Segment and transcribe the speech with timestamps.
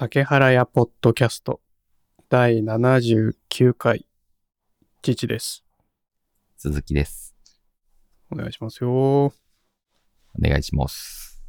[0.00, 1.60] 竹原屋ポッドキャスト
[2.30, 4.06] 第79回
[5.02, 5.62] 父です。
[6.56, 7.34] 鈴木です。
[8.32, 8.90] お願いしますよ。
[8.94, 9.32] お
[10.40, 11.42] 願いします。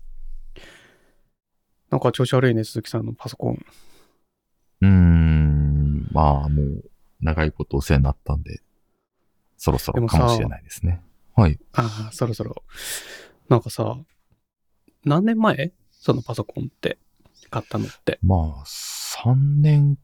[1.90, 3.66] なんか調子悪いね、鈴木さんのパソコン。
[4.82, 6.84] うーん、まあもう
[7.22, 8.60] 長いことお世話になったんで、
[9.56, 11.02] そろそろかもしれないですね。
[11.38, 11.58] はい。
[11.72, 12.62] ああ、そろそろ。
[13.48, 13.96] なんかさ、
[15.06, 15.72] 何年前？
[15.94, 16.98] そのパソコンって
[17.52, 18.18] 買ったのって。
[18.24, 19.98] まあ、3年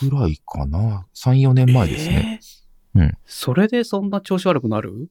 [0.00, 1.06] くらいかな。
[1.14, 2.40] 3、4年前ですね。
[2.42, 5.10] えーうんそれでそんな調子悪くなる？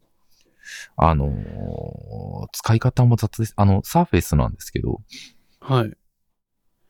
[0.97, 3.53] あのー使い方も雑です。
[3.55, 5.01] あの、サーフェイスなんですけど、
[5.59, 5.93] はい。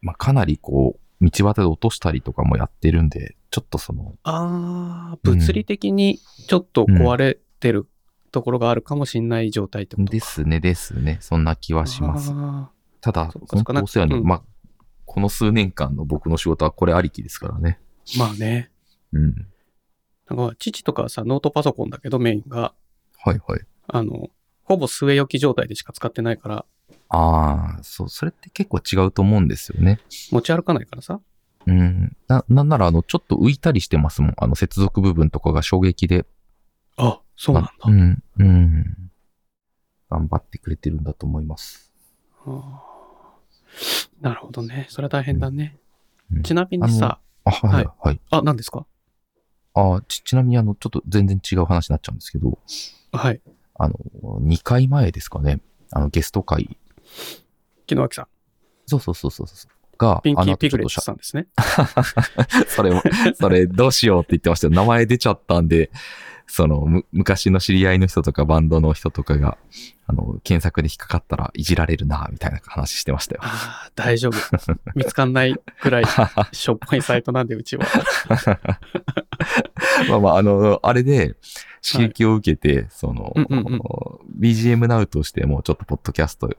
[0.01, 7.87] まあかなりこう、道端で落としたりとかもやってるんで、ちょっとその、ああ、物理的にちょっと壊れてる
[8.31, 10.11] ところがあるかもしんない状態ってことか。
[10.11, 11.17] ですね、ですね。
[11.21, 12.31] そんな気はします。
[12.33, 12.71] あ
[13.05, 14.43] ただ、本当お世話に、うんまあ、
[15.05, 17.79] この数年間の僕の仕事はこれありきですからね。
[18.07, 18.71] ーまあね。
[19.13, 19.47] うん。
[20.27, 22.73] なんか父とかはさ、ノートパソコンだけどメインが、
[23.23, 23.61] はいはい。
[23.89, 24.31] あの、
[24.63, 26.65] ほぼ据え置き状態でしか使ってないから、
[27.09, 29.99] ああ、そう、それって結構違うと思うんですよね。
[30.31, 31.21] 持ち歩かないからさ。
[31.67, 32.17] うん。
[32.27, 34.33] な、なんなら、あの、ちょっと浮いたりしてますもん。
[34.37, 36.25] あの、接続部分とかが衝撃で。
[36.97, 37.71] あ、そうなんだ。
[37.85, 38.23] うん。
[38.39, 39.11] うん。
[40.09, 41.93] 頑張ってくれてるんだと思います。
[42.47, 42.94] あー
[44.21, 44.87] なるほどね。
[44.89, 45.77] それは大変だね。
[46.31, 48.19] うんちなみにさ、あ、はい、ははい。
[48.31, 48.85] あ、何ですか？
[49.75, 52.57] あち、ちなみに、あの、ちょっと全然違う話になっちゃうんですけど、
[53.11, 53.41] はい。
[53.75, 53.95] あの、
[54.41, 55.61] 2回前ですかね。
[55.91, 56.77] あの、ゲスト会。
[57.85, 58.27] 木野脇さん、
[58.87, 59.97] そうそうそうそうそう。
[59.97, 61.47] が、ピンキーピグレットさんですね。
[62.67, 63.03] それも、
[63.35, 64.73] それどうしようって言ってましたよ。
[64.73, 65.91] 名前出ちゃったんで、
[66.47, 69.57] その、む、昔の知り合いの人とかバンドの人とかが、
[70.07, 73.41] あの、検索で引っかかったらいじられるな、みたいな話してましたよ。
[73.43, 74.37] ああ、大丈夫。
[74.95, 76.03] 見つかんないくらい
[76.53, 77.85] しょっぱいサイトなんで、うちは。
[80.09, 81.35] まあまあ、あの、あれで
[81.81, 83.81] 刺激を受けて、その、うんうんうん
[84.39, 86.49] BGM Now としてもちょっとポッドキャスト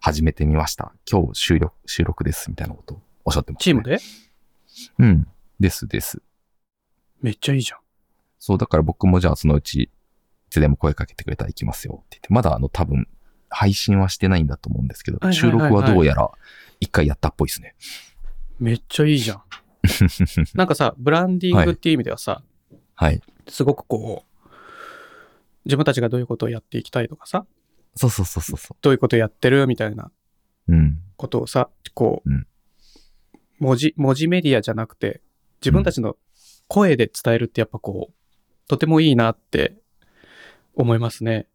[0.00, 0.92] 始めてみました。
[1.10, 3.98] 今日収録、収録です、みたいなことをおっしゃってました、チームで？
[4.98, 5.26] うん。
[5.60, 6.22] ですです。
[7.20, 7.78] めっちゃいいじゃん。
[8.46, 9.90] そう、だから僕もじゃあそのうち、い
[10.50, 13.08] つでも声かけてくれたら行きますよって言って、まだあの多分、
[13.48, 16.30] 配信はしてないんだと思うんですけど、はいはいはいはい収録はどうやら
[16.78, 17.74] 一回やったっぽいですね。
[18.60, 19.42] めっちゃいいじゃん。
[20.54, 22.44] なんかさ、ブランディングっていう意味ではさ、
[22.94, 23.20] はい。
[23.48, 24.48] すごくこう、
[25.64, 27.46] 自分たちがどういうことをやっていきたいとかさ、
[27.96, 30.12] そうそうそうそうそどういうことをやってるみたいな
[30.68, 30.72] う。
[30.72, 31.00] うん。
[31.16, 32.46] ことをさ、こう、うん
[33.58, 35.22] 文字、文字メディアじゃなくて、
[35.60, 36.16] 自分たちの
[36.68, 38.14] 声で伝えるってやっぱこう、
[38.68, 39.76] とてもいいなって
[40.74, 41.46] 思いますね。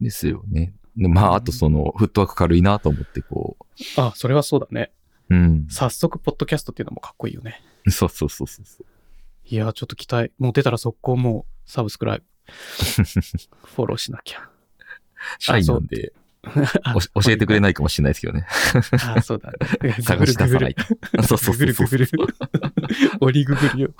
[0.00, 0.74] ですよね。
[0.96, 3.56] でまあ、あとその、フットワーク軽いなと思って、こ
[3.96, 4.92] あ、それはそうだね。
[5.30, 5.34] う。
[5.34, 5.66] うん。
[5.68, 7.62] 早速、ポッドキャストっていうのもかっこいいよね。
[7.88, 8.86] そうそうそうそうそう。
[9.44, 10.32] いや、ちょっと期待。
[10.38, 12.24] もう出たら速攻もうサブスクライブ。
[13.66, 14.48] フォローしなきゃ。
[15.38, 16.12] 社員なんで、
[16.44, 18.46] 教えてくれないかもしれないですけどね。
[19.16, 19.96] あ、そうだね。
[20.00, 21.22] 探し出さないグと。
[21.24, 21.98] そうそうグそうそう。
[21.98, 22.34] ルググル。
[23.20, 23.94] オリググル よ。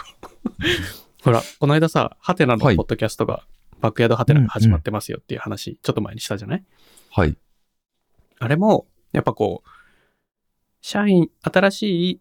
[1.27, 3.43] ほら、この間さ、ハテナのポはいッドキャストが、
[3.81, 6.65] バックヤードハテナが始まってますよっていう話、ちょっと前にしたじゃない？
[7.11, 7.37] はい。
[8.39, 9.69] あれも、やっぱこう、
[10.81, 12.21] 社員、新しい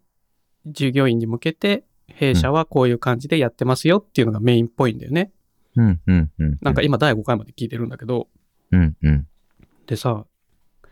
[0.66, 5.30] 従業員に向けて、弊社はこういう感じでやってますよっていうのがメインっぽいんだよね。
[5.76, 6.58] うん、うん、うん。
[6.60, 8.26] なんか今第5回まで聞いてるんだけど、
[8.72, 9.28] うん、うん。
[9.86, 10.26] でさ、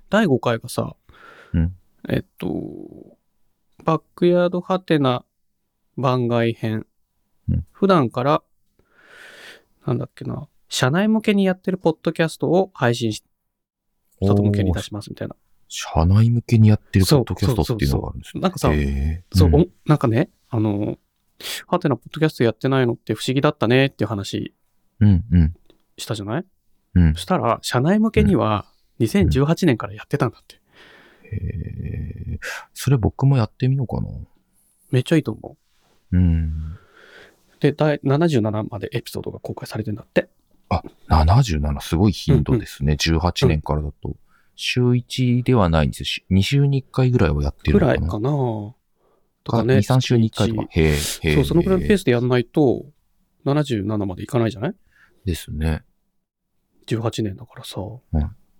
[0.08, 0.94] 第5回がさ、
[1.52, 1.74] うん
[2.08, 2.48] えっと、
[3.82, 5.24] バックヤードハテナ
[5.96, 6.86] 番外編。
[7.48, 8.42] うん普段から、
[9.86, 13.22] なんだっけな、社内向けにやってるポッドキャストを配信し、
[14.22, 15.36] 外向けに出しますみたいな。
[15.68, 18.40] 社内向けにやってるポッドキャストっていうのがあるんですね。
[18.40, 20.98] なんかさ、へーそう、んおなんかね、あの、
[21.66, 24.54] ハテナポッドキャストやってないのって不思議だったねっていう話
[25.00, 25.54] うん、うん。
[25.98, 26.44] したじゃない？
[26.94, 27.20] うんそ。
[27.22, 28.64] したら、社内向けには
[29.00, 30.60] 2018年からやってたんだって。
[31.24, 32.38] へー
[32.72, 34.08] それ僕もやってみようかな。
[34.90, 35.56] めっちゃいいと思
[36.12, 36.16] う。
[36.16, 36.78] うん。
[37.64, 40.28] で、第77までエピソードが公開されてんだって。
[40.68, 42.92] あ、77、すごい頻度ですね。
[42.92, 44.14] 18年からだと。
[44.54, 46.04] 週1ではないんですよ。
[46.04, 47.94] し2週に1回ぐらいはやってるのかな。
[47.94, 48.76] ぐらいかなと
[49.46, 49.76] かかね。
[49.76, 50.62] 2、3週に1回とか。
[50.68, 50.94] 月へえ、へえ。
[50.94, 52.84] 一そう、そのぐらいのペースでやんないと、
[53.46, 54.74] 77までいかないじゃない？
[55.24, 55.84] ですね。
[56.86, 57.80] ?18 年だからさ。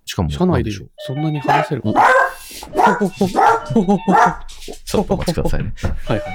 [0.06, 1.98] しかも、社内でそんなに話せるおほ
[3.08, 4.12] ほほほほほほ
[4.86, 5.74] ちょっとお待ちくださいね。
[6.06, 6.28] はいはい。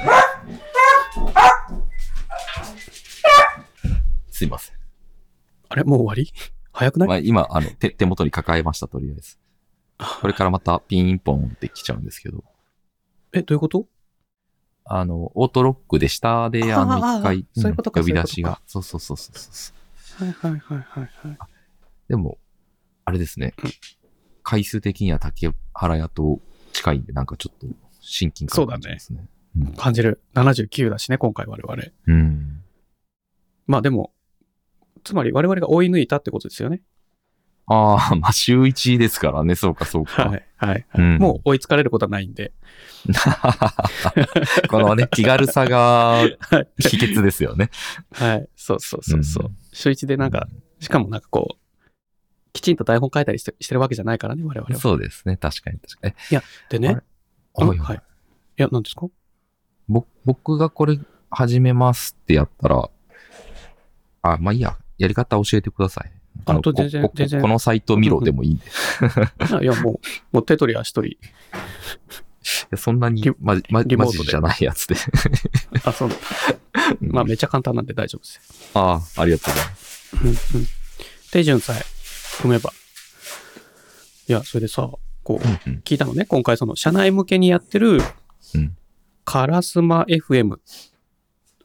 [4.31, 4.75] すいません。
[5.67, 5.83] あれ？
[5.83, 6.31] もう終わり？
[6.71, 9.37] 早くない、まあ、今、あの、手、手元に抱えました、とりあえず。
[10.21, 12.43] これからまたピンポンって来ちゃうんですけど。
[13.33, 13.85] え、どういうこと？
[14.85, 18.61] あの、オートロックで下であの一回、そういうことかん呼び出しが。
[18.65, 19.73] そうそうそうそうそ
[20.23, 20.25] う。
[20.25, 21.37] はいはいはいはいはい。
[22.07, 22.37] でも、
[23.03, 23.71] あれですねうん。
[24.41, 26.39] 回数的には竹原屋と
[26.71, 27.67] 近いんで、なんかちょっと
[27.99, 29.19] 親近感を感じますね。
[29.19, 29.29] うん
[29.77, 30.21] 感じる。
[30.35, 31.83] 79だしね、今回我々。
[32.07, 32.63] うん。
[33.67, 34.13] まあでも、
[35.03, 36.81] つまり我々が追い抜いたってことですよね。
[37.67, 40.25] ああ、まあ週1ですからね、そうかそうか。
[40.25, 40.85] はいはい、
[41.19, 42.51] もう追いつかれることはないんで。
[44.69, 45.79] このね、気軽さが
[46.17, 46.27] はい。
[46.79, 47.69] 秘訣ですよね。
[48.11, 48.49] はい。
[48.55, 49.45] そうそうそうそう。
[49.45, 50.47] うん週一でなんか、
[50.79, 51.55] しかもなんかこう、
[52.53, 54.81] きちんと台本書いたりしてしてるわけじゃないからね、我々は。
[54.81, 56.41] そうですね、確かに確かに。
[56.69, 56.97] でね、
[57.55, 57.65] あれ？
[57.65, 57.97] うんはいはい。
[57.97, 58.01] い
[58.57, 59.01] や、何ですか？
[59.01, 59.11] ぼ
[60.25, 60.99] 僕がこれ
[61.29, 62.89] 始めますってやったら、
[64.21, 66.11] あ、まあいいや、やり方教えてください。
[66.47, 68.63] のあと全然ここ全然このサイト見ろでもいい んで。
[69.63, 69.99] いや、もう、
[70.31, 71.17] もう手取り足取り。
[72.71, 74.95] やそんなにリま、ま、マジじゃないやつで。
[75.83, 76.09] あ、そう。
[77.01, 78.41] まあ、めっちゃ簡単なんで大丈夫ですよ。
[78.73, 80.15] ああ、ありがとうございます。
[80.55, 80.67] うんうん。
[81.31, 81.81] 手順さえ
[82.41, 82.71] 踏めば。
[84.27, 84.89] いや、それでさ、
[85.23, 85.47] こう、
[85.83, 86.25] 聞いたのね。
[86.25, 87.99] 今回その、社内向けにやってる、
[88.55, 88.75] うん
[89.29, 90.57] カラスマ FM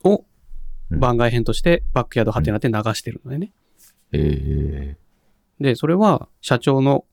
[0.04, 0.24] を
[0.90, 3.52] うん番外編としてバックヤードハテナで流してるのでね。
[4.12, 4.98] え
[5.58, 7.06] で、それは社長の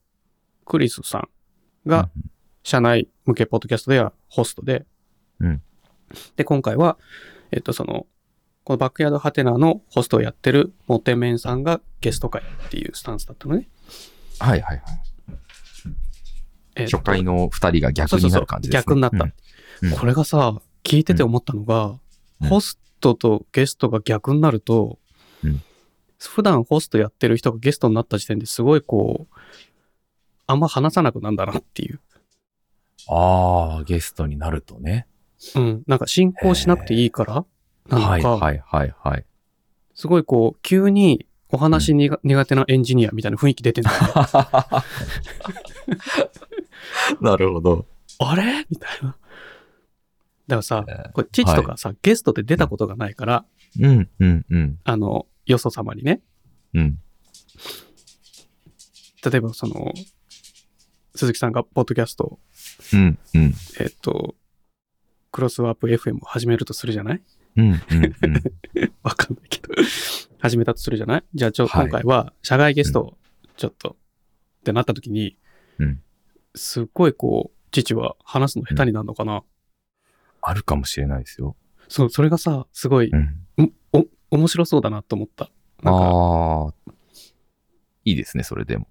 [0.66, 1.28] クリスさん
[1.86, 2.10] えが、
[2.62, 4.84] 社内向けポッドキャストではホストで、
[5.40, 5.62] うん
[6.36, 6.98] で、今回は、
[7.50, 8.06] えっと、その、
[8.64, 13.70] このバックヤードハテナのホストをやってるモテメンさんがゲスト会っていうスタンスだったのね。
[14.38, 14.82] はいはいはい。
[16.76, 18.84] えっと初回の二人が逆になる感じですね。
[18.86, 19.32] そうそうそう逆になったうん
[19.82, 21.98] うんこれがさ、聞いてて思ったのが、
[22.40, 24.98] うんホストとゲストが逆になると、
[25.44, 25.62] うん
[26.18, 29.34] 普段ホストやってる人がゲストになった時点ですごいこう、
[30.46, 32.00] あんま話さなくなんだなっていう。
[33.08, 35.08] ああ、ゲストになるとね。
[35.56, 35.82] うん。
[35.88, 37.44] なんか進行しなくていいから
[37.88, 39.24] なのか、はいはいはいはい。
[39.94, 43.90] すごいこう、急にお話にが、苦手なエンジニアみたいな雰囲気出てんだ。
[47.20, 47.86] なるほど。
[48.20, 48.64] あれ？
[48.70, 49.16] みたいな。
[50.48, 53.44] だからさえー、これ父とかさ、ゲストで出たことがないから、
[53.80, 54.08] うん。
[54.18, 54.46] うん。
[54.50, 54.78] うん。
[54.84, 56.20] あの、よそ様にね、
[56.74, 56.98] うん。
[59.24, 59.92] 例えばその、
[61.14, 62.38] 鈴木さんがポッドキャストを、
[62.92, 63.18] うん。
[63.34, 63.54] うん。
[63.78, 64.34] えっと、
[65.30, 67.22] クロスワープ FM を始めるとするじゃない？
[67.56, 67.64] うん。
[67.70, 67.74] うん。
[67.74, 68.92] うん。
[69.02, 69.74] わかんないけど。
[70.38, 71.24] 始めたとするじゃない？
[71.34, 71.86] じゃあちょ、はい。
[71.88, 73.18] 今回は、社外ゲストを、
[73.56, 73.96] ちょっと、
[74.60, 75.36] ってなった時に、
[75.78, 76.02] うん。
[76.54, 79.42] すっごいこう、父は話すの下手になるのかな、
[80.42, 81.56] あるかもしれないですよ。
[81.88, 83.72] そう、それがさ、すごい、うん。
[83.92, 85.50] お、面白そうだなと思った。
[85.82, 86.92] なんか、ああ。
[88.04, 88.88] いいですね、それでも。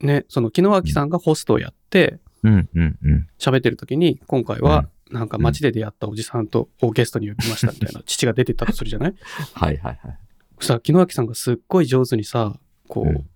[0.00, 3.28] ね、その、木野脇さんがホストをやって、うんうんうん。
[3.38, 9.14] 喋ってる時に、今回は、なんか街で出会ったおじさんと、をゲストに呼びましたみたいな、 父が出てったとするじゃない？
[9.54, 10.18] はいはいはい。
[10.60, 12.58] さ、木野脇さんがすっごい上手にさ、
[12.88, 13.28] こう、うん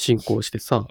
[0.00, 0.86] 進行してさ、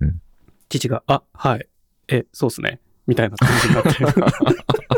[0.00, 0.20] うん
[0.68, 1.68] 父が、あ、はい、
[2.08, 4.97] え、そうっすね、みたいな感じになって。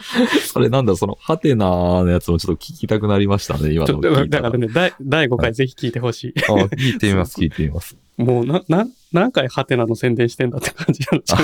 [0.46, 6.34] それなんだ、その、ハテナのやつもちょっと聞きたくなりましたね、今ちょっとの聞いただからね、第第5回ぜひ聞いてほしい。
[6.48, 7.96] あ聞いてみます、 聞いてみます。
[8.16, 11.36] もうな、な、何回ハテナの宣伝してんだって感じになっちゃ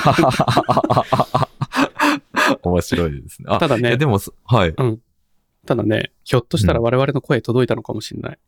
[2.53, 2.59] う。
[2.69, 3.47] 面白いですね。
[3.49, 4.75] あただねでも、そはい。
[5.67, 8.39] ただね、ひょっとしたら我々の声届いたのかもしれない。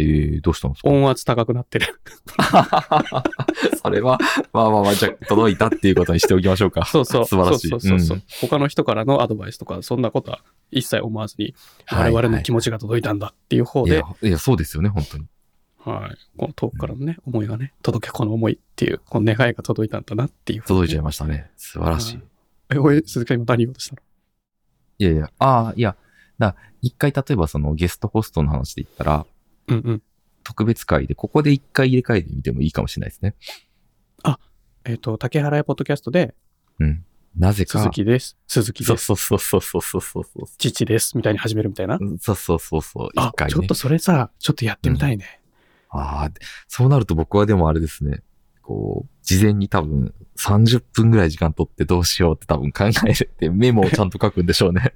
[0.00, 0.88] えー、どうしたんですか？
[0.88, 1.86] 音圧高くなってる。
[3.82, 4.18] それは、
[4.52, 6.84] まあまあまあ、じゃあ届いたっていうことにしておきましょうか。
[6.90, 7.24] そうそう。
[7.26, 7.68] 素晴らしい。
[7.68, 11.54] そうそうそうそう、ん他の人からのアドバイスとか、そんなことは一切思わずに、
[11.86, 15.26] はい我々の気持ちが届いたんだっていう方で、いや、いや、そうですよね、本当に。
[15.78, 16.18] はい。
[16.36, 21.50] この遠くからのね、思いがね、届けこの思いっていう、この願いが届いたんだなっていう、届いちゃいまましたね。
[21.56, 22.20] 素晴らしい。
[22.70, 24.02] え、おい、鈴木さん今何言おうとしたの？
[24.98, 25.96] いやいや、ああ、いや、
[26.38, 29.26] だ一回例えばそのゲストホストの話で言ったら、
[29.68, 30.02] うんうん。
[30.44, 33.34] 特別会で、ここで一回入れ替えてみてもいいかもしれないですね。
[34.88, 36.34] えっ、と、竹原屋ポッドキャストで、
[36.80, 37.04] うん。
[37.36, 37.78] なぜか。
[37.78, 38.38] 鈴木です。
[38.46, 39.04] 鈴木です。
[39.04, 40.46] そうそうそうそうそうそうそう。
[40.56, 41.14] 父です。
[41.14, 41.98] みたいに始めるみたいな。
[42.20, 43.08] そうそうそうそう。
[43.16, 43.52] あ一、回ね。
[43.52, 45.42] ちょっとそれさ、ちょっとやってみたいね。
[45.90, 46.30] ああ、
[46.68, 48.22] そうなると僕はでもあれですね。
[48.62, 54.94] こう、事前に多分30分ぐらい時間取ってどうしようって多分考えるってメモをちゃんと書くんでしょうね。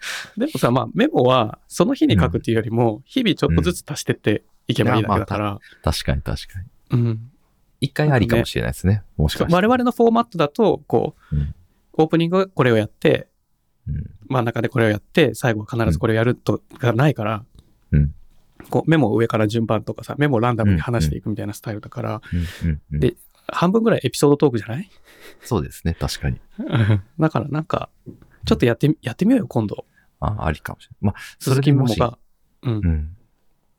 [0.36, 6.60] でもさ、まあ、メモは、その日に書くっていうよりも、日々ちょっとずつ足してっていけばいいだけだから、確かに確か
[6.92, 7.00] に。
[7.00, 7.30] うん。
[7.80, 9.02] 一回ありかもしれないですね。
[9.16, 9.54] もしかして。
[9.54, 11.54] 我々のフォーマットだと、こう、うん
[11.94, 13.28] オープニングはこれをやって、
[13.86, 14.04] うん。
[14.28, 17.44] 真ん中でこれをやって、最後は必ずこれをやるとかないから、
[17.90, 18.14] うん。
[18.70, 22.22] こうメモを上から順番とかさ、メモをランダムに話していくみたいなスタイルだから、
[22.90, 23.16] で
[23.48, 24.88] 半分ぐらいエピソードトークじゃない？
[25.42, 25.94] そうですね。
[25.98, 26.40] 確かに。
[27.18, 27.90] だからなんか、
[28.44, 29.84] ちょっとやってみ、やってみようよ、今度。
[30.20, 31.12] あありかもしれない。
[31.14, 32.18] まあ、そ鈴れでもし、が。
[32.62, 32.88] うんう。
[32.88, 33.16] ん。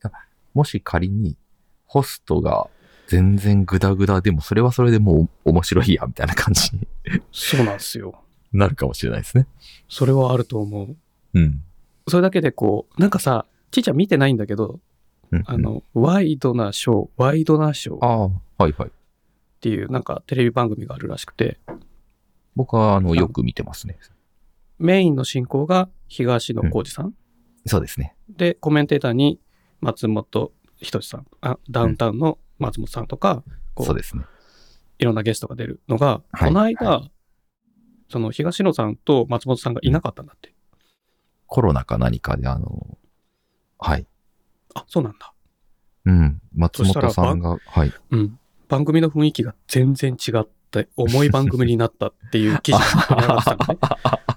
[0.03, 0.12] あ
[0.53, 1.38] もし仮に、
[1.86, 2.68] ホストが
[3.08, 6.88] 全然グダグダでも、それはそれでもう面白いや、みたいな感じに
[7.32, 8.15] そうなんですよ。
[8.53, 9.48] なるかもしれないですね。
[9.89, 10.96] それはあると思う。
[11.34, 11.63] うん。
[12.08, 14.80] それだけでこう、なんかさ、ちいちゃん見てないんだけど、
[15.32, 18.91] うんあ、の、ワイドなショー、ワイドなショーっああ、はいはい。
[19.62, 21.60] ていうなんかテレビ番組があるらしくて、
[22.56, 23.98] 僕は、あの、よく見てますね。
[24.81, 27.13] メインの進行が東野幸治さん、
[27.65, 28.15] そうですね。
[28.29, 29.39] で、コメンテーターに
[29.79, 34.25] 松本人志さん、あダウンタウンの松本さんとか、こそうですね。
[35.00, 37.09] いろんなゲストが出るのが、はいこの間、は
[38.09, 40.53] その東野さんと松本さんがいなかったんだって。
[41.47, 42.97] コロナか何かで、あの、
[43.79, 44.07] はい。
[44.73, 45.33] あ、そうなんだ。
[46.05, 46.41] うん。
[46.55, 47.93] 松本さんが、はい。
[48.11, 48.39] うん。
[48.67, 53.79] 番組の雰囲気が全然違って、重い番組になったっていう記事が上がってたのね。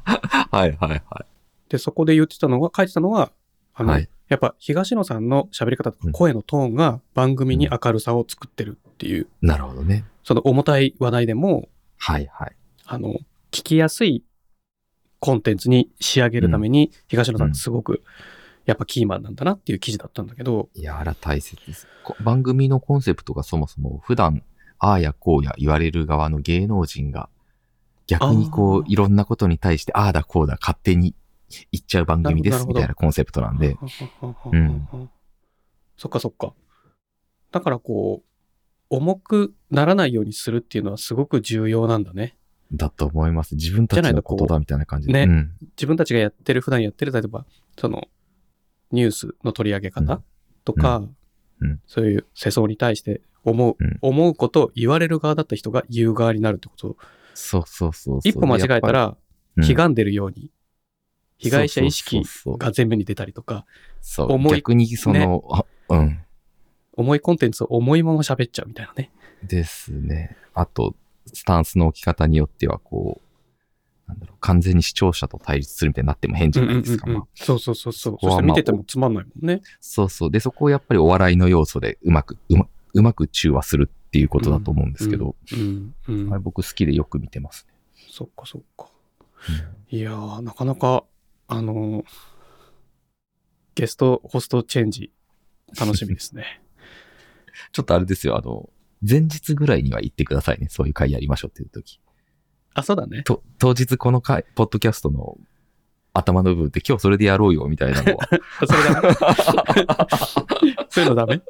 [0.54, 1.26] はいはいは
[1.68, 3.32] で、そこで言ってたのが、書いてたのは、
[3.74, 3.86] あい。
[3.86, 4.08] の、はい。
[4.28, 10.04] やっぱ東野さんの喋り方とかうん声のトーンが番組に明るさを作ってるっていう、なるほどね。
[10.22, 11.68] その重たい話題でも、
[11.98, 12.56] はいはい。
[12.86, 13.14] あの、
[13.50, 14.24] 聞きやすい
[15.20, 18.02] コンテンツに仕上げるために、東野さんがすごく、
[18.66, 21.86] やっぱキーマンなんだなっていう記事だったんだけど、いや、あら大切です。
[22.02, 24.42] こ番組のコンセプトがそもそも普段、
[24.78, 27.28] ああやこうや言われる側の芸能人が、
[28.06, 31.14] 逆にこう、いろんなことに対して、ああだこうだ勝手に
[31.72, 33.76] 言っちゃう番組です、みたいなコンセプトなんで、
[34.52, 35.10] うん
[35.96, 36.52] そっかそっか。
[37.52, 38.26] だからこう、
[38.90, 42.36] 重くならないようにするっていうのはすごく重要なんだね。
[42.72, 43.54] だと思います。
[43.54, 45.12] 自分たちのことだみたいな感じで。
[45.12, 45.52] ねうん。
[45.76, 47.46] 自分たちがやってる、普段やってる、例えば、
[47.78, 48.08] その、
[48.90, 50.20] ニュースの取り上げ方
[50.64, 51.14] とか、うんうん
[51.86, 56.96] そういう世相に対して思う、うん思うことを言われる側だった人が言う側になるってこと
[57.34, 58.20] そうそうそう。
[58.24, 59.16] 一歩間違えたら、
[59.56, 60.50] り、悲願出るように、
[61.38, 63.66] 被害者意識が前面に出たりとか、
[64.00, 66.20] そう重い逆にその、あうん。
[66.92, 69.10] 重いコンテンツを重いまま喋っちゃうみたいなね。
[69.42, 70.36] ですね。
[70.54, 70.94] あと、
[71.32, 77.06] スタンスの置き方によっては、こう、なんだろう、完全に視聴者と対立するみたいになっても変じゃないですか。
[77.34, 78.18] そうそうそうそう。
[78.20, 79.62] そまあして見ててもつまんないもんね。
[79.80, 80.30] そうそう。
[80.30, 86.32] で、そこをやっぱりお笑いの要素でうまく、うまうまく中和するっていうことだと思うんですけど、うん、うん。
[86.32, 87.74] あれ僕好きでよく見てますね。
[88.08, 88.86] そっかそっか。
[89.90, 91.02] いやー、なかなか、
[91.48, 92.04] あのー
[93.74, 95.10] ゲストホストチェンジ、
[95.76, 96.62] 楽しみですね。
[97.72, 98.70] ちょっとあれですよ、あの、
[99.02, 100.68] 前日ぐらいには言ってくださいね。
[100.70, 101.98] そういう回やりましょうっていう時。
[102.74, 103.24] あ、そうだね。
[103.24, 105.36] と、当日この回、ポッドキャストの
[106.14, 108.28] 頭の部分って今日それでやろうよみたいなのは。
[108.66, 109.12] それダメ
[110.88, 111.40] そういうのダメ？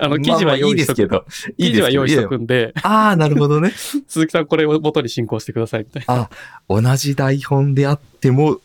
[0.00, 0.98] あの、記事は用意しとく。
[1.10, 1.56] まあまあいいですけど。
[1.58, 3.70] 記事は用意しといくんで、ああ、なるほどね。
[4.08, 6.28] 鈴木さんこれを元に進行してくださいみたいな。
[6.68, 8.58] 同じ台本であっても、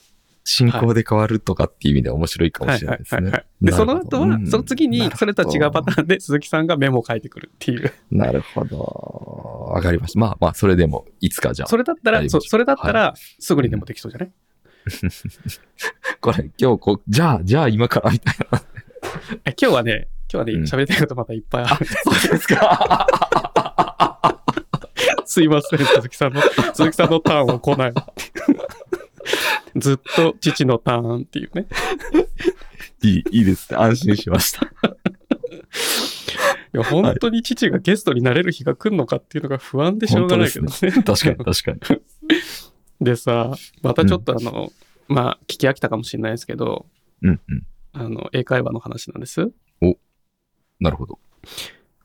[0.50, 3.44] 進行で変わるとかっていう意味では面白いかもしれないですね。
[3.62, 7.92] で、その後はう、んその次にそれとは違うパターンで鈴木さんがメモを書いてくるっていう。
[8.12, 8.78] なるほど。
[9.74, 10.20] わかりました。
[10.22, 11.68] まあまあ、それでも、いつかじゃあ。
[11.68, 14.32] それだったら、そううそれだったら、すぐにでもできそうじゃない？
[16.22, 18.62] これ、今日こう、じゃあ、じゃあ今からみたいな。
[19.46, 21.86] え今日はね、今日はね、うん喋りたいことまたいっぱいある。
[21.86, 23.08] そうですか。
[25.26, 26.42] すいません、鈴木さんの、
[26.74, 27.94] 鈴木さんのターンを来ない。
[29.76, 31.68] ずっと父のターンっていうね。
[33.04, 33.78] いい、いいですね。
[33.78, 34.66] 安心しました。
[34.66, 34.70] い
[36.74, 40.72] や、本当に父がゲストになれる日が来るのかっていうのが不安でしょうがないけどね。
[40.72, 42.02] 確かに、確かに。
[43.00, 44.72] でさ、またちょっとあの、
[45.08, 46.86] まあ、聞き飽きたかもしれないですけど、
[47.22, 47.66] うんうん。
[47.94, 49.52] あの、英会話の話なんです。
[50.80, 51.20] なるほど。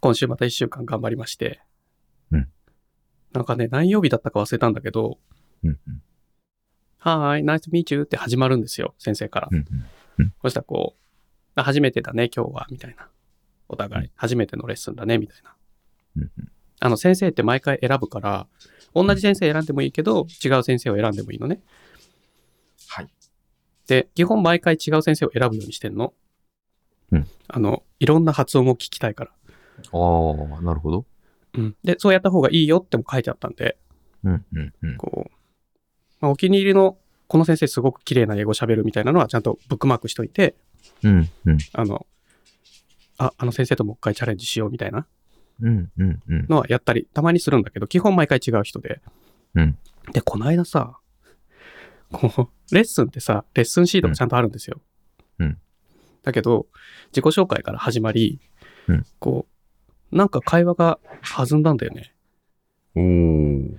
[0.01, 1.61] 今週また一週間頑張りまして。
[2.31, 2.49] うん
[3.33, 5.19] なんかね、何曜日だったか忘れたんだけど、
[5.65, 6.03] うんうん。
[6.99, 9.49] はーい、ナイスミーチューって始まるんですよ、先生から。
[9.51, 9.65] うん
[10.19, 10.35] うん。
[10.43, 11.03] そしたらこう、
[11.55, 13.09] あ初めてだね、今日は、みたいな。
[13.69, 15.57] お互い、初めてのレッスンだね、みたいな。
[16.17, 16.52] うんうん
[16.85, 18.49] あの、先生って毎回選ぶから、
[18.93, 21.61] 同じ先生選んでもいいけど、違う先生を選んでもいいのね。
[22.89, 23.09] はい。
[23.87, 26.13] で、基本毎回違う先生を選ぶようにしてんの。
[27.13, 27.29] うん。
[27.47, 29.31] あの、いろんな発音を聞きたいから。
[29.31, 31.07] ああ、なるほど。
[31.55, 31.77] うん。
[31.85, 33.79] で、そうやった方がいいよっても書いてあったんで、
[34.25, 34.97] うんうんうん。
[34.97, 35.31] こう、
[36.21, 36.99] まあ、お気に入りの、
[37.29, 40.57] この先生すごく綺麗な英語喋るみたいなのはちゃんとブックマークしといて、
[41.05, 41.59] うんうん。
[41.75, 42.07] あの、
[43.19, 45.07] あ、あの先生ともう一回チャレンジしようみたいな。
[45.61, 49.01] のはやったり、たまにするんだけど、基本毎回違う人で。
[49.55, 49.79] うん
[50.13, 50.99] で、この間さ、
[52.11, 54.81] こう、レッスンってさ、レッスンシートがちゃんとあるんですよ。
[55.39, 55.59] うん
[56.23, 56.67] だけど、
[57.09, 58.41] 自己紹介から始まり、
[58.89, 59.47] うんこ
[60.13, 62.15] う、なんか会話が弾んだんだよね。
[62.95, 63.77] おー。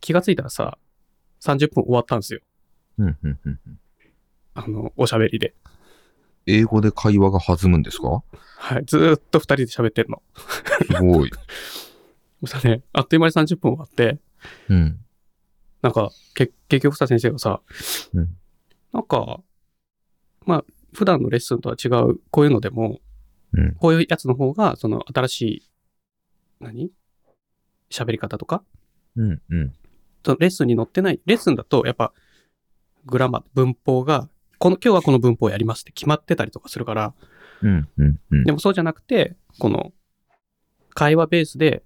[0.00, 0.78] 気がついたらさ、
[1.40, 2.40] 30分終わったんですよ。
[2.98, 3.58] うん、うん、うん。
[4.54, 5.54] あの、おしゃべりで。
[6.48, 8.22] 英語で会話が弾むんですか？
[8.56, 8.84] はい。
[8.86, 10.22] ずーっと二人で喋ってるの。
[10.86, 11.30] すごい。
[12.40, 14.18] そしたらね、あっという間に30分終わって、
[14.68, 14.98] うん。
[15.82, 17.60] なんか、け結局さ、先生がさ、
[18.14, 18.36] うん
[18.90, 19.40] なんか、
[20.46, 20.64] まあ、
[20.94, 23.00] 普段のレッスンとは違う、こういうのでも、
[23.52, 23.74] うん。
[23.74, 25.70] こういうやつの方が、その、新しい、
[26.60, 26.90] 何？
[27.90, 28.64] 喋り方とか、
[29.14, 29.74] うん、うん。
[30.24, 32.14] そのレッスンに載ってない、レッスンだと、やっぱ、
[33.04, 37.14] グラマー、文法が、この、今日はこの文法をやりますって決まってたりとかするから、
[37.62, 38.52] うん、うん、うんで。
[38.52, 39.92] もそうじゃなくて、この、
[40.94, 41.82] 会話ベースで、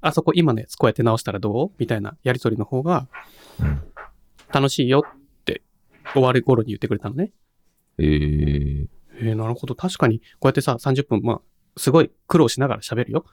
[0.00, 1.70] あそこ今のやつこうやって直したらどう？
[1.78, 3.08] みたいなやりとりの方が
[3.58, 3.82] うん
[4.52, 5.62] 楽しいよって
[6.12, 7.32] 終わる頃に言ってくれたのね。
[7.98, 8.86] えー、
[9.20, 9.74] えー、なるほど。
[9.74, 11.40] 確かに、こうやってさ、30分、まあ、
[11.76, 13.24] すごい苦労しながら喋るよ。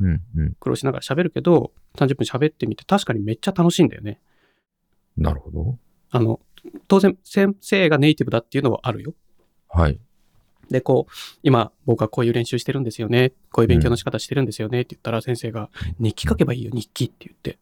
[0.00, 0.54] うん、うん。
[0.58, 4.20] 苦労しながら喋るけど、30分喋ってみて確かにめっちゃ楽しいんだよね。
[5.16, 5.78] なるほど。
[6.10, 6.40] あの、
[6.86, 9.14] 当然、先生がネイティブだっていうのはあるよ。
[9.68, 9.98] はい。
[10.70, 11.12] で、こう、
[11.42, 13.32] 今、僕はこういう練習してるんですよね。
[13.52, 14.82] こういう勉強の仕方してるんですよね。
[14.82, 17.58] って言ったら、先生が、日記書けばいいよ、日記って言って。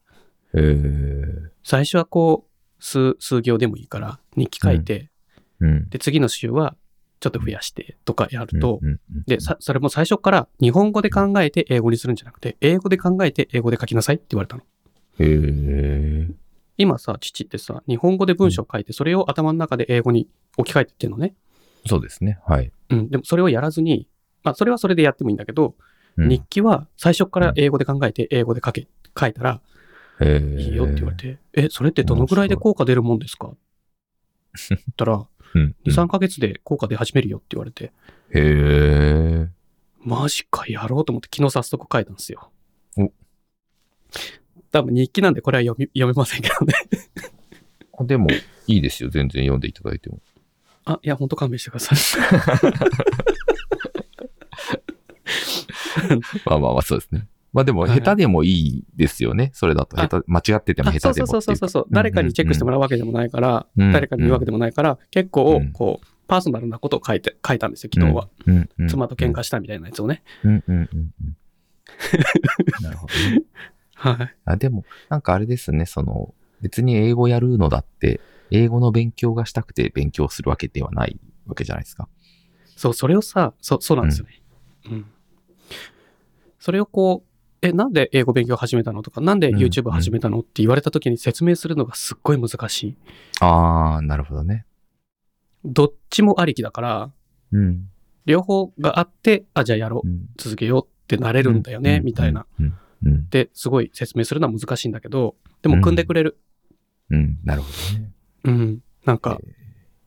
[0.54, 5.10] えー、最初はこう、数、数行でもいいから、日記書いて、
[5.60, 5.88] うん。
[5.88, 6.76] で、次の週は、
[7.20, 8.80] ちょっと増やして、とかやると、
[9.26, 14.62] で、さ、それも最初から日本語で考えて英語にするんじゃなくて、英語で考えて英語で書きなさいって言われたの。
[15.18, 16.34] えー、
[16.78, 21.34] 今さ、父ってさ、日本語で文章を書いて、それを頭の中で英語に置き換えてってんのね。
[21.86, 22.38] そうですね。
[22.46, 22.72] はい。
[22.90, 23.08] うん。
[23.10, 24.08] でもそれをやらずに、
[24.42, 25.74] まあ、それはそれでやってもいいんだけど、
[26.18, 29.60] うん日記は最初から英語で考えて、英語で書け、書いたら
[30.18, 33.48] えー、いいよって言われて、え、それってどのぐらいで効果出るもんですか？
[33.48, 33.56] って
[34.70, 35.74] 言ったら、 うん。
[35.84, 37.92] 2、3ヶ月で効果出始めるよって言われて、
[38.30, 39.48] へー。
[40.00, 42.50] マジか、やろうと思って昨日早速書いたんですよ。
[44.68, 46.74] お多分日記なんでこれは読み読めませんけどね。
[48.04, 48.28] でも、
[48.66, 49.08] いいですよ。
[49.08, 50.20] 全然読んでいただいても。
[50.84, 51.98] あ、いや、ほんと勘弁してください。
[56.44, 57.26] まあまあまあ、そうですね。
[57.52, 59.50] まあでも、はい下手でもいいですよね。
[59.54, 59.96] それだと。
[59.96, 61.86] 下手、間違っててもあ下手でもそうそうそうそうそう。
[61.90, 68.28] 誰かにチェックしてもらうわけでもないから、うん誰かに言うわけでもないから、結構うん、こう、パーソナルなことを書いて、書いたんですよ、昨日は。
[68.46, 68.56] うん。
[68.56, 70.22] うんうん妻と喧嘩したみたいなやつをね。
[70.44, 71.10] うんうんうんうん。
[72.82, 73.42] なるほどね。
[73.96, 74.36] はい。
[74.44, 82.08] あでも、なんかあれですね、その、別に英語やるのだって、英語の勉強がしたくて勉強するわけではないわけじゃないですか。
[82.76, 84.40] そう、それをさ、そう、そうなんですよね。
[84.90, 85.06] うん。
[86.60, 92.96] それをこう、え、なんで英語勉強始めたのとか、なんでうん YouTube 始めたのって言われた時に説明するのがすっごい難しい。
[93.40, 94.66] あー、なるほどね。
[95.64, 97.10] どっちもありきだから、
[97.52, 97.88] うん。
[98.26, 102.46] 両方があって、あ、じゃあやろう、うん続けようってなれるんだよね、みたいな。。
[102.60, 102.74] うん。
[103.04, 103.28] うん。
[103.28, 106.38] で、すごい説明するのは難しいんだけど、でも組んでくれる。
[107.10, 107.38] うん。
[107.44, 108.12] なるほどね。
[108.44, 108.80] うん。
[109.04, 109.40] なんか、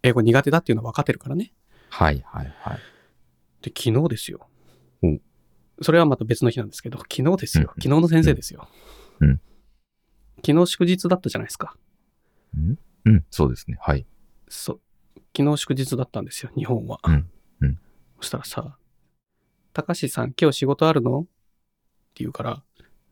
[0.03, 1.53] 英語苦手だっていうのは分かってるからね。
[1.89, 2.79] はいはいはい。
[3.61, 4.47] で、昨日ですよ
[5.01, 5.19] お。
[5.81, 7.63] それはまた別の日なんですけど、昨日ですよ。
[7.63, 8.67] うん昨日の先生ですよ。
[9.19, 9.41] うん
[10.45, 11.75] 昨日祝日だったじゃないですか。
[12.55, 13.77] うんうん、そうですね。
[13.81, 14.05] はい。
[14.47, 14.81] そう。
[15.35, 16.99] 昨日祝日だったんですよ、日本は。
[17.03, 17.29] うん
[17.61, 17.79] うん
[18.21, 18.77] そしたらさ、
[19.73, 21.21] 高橋さん、今日仕事あるの？
[21.21, 21.29] って
[22.15, 22.63] 言うから、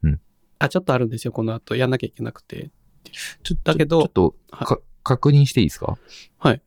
[0.03, 0.19] うん
[0.59, 1.75] あ、ちょっとあるんですよ、この後。
[1.75, 2.71] やんなきゃいけなくて。
[3.43, 5.97] ちょだけどちょっとはか、確認していいですか？
[6.39, 6.61] はい。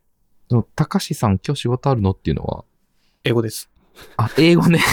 [0.49, 2.13] その、高橋さん今日仕事あるの？
[2.13, 2.65] っていうのは、
[3.25, 3.69] 英語です。
[4.17, 4.79] あ、英語ね。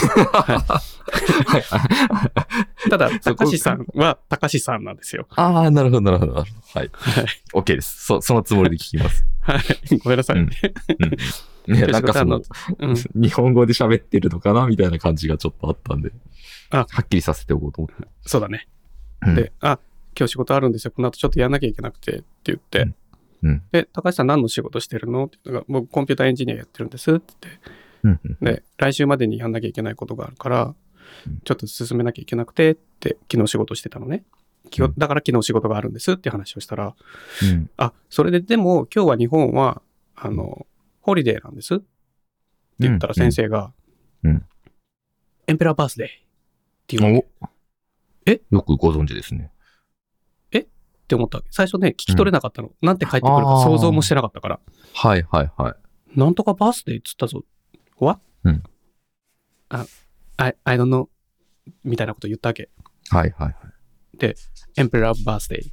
[2.89, 5.27] ただ、そこ高橋さんは高橋さんなんですよ。
[5.29, 6.33] ああ、なるほど、なるほど。
[6.33, 6.45] はい。
[6.73, 6.91] はい。
[7.53, 8.03] OK です。
[8.03, 9.25] そ、そのつもりで聞きます。
[9.41, 9.97] はい。
[9.99, 10.49] ごめんなさいね。
[11.67, 12.41] ね、なんかその、
[12.79, 12.95] うん。
[13.13, 14.65] 日本語で喋ってるのかな？
[14.65, 16.11] みたいな感じがちょっとあったんで。
[16.69, 18.07] あはっきりさせておこうと思って。
[18.21, 18.67] そうだね。
[19.25, 19.35] うん。
[19.35, 19.79] で、あ、
[20.17, 20.91] 今日仕事あるんですよ。
[20.91, 22.17] この後ちょっとやんなきゃいけなくて。
[22.17, 23.49] って言って、うん。
[23.49, 23.63] うん。
[23.71, 25.25] で、高橋さん何の仕事してるの？
[25.25, 27.33] って言ったら僕コンピューターエンジニアやってるんですって。
[28.03, 30.75] 言って、で、来週までにやんなきゃいけないことがあるから
[31.25, 34.23] うん、ちょっと進めなきゃいけなくてって昨日仕事してたのね。
[34.97, 36.95] だから昨日仕事があるんですって話をしたら、
[37.41, 37.69] うん。
[37.77, 39.81] あ、それででも今日は日本は、
[40.15, 40.67] あの、
[40.99, 41.85] ホリデーなんですって
[42.79, 43.71] 言ったら先生が、
[44.23, 44.31] うん。
[44.31, 44.45] うん。
[45.47, 46.09] エンペラーバースデー
[46.87, 48.41] って言うわけおえ？
[48.49, 49.51] よくご存知ですね。
[50.53, 51.47] って思ったわけ。
[51.51, 52.71] 最初ね、聞き取れなかったの。
[52.81, 54.59] なんて返ってくるか想像もしてなかったから。
[54.93, 56.19] はいはいはい。
[56.19, 57.45] なんとかバースデーっつったぞ。
[57.97, 58.19] What?
[58.43, 58.63] うん。
[59.69, 59.85] あ、
[60.35, 61.07] I, I don't know.
[61.85, 62.69] みたいなこと言ったわけ。
[63.09, 63.55] はいはい
[64.75, 65.63] エンペラーバースデ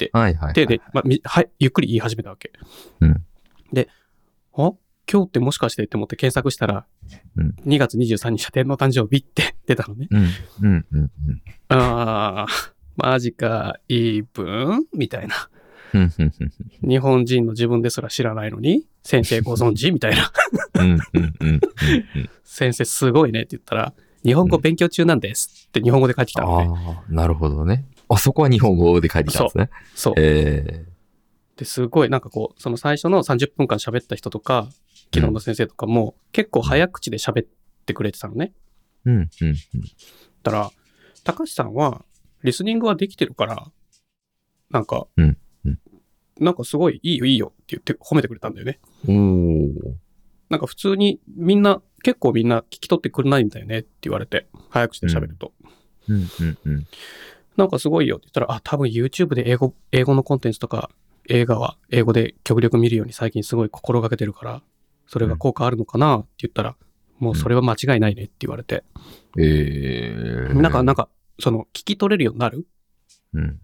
[0.00, 0.08] ー。
[0.12, 0.34] はい。
[0.34, 0.54] はいはい。
[0.54, 2.50] で、で、まあ、みはい、ゆっくり言い始めたわけ。
[3.00, 3.24] うん。
[3.72, 3.88] で、
[4.54, 4.72] あ
[5.10, 6.86] 今日ってもしかしてって思って検索したら、
[7.36, 10.08] うん2月23日は天皇誕生日って出たのね。
[10.10, 10.20] うん。
[10.20, 10.86] うん。
[10.92, 11.00] うん。
[11.00, 11.10] うん。
[11.68, 15.34] あー、マジか、イーブンみたいな。
[16.82, 19.90] 日本人の自分ですら知らないのに、先生ご存知？
[19.90, 20.32] みたいな。
[22.44, 23.92] 先生すごいねって言ったら、
[24.24, 26.68] 日本語勉強中なんですって日本語で書いてきたのね。
[26.68, 27.86] ああ、なるほどね。
[28.08, 29.70] あそこは日本語で書いてきたんですね。
[29.94, 30.14] そう。
[30.18, 30.86] え
[31.56, 34.68] ですごいなんかこう、その最初の30分間喋った人とか、
[35.12, 37.46] 昨日の先生とかも結構早口で喋っ
[37.86, 38.52] てくれてたのね。
[39.06, 39.56] ーうんうんうん。
[40.42, 40.70] だから、
[41.24, 42.04] 高橋さんは、
[42.42, 43.70] リスニングはできてるから、
[44.70, 45.78] なんか、うんうん
[46.38, 48.80] なんかすごいいいよいいよって言って褒めてくれたんだよね。
[49.06, 49.70] おー
[50.48, 55.52] なんか普通にみんな、結構みんな聞き取ってくれないんだよねって言われて、早口で喋ると。
[56.08, 56.86] うんうんうん。
[57.58, 60.90] なんかすごいよって言ったら、あ、多分 YouTube で英語、英語のコンテンツとか
[61.28, 64.62] 映画は英語で極力見るように最近すごい心がけてるから、
[65.12, 66.18] それが効果あるのかな？
[66.18, 66.76] って言ったら、
[67.18, 68.84] もうそれは間違いないねって言われて、
[69.36, 70.60] えー。
[70.60, 71.08] なんか、なんか、
[71.40, 72.64] その聞き取れるようになる？
[73.34, 73.60] うん。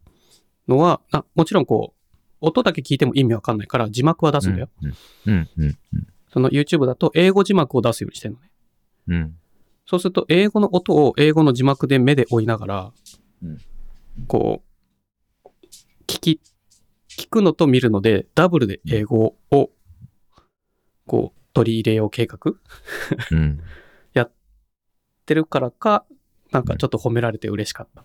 [0.66, 4.68] のは、あもちろんこう、音だけ聞いても意味わかんないから字幕は出すんだよ。
[5.26, 5.48] うん。
[6.28, 8.50] その YouTube だと英語字幕を出すようにしてるのね。
[9.06, 9.14] うん。
[9.14, 9.38] うん。
[9.86, 12.92] そうすると英語の音を英語の字幕で目で追いながら、
[13.44, 13.58] うん
[14.26, 14.64] こ
[15.44, 15.48] う、
[16.08, 16.40] 聞き、
[17.08, 19.70] 聞くのと見るのでダブルで英語を、
[21.06, 22.38] こう、取り入れよう計画？
[23.30, 23.60] うん。
[25.26, 26.06] ってるからか、
[26.52, 28.04] なんかちょっと褒められて嬉しかった。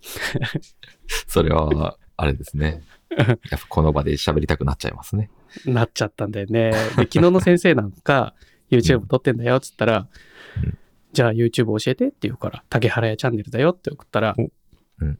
[1.28, 2.82] それは、あれですね。
[3.18, 5.30] やっぱこの場で喋りたくなっちゃいますね。
[5.66, 6.70] なっちゃったんだよね。
[6.70, 8.34] で、昨日の先生なんか、
[8.70, 10.08] YouTube 撮ってんだよっつったら、
[10.64, 10.78] うん
[11.12, 14.42] じゃあ YouTube 教えてって言うから、竹原屋チャンネルだよって送ったら、う
[15.04, 15.18] ん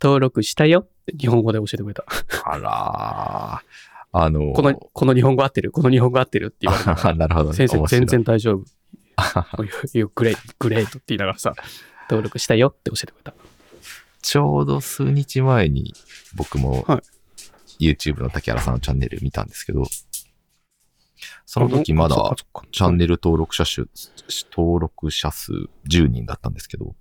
[0.00, 2.04] 登録したよって日本語で教えてくれた。
[2.44, 3.93] あらー。
[4.16, 5.72] あのー、この、この日本語合ってる？
[5.72, 7.14] この日本語合ってるって言われた。
[7.14, 7.56] なるほどね。
[7.56, 8.64] 先生全然大丈夫。
[10.14, 11.52] グレート、グレートって言いながらさ、
[12.08, 13.34] 登録したよって教えてくれた。
[14.22, 15.94] ちょうど数日前に
[16.36, 17.02] 僕もは
[17.80, 19.84] YouTube の竹原さんのチャンネル見たんですけど、
[21.44, 22.36] その時まだ
[22.70, 23.88] チャンネル登録者数、
[24.52, 25.52] 登録者数
[25.90, 26.94] 10人だったんですけど、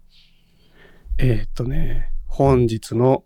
[1.19, 3.23] えーっとね、本日の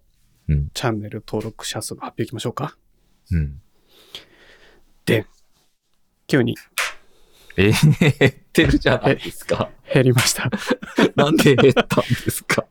[0.50, 2.78] うんチャンネル登録者数の発表いきましょうか。
[3.32, 3.62] うん。
[5.08, 5.26] で、
[6.28, 6.56] 急に
[7.56, 9.70] えー、減ってるじゃないですか。
[9.92, 10.50] 減りました。
[11.16, 12.66] なんで減ったんですか？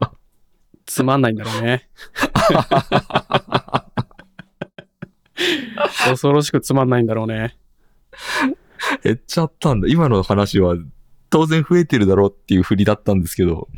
[0.86, 1.88] つまんないんだろうね。
[6.06, 7.56] 恐ろしくつまんないんだろうね。
[9.02, 9.88] 減っちゃったんだ。
[9.88, 10.76] 今の話は
[11.30, 13.68] 当然増えてるだろうっていう振りだったんですけど、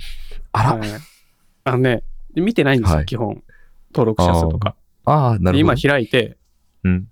[0.52, 0.88] あら、はい
[1.64, 2.02] あのね、
[2.34, 3.42] 見てないんですよ、はい基本。
[3.94, 4.76] 登録者数とか。
[5.04, 5.58] ああ、なるほど。
[5.58, 6.36] 今開いて、
[6.84, 7.08] うん。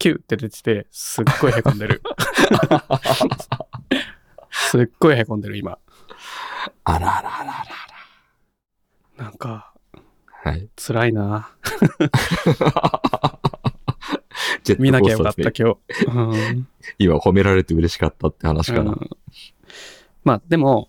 [0.00, 2.02] 9って出てて、すっごい凹んでる。
[4.50, 5.78] すっごい凹んでる、今。
[6.84, 7.52] あらあらあら
[9.18, 10.02] あなんか、ら。
[10.52, 10.70] はい。
[10.74, 11.50] 辛いな。
[14.78, 15.62] 見なきゃよかった、今日。
[16.06, 16.10] う
[16.56, 18.92] ん今褒められて嬉しかったって話かな。
[18.92, 19.10] うん
[20.24, 20.88] まあ、でも、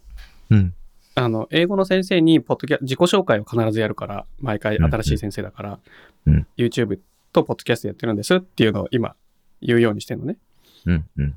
[0.50, 0.74] うん。
[1.16, 5.80] あの、英語の先生に、ポッドキャ自己紹介を必ずやるから、毎回新しい先生だから、
[6.26, 7.00] うん YouTube
[7.32, 9.16] とポッドキャストやってるんですっていうのを今、
[9.62, 10.38] 言うようにしてるのね。
[10.86, 11.10] うん。
[11.18, 11.36] うん。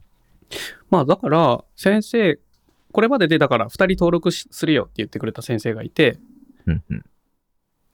[0.90, 2.38] まあ、だから、先生、
[2.92, 6.18] これまでで、だから、2人登録しするよって言ってくれた先生がいて、
[6.66, 6.82] うん。
[6.90, 7.04] うん。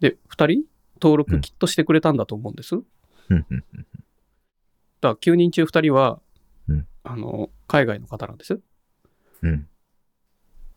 [0.01, 0.65] で、2人？
[1.03, 2.77] 登録きっとしてくれたんだと思うんです。
[2.77, 2.85] だか
[3.31, 3.47] うん。
[3.51, 3.65] うん。
[5.01, 6.21] ら、9人中2人は、
[6.69, 8.61] うんあの、海外の方なんです。
[9.43, 9.67] うん。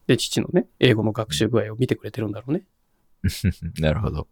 [0.08, 2.64] で、父のね、英語の学習具合を見てくれてるんだろうね。
[3.80, 4.28] なるほど。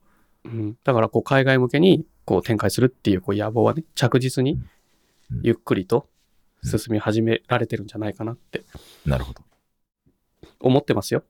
[0.46, 6.10] うん、だからこう海外向けにこう展開するっていうこう野望はね着実にうんゆっくりと
[6.64, 8.64] 進み始められてるんじゃないかなって
[9.06, 9.42] なるほど。
[10.60, 11.24] 思ってますよ。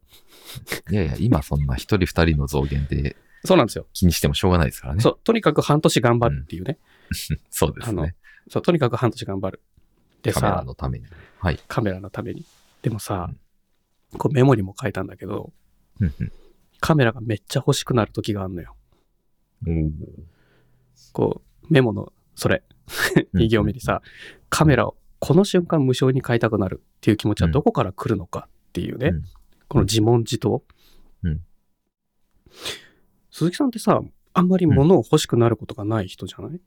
[0.90, 3.86] いやいや、今そんな一人二人の増減でそうなんですよ。
[3.94, 5.02] 気にしてもしょうがないですからね。
[5.02, 6.78] そうとにかく半年頑張るっていうね。
[7.50, 8.16] そうですね。
[8.50, 9.62] そうとにかく半年頑張る。
[10.24, 11.06] でカメラさのために。
[11.40, 11.60] はい。
[11.68, 12.46] カメラのために。
[12.82, 13.32] でもさ、
[14.18, 15.54] こうメモにも書いたんだけど
[16.00, 16.32] うんうん
[16.80, 18.76] カメラがめっちゃ欲しくなる時があるのよ。
[19.68, 19.92] おー
[21.14, 22.64] こうメモのそれ
[23.36, 24.02] 2行目にさ
[24.50, 29.24] カメラをこの瞬間無償に買いたくなるっていう気持ちはどこから来るのかっていうね、うん。
[29.68, 30.64] この自問自答、
[31.24, 31.42] うん。
[33.30, 34.02] 鈴木さんってさ
[34.34, 36.60] あんまり物を欲しくなることがない人じゃない、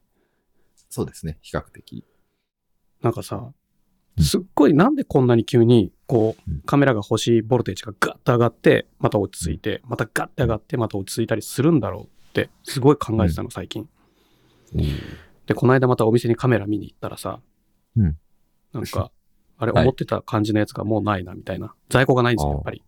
[0.89, 1.39] そうですね。
[1.43, 2.05] 比較的。
[3.03, 3.53] なんかさ
[4.17, 4.25] うん。
[4.25, 6.55] すっごいなんでこんなに急にこうん。
[6.59, 13.89] うカメラが欲しいボルテージがガッと上がってまた落ち着いてまたガッて上がってまた落ち着いたりするんだろうってすごい考えてたの最近
[15.47, 17.41] でこの間またお店にカメラ見に行ったらさ、
[17.97, 18.17] うん。
[18.73, 19.11] なんか
[19.57, 21.75] あれはい思ってた感じのやつがもうないなみたいな。
[21.89, 22.83] 在庫がないんですよやっぱり。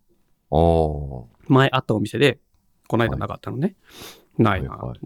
[1.49, 2.41] 前あったお店で
[2.89, 3.75] この間なかったのね。
[4.39, 5.01] ないな、はいはい。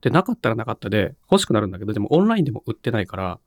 [0.00, 3.40] で、なかったらなかったで欲しくなるんだけど、でもオンラインでも売ってないから。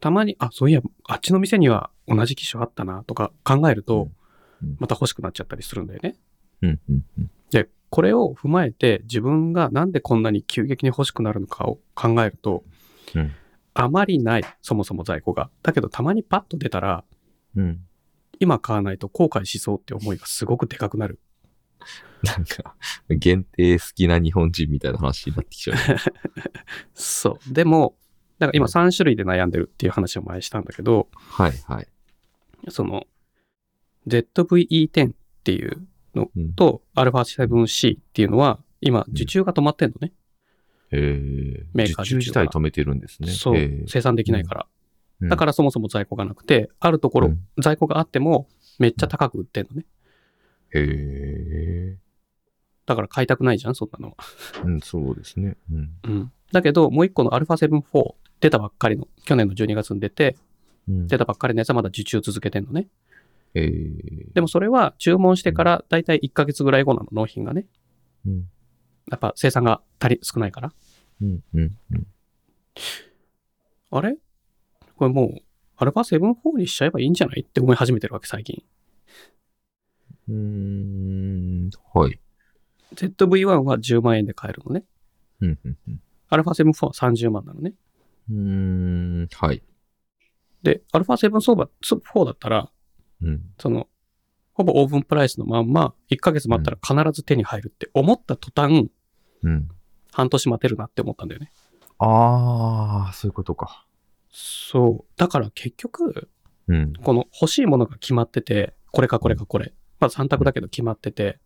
[0.00, 4.08] たまに、あ、そういや、あっちの店には同じ機種あったなとか考えると、
[4.62, 4.76] うん。
[4.78, 6.16] また欲しくなっちゃったりするんだよね。
[6.62, 7.30] うん、うん、うん。
[7.50, 12.64] で、これを踏まえて自分がなんでこんなに急激に欲しくなるのかを考えると、
[13.14, 13.32] うん
[13.72, 15.50] あまりない、そもそも在庫が。
[15.62, 17.04] だけどたまにパッと出たら、
[17.56, 17.80] うん。
[18.38, 21.20] 今買わないと後悔しそうって思いがすごくでかくなる。
[22.22, 22.74] なんか、
[23.08, 25.78] 限定好きな日本人みたいな話になってきちゃう。
[26.94, 27.52] そう。
[27.52, 27.96] でも、
[28.38, 31.88] だから今3種類で悩んでるっていう話を前したんだけど、はい、はい。
[32.68, 33.06] その
[34.08, 40.12] ZVE10 っていうのうんと α7C っていうのは今受注が止まってんのね。
[40.92, 43.30] えー、メーカー受注自体止めてるんですね。
[43.30, 44.66] そう、えー生産できないから。
[45.20, 49.84] うんだからそもそも在庫がなくて、あるところ、うん在庫があってもめっちゃ高く売ってんのね。
[50.70, 51.98] へえ。
[52.86, 54.16] だから買いたくないじゃん、そんなのは。
[54.64, 55.56] うん、そうですね。
[55.70, 55.90] うん。
[56.04, 56.32] うん。
[56.52, 60.36] だけど、もう一個の α7-4 出たばっかりの、去年の12月に出て、
[60.88, 62.88] うん、出たばっかりのやつはまだ受注続けてんのね。
[63.54, 67.66] えー、でもそれは注文してからだいたい1ヶ月ぐらい後なの、納品がね。
[68.26, 68.48] うん、
[69.10, 70.72] やっぱ生産が足り、少ないから。
[71.20, 72.06] うんうんうん、
[73.90, 74.16] あれ？
[74.96, 75.42] これもう、
[75.76, 78.62] アルファ7-4にしちゃえばいいんじゃないって思い始めてるわけ、最近。
[80.28, 82.20] うーん、はい。
[82.94, 84.84] ZV-1 は10万円で買えるのね。
[85.40, 86.00] うんうんうん。
[86.28, 87.72] アルファ7-4は30万なのね。
[88.30, 89.62] うーん、はい。
[90.62, 92.70] で、アルファ7-4だったら、
[93.22, 93.88] うん、その、
[94.52, 98.90] ほぼオーブンプライスのまんま、1ヶ月待ったら必ず手に入るって思った途端、
[99.42, 99.68] うん。
[100.12, 101.52] 半年待てるなって思ったんだよね。
[101.98, 103.86] ああ、そういうことか。
[104.30, 105.12] そう。
[105.16, 106.28] だから結局、
[106.68, 109.72] うん、この欲しいものが決まってて、これかこれかこれ。
[109.98, 111.38] まあ3択だけど決まってて。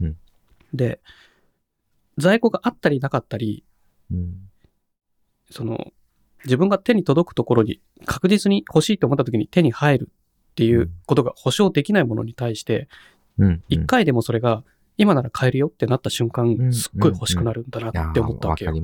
[0.00, 0.16] うん
[0.72, 1.00] で、
[2.18, 3.64] 在庫があったりなかったり、
[4.10, 4.34] うん、
[5.50, 5.92] その、
[6.44, 10.10] 自分が手に届くところに確実に欲しいと思った時に手に入る
[10.50, 12.88] っていうことが保証できないものに対して、
[13.38, 13.62] うん。
[13.68, 14.64] 一回でもそれが
[14.96, 16.72] 今なら買えるよってなった瞬間、ん。
[16.72, 18.74] すっごい欲しくなるんだなって思ったわけよ。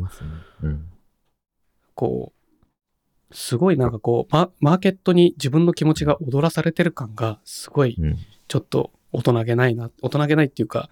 [1.95, 3.91] こう、すごいなん。
[3.91, 8.17] かこう、ママーケットに自分の気持ちが踊らされてる感が、すごいうん。
[8.49, 10.89] ちょっと大人げないな、大人げないっていうか、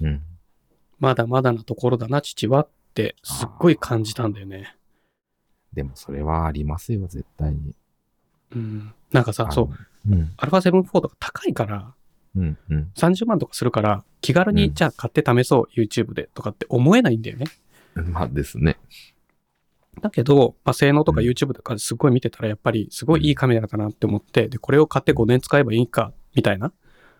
[0.00, 0.22] うん。
[0.98, 4.32] まだまだなところだな、父はって、すっごい感じたん。
[4.32, 4.76] だよね。
[5.72, 7.74] でもそれはありますよ、絶対に。
[8.54, 8.94] うん。
[9.12, 9.24] なん。
[9.24, 9.70] かさ、そう、
[10.08, 10.12] う。
[10.12, 10.32] うん。
[10.36, 11.94] α7-4 とか高いから、
[12.36, 12.58] うん。
[12.70, 12.90] うん。
[12.96, 17.46] 30万とかするから、気軽に、うんじゃあ買って試そう、YouTube でとかって思えないんだよね。
[17.94, 18.76] まあですね。
[20.00, 26.72] だけど、まあ、性能とかうん YouTube とかすごい見てたら、やっぱりすごいいいカメラだなって思って、で、これを買って5年使えばいいか、みたいな。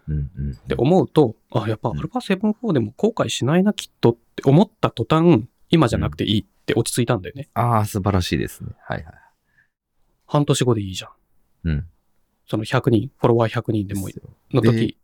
[0.09, 0.31] うん。
[0.37, 0.53] うん。
[0.53, 7.49] って思うと、あ、やっぱうん α7-4 でも後悔しないな、きっとって思った途端、今じゃなくていいって落ち着いたんだよね。
[7.55, 8.71] ああ、素晴らしいですね。
[8.83, 9.15] はいはい。
[10.27, 11.11] 半年後でいいじゃん。
[11.69, 11.87] うん。
[12.47, 14.09] その100人、フォロワー100人でも
[14.53, 14.97] の時。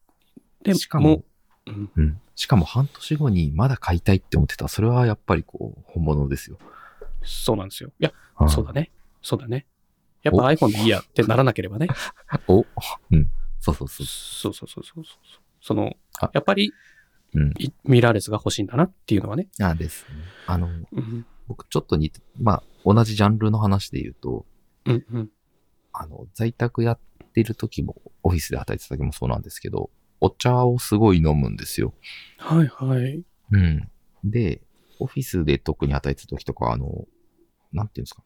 [0.62, 1.24] でしかも、
[1.66, 2.20] うん、うん。
[2.34, 4.68] しかも半年後にまだ買いたいって思ってた。
[4.68, 6.58] それはやっぱりこう、本物ですよ。
[7.22, 7.90] そうなんですよ。
[7.98, 8.12] いや、
[8.44, 8.90] んそうだね。
[9.22, 9.66] そうだね。
[10.22, 11.88] やっぱ iPhone でいいやってならなければね。
[12.46, 12.66] お
[13.10, 13.30] うん。
[13.58, 14.06] そうそうそう。
[14.06, 15.16] そうそうそうそうそう。
[15.62, 16.72] そのあ、やっぱり
[17.34, 17.52] うん。
[17.58, 19.48] いミラーレスが欲しいんだなっていうのはね。
[19.60, 20.14] あですね。
[20.46, 24.46] あの、うん、僕ちょっと似て、まあ、同じジャンルの話で言うと、
[24.86, 25.30] うん、うん。
[25.92, 26.98] あの、在宅やっ
[27.32, 29.90] てる時も、オフィスで働いてた時もそうなんですけど、
[30.20, 31.94] お茶をすごい飲むんですよ。
[32.38, 33.22] はいはい。
[33.52, 33.90] うん。
[34.24, 34.60] で、
[34.98, 37.06] オフィスで特に働いてた時とか、あの、
[37.72, 38.22] なんていうんですか、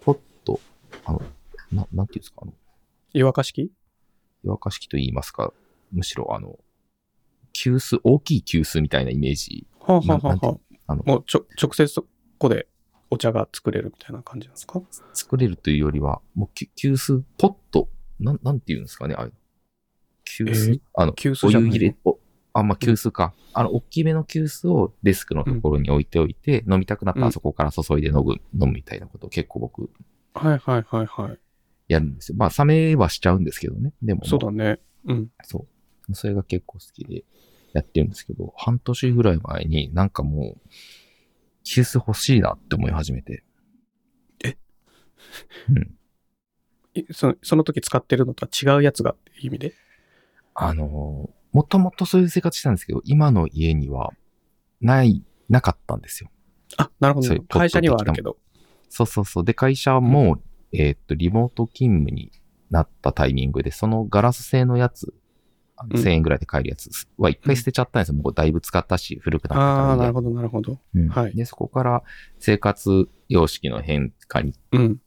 [0.00, 0.60] ポッと、
[1.04, 1.22] あの、
[1.70, 2.54] ななんていうんですか、あの、
[3.12, 3.70] 湯沸かし器？
[4.44, 5.52] 湯沸かし器と言いますか、
[5.92, 6.58] むしろあの、
[7.52, 9.66] 急須、大きい急須みたいなイメージ。
[9.80, 12.06] はあ、はあははあのあ、もうちょ直接そ
[12.38, 12.66] こで
[13.10, 14.82] お茶が作れるみたいな感じなんですか？
[15.14, 17.88] 作れるというよりは、もうき急須、ポット、
[18.20, 19.30] なん、なんていうんですかね、あれ。
[20.24, 22.18] 急須、えーあの、急須じゃお湯入れ、お
[22.52, 23.34] あ、まあ、急須か。
[23.52, 29.90] あの、大きめの急須をデスクのところに置いておいて、飲みたくなったうんらそこから注いで飲む、飲むみたいなことを結構僕、
[30.34, 31.38] はいはいはいはい。
[31.88, 32.36] やるんですよ。
[32.38, 33.92] まあ、冷めはしちゃうんですけどね。
[34.02, 34.80] でも、まあそうだね。
[35.06, 35.30] うん。
[35.44, 35.66] そ
[36.08, 36.14] う。
[36.14, 37.24] それが結構好きで
[37.72, 40.68] やってるんですけど、半年ぐらい前になんかもう、
[41.64, 43.44] 急須欲しいなって思い始めて。
[44.44, 44.56] え？
[45.68, 45.94] うん。
[47.00, 49.74] いそのその時使ってるのとは違うやつがっていう意味で？
[50.54, 54.12] あのーもともとそういう生活したんですけど、今の家には、
[54.82, 56.30] ない、なかったんですよ。
[56.76, 57.46] あ、なるほどそういう。
[57.46, 58.36] 会社にはあるけど。
[58.90, 59.44] そうそうそう。
[59.44, 60.38] で、会社も、
[60.72, 62.30] えーっと、リモート勤務に
[62.68, 65.14] なったタイミングで、そのガラス製のやつ
[65.78, 68.14] あのうん1000円ぐらいで買えるやつは一回捨てちゃったんですよ。
[68.14, 70.78] もうだいぶ使ったし、古くなったからああ、なるほど、なるほど。
[70.94, 72.02] うんはいで、そこから
[72.38, 75.00] 生活様式の変化にうん。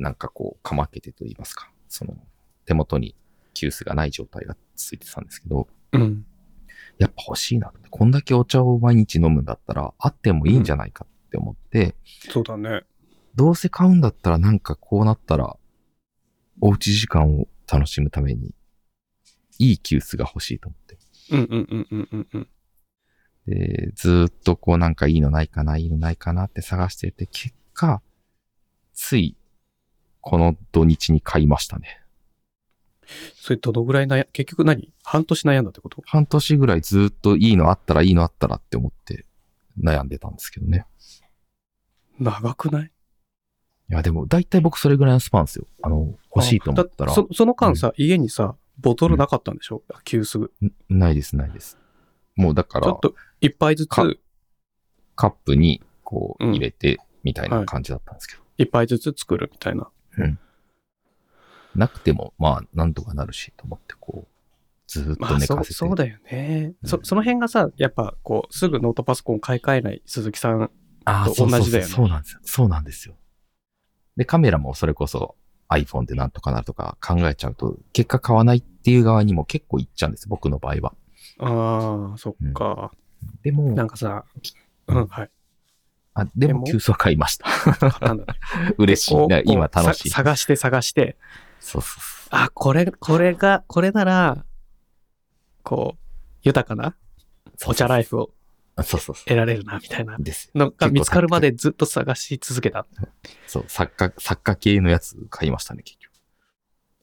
[0.00, 2.16] なんかこう、かまけてと言いますか、その、
[2.64, 3.14] 手元に
[3.54, 6.24] 急須がない状態が続いてたんですけど、うん。
[6.98, 7.88] やっぱ欲しいなって。
[7.90, 11.94] こんだけお茶を毎日飲むんだったら、あってもいいんじゃないかって思って、
[12.30, 12.82] そうだね。
[13.34, 15.56] どうせ買うんだったらなんかこうなったら、
[16.60, 18.54] おうち時間を楽しむために、
[19.58, 20.98] いい急須が欲しいと思って。
[21.32, 22.48] うんうんうんうんうんうん。
[23.46, 28.02] で、ずーっとこうなんかいいのないかな、いいのないかなって探してて、結果、
[28.92, 29.36] つい、
[30.20, 32.00] この土日に買いましたね。
[33.34, 34.92] それどのぐらい悩、結局何？
[35.02, 36.02] 半年悩んだってこと？
[36.06, 39.26] 半年ぐらいずーっといいのあったらいいのあったらって思って
[39.82, 40.86] 悩んでたんですけどね。
[42.20, 42.92] 長くない？
[43.90, 45.66] いや、でも大体僕それぐらいのスパンですよ。
[45.82, 47.14] あの、欲しいと思ったらだ。
[47.14, 50.50] そその間さ、家にさ、ボトルなかったんでしょ、急須。
[50.62, 51.76] んないです、ないです。
[52.36, 54.04] もうだからちょっ、と一杯ずつ、か
[55.16, 58.42] カップにこううん入れてみたいな感じだったんですけど。
[58.58, 59.88] 一杯ずつ作るみたいな。
[61.74, 64.28] なくても、まあ、なんとかなるし、と思って、こう、
[64.86, 65.74] ずーっと寝かせて。
[65.74, 66.74] そうだよね。
[66.82, 70.70] うんそ、その辺がさ、やっぱこう、すぐノートパソコン買い替えない鈴木さん。
[71.04, 72.40] と同じだよねそうそうなんですよ。
[72.44, 73.14] そうなんですよ。
[74.16, 75.36] で、カメラもそれこそ
[75.70, 80.28] iPhone でなんとかなるとか考えちゃうと、結果買わないっていう側にも結構いっちゃうんです。
[80.28, 80.94] 僕の場合は。
[81.38, 82.92] ああ、そっか。
[83.42, 84.24] でも、なんかさ、
[84.88, 85.30] うん、はい。
[86.14, 87.44] あででもも、急須は買いました。
[87.48, 88.34] 買ったんだね。
[88.78, 89.16] 嬉しい。
[89.46, 90.10] 今楽しい。
[90.10, 91.16] さ探して探して、
[91.60, 94.44] そうそうそあ、これ、これが、これなら、
[95.62, 96.00] こう、
[96.42, 96.94] 豊かなう。
[97.66, 98.30] お茶ライフを
[98.76, 100.22] あそうそうそ得られるな、みたいなう。
[100.22, 100.50] です。
[100.54, 102.86] のが見つかるまでずっと探し続けた。
[103.46, 106.12] そう、作家、作家系のやつ買いましたね、結局。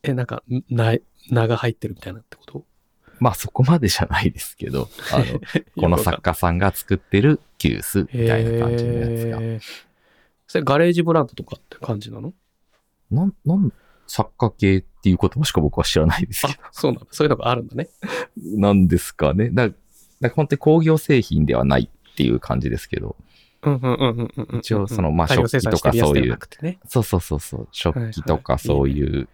[0.03, 0.95] え、なんか、んな、
[1.29, 2.65] 名が入ってるみたいなってこと？
[3.19, 5.25] まあそこまでじゃないですけど、 あの、
[5.77, 9.39] この作家さんが作ってる急須みたいな感じのやつが。
[10.47, 12.33] それガレージブランドとかって感じなの？
[13.11, 13.71] なん、なん、
[14.07, 17.07] 作家系っていう言葉しか僕は知らないですあけど。、そうなんだ。
[17.11, 17.89] そういうのがあるんだね。
[18.37, 19.49] なんですかね。
[19.49, 19.75] だだか
[20.21, 23.15] ら本当に工業製品ではないっていう感じですけど、
[23.63, 24.59] うんうんうんうんうんうん。
[24.59, 26.79] 一応そのまあ大量生産してるやつではなくてね。
[26.85, 29.29] そうそうそうそう、食器とかそういう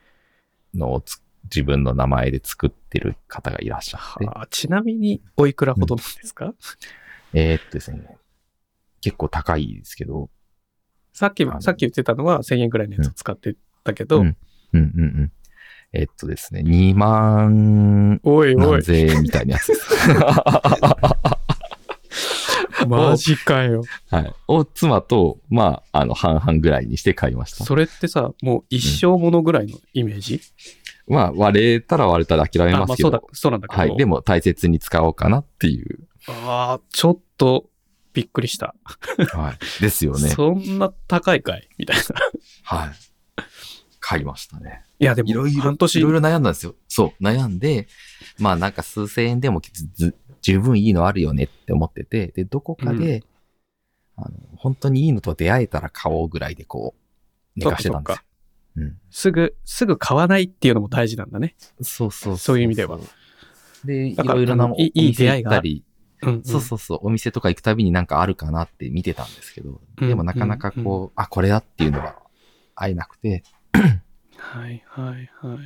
[0.74, 6.54] のをつ自分の名前で作ってる方がいらっしゃって、はあ、ちなみに、おいくらほどなんですか、
[7.34, 8.18] えーっとですね、
[9.02, 10.30] 結構高いですけど、
[11.14, 14.38] さっきさっき言ってたのは1000円ぐらいのやつを使ってたけど、うん
[14.74, 15.32] うんうんうん。
[15.94, 19.84] えーっとですね、2万おいおい、何千円みたいなやつです。
[22.88, 23.84] マジかよ。
[24.10, 24.34] はい。
[24.48, 27.66] を妻と、まあ、あの、半々ぐらいにして買いました。
[27.66, 30.42] それってさ、もう一生ものぐらいのイメージ、
[31.08, 33.82] まあ、割れたら割れたら諦めあ、ますけど、まあそうだ、そうなんだけど。
[33.82, 33.98] はい。
[33.98, 36.08] でも大切に使おうかなっていう。
[36.28, 37.70] ああ、ちょっと
[38.14, 38.76] びっくりした。
[39.34, 39.82] はい。
[39.82, 40.30] ですよね。
[40.30, 41.68] そんな高いかい？
[41.78, 42.04] みたいな。
[42.64, 42.90] はい。
[44.00, 44.84] 買いましたね。
[45.00, 46.76] いや、でも、いろいろ、半年いろいろ悩んだんですよ。
[46.88, 47.88] そう、悩んで、
[48.38, 49.62] まあなんか数千円でも
[50.42, 53.24] 十分いいのあるよねって思ってて、で、どこかで、
[54.16, 56.96] あの、本当にいいのと出会えたら買おうぐらいでこ
[57.56, 58.22] う、寝かしてたんですよ。
[58.76, 58.98] うん。
[59.10, 61.56] すぐ、すぐ買わないっていうのも大事なんだね。
[61.82, 63.00] そうそうそういう意味では。
[63.86, 65.84] で、いろいろなお店出会いが行ったり、
[66.22, 66.44] うん、うん。
[66.44, 72.18] そうそうそう、お店とか行くたびになんかあるかなって見てたんですけど、うんでもなかなかこう、あ、これだっていうのが
[72.76, 73.44] 会えなくて、
[74.38, 75.58] はいはいは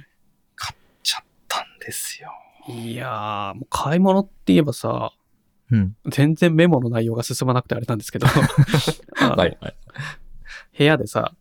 [1.04, 2.32] ちゃったんですよ。
[2.67, 2.91] い。
[2.91, 5.13] いやー、もう買い物って言えばさ、
[5.72, 5.96] うん。
[6.10, 8.28] 全然メモの内容が進まなくてあれなんですけど、
[9.20, 9.58] あのはい。
[10.78, 11.34] 部屋でさ、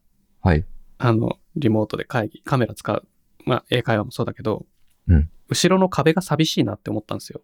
[0.42, 0.64] はい。
[0.98, 3.06] あの、リモートで会議、カメラ使う、
[3.44, 4.66] まあ、英会話もそうだけど、
[5.08, 7.40] うん後ろの壁が寂しいなって思ったんですよ。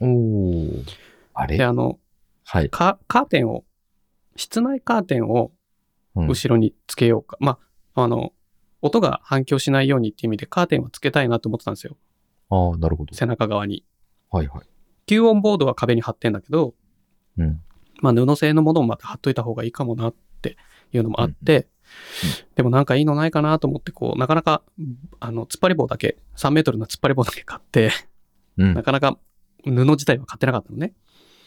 [0.00, 0.84] おー。
[1.32, 1.98] あで、れあの、
[2.44, 2.68] はい。
[2.68, 3.64] カカーテンを、
[4.36, 5.52] 室内カーテンを
[6.14, 7.36] うん後ろにつけようか。
[7.40, 7.58] ま
[7.94, 8.32] あ、あの、
[8.82, 11.96] 音が反響しないようにっていう意味でカーテンはつけたいなと思ってたんですよ。
[12.50, 13.14] ああ、なるほど。
[13.14, 13.84] 背中側に。
[14.30, 14.68] はいはい。
[15.06, 16.74] 吸音ボードは壁に貼ってんだけど、
[17.38, 17.62] うん。
[18.00, 20.56] まあ、布製のものをまた貼っといた方がいいかもなって
[20.92, 21.68] いうのもあって、
[22.54, 24.62] でもなんかいいのないかなと思って、こう、なかなか、
[25.20, 27.90] あの、突っ張り棒だけ、3メートルの突っ張り棒だけ買って、
[28.56, 28.82] うんな。
[28.82, 29.18] かなか
[29.64, 30.94] 布自体は買ってなかったのね。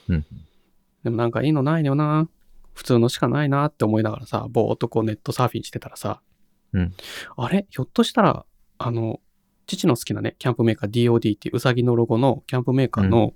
[0.08, 0.26] うん。
[1.04, 2.30] でもなんかいいのないよな。
[2.74, 6.22] 普通のしかないなって思いながらさ、ぼーっとこうネットサーフィンしてたらさ、
[6.74, 6.94] うん
[7.36, 7.66] あれ？
[7.70, 8.46] ひょっとしたら、
[8.78, 9.20] あの、
[9.68, 13.34] 父の好きなね、キャンプメーカー DOD っていううさぎのロゴのキャンプメーカーの、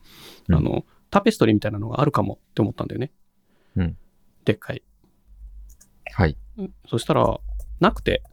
[0.47, 3.11] うんあの、タペストリーみたいなのがあるかもって思ったんだよね。
[3.75, 3.97] うん。
[4.45, 4.81] でっかい。
[6.13, 6.37] はい。
[6.87, 7.39] そしたら、
[7.79, 8.23] なくて、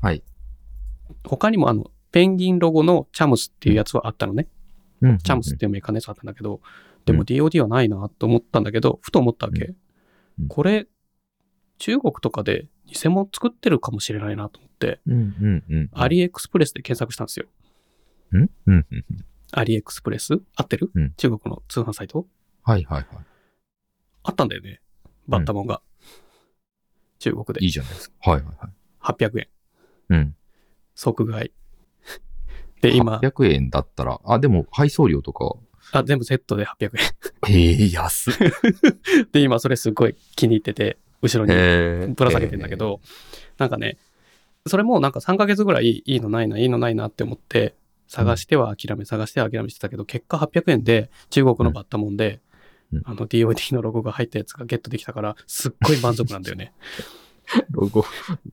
[0.00, 0.22] はい。
[1.24, 4.48] 他にもあの、ペンギンロゴのチャムスっていうやつはあったのね。
[5.00, 5.18] うん。
[5.18, 6.60] チャムスっていうメーカーのやつあったんだけど、
[7.04, 9.74] でも DOD はないなと思ったんだけど、ふと思ったわけ。
[10.48, 10.86] これ、
[11.78, 15.90] 中国とかで偽物作ってるかもしれないなと思って、うんうんうん。
[15.92, 17.46] アリエクスプレスで検索したんですよ。
[18.32, 18.50] うん？
[18.66, 19.04] うんうん。
[19.52, 20.40] アリエクスプレス？
[20.56, 22.26] 合ってる、うん中国の通販サイト？
[22.62, 23.22] はいはいは
[24.24, 24.80] あったんだよね。
[25.26, 25.80] バッタモンが。
[27.18, 27.64] 中国でい。
[27.64, 28.30] いいじゃないですか。
[28.30, 28.72] はいはいはい。
[29.14, 29.48] 800円。
[30.10, 30.36] うん。
[30.94, 31.52] 即買い。
[32.80, 35.54] で、今、800円だったら、あ、でも配送料とか、
[35.92, 36.90] あ、全部セットで800
[37.48, 38.34] ええ安っ。
[38.40, 38.52] 円。
[39.32, 42.14] で、今それすごい気に入ってて、後ろに。
[42.14, 43.00] ぶら下げてんだけど、
[43.56, 43.96] なんかね、
[44.66, 47.74] それもなんか3ヶ月ぐらいいいのないな、いいのないなって思って、
[48.06, 52.40] 探しては諦め、探しては諦めしてたけど、結果800円で中国のバッタモンで、うん
[53.04, 56.72] あの DOD のロゴが入ったやつがゲットできたから、すっごい満足なんだよね。
[57.70, 58.04] ロゴ？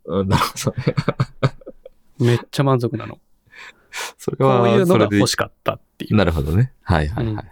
[0.10, 0.96] あなるほどね。
[2.20, 3.20] めっちゃ満足なの。
[4.18, 6.16] それは、こういうのが欲しかったっていう。
[6.16, 6.74] なるほどね。
[6.82, 7.46] はいはいはいはい。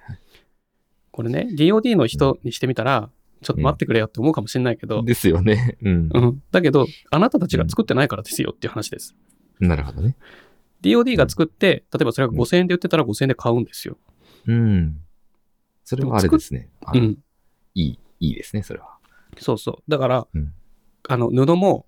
[1.11, 3.09] これね、DOD の人にしてみたら、
[3.41, 5.77] ちょっと待ってくれよって思うかもしれないけど、ですよね。
[5.81, 6.09] うん。
[6.13, 6.43] うん。
[6.51, 9.15] だけど、あなたたちが作ってないからですよっていう話です。
[9.59, 10.15] なるほどね。
[10.81, 13.97] DOD が作って、例えばそれが5000円で売ってたら5000円で買うんですよ。
[14.47, 14.97] うん。
[15.95, 16.69] それはあれですね。
[16.93, 17.17] うん。
[17.75, 18.97] いい、いいですね、それは。
[19.39, 19.91] そうそう。
[19.91, 20.53] だから、うん
[21.09, 21.85] あの、布も、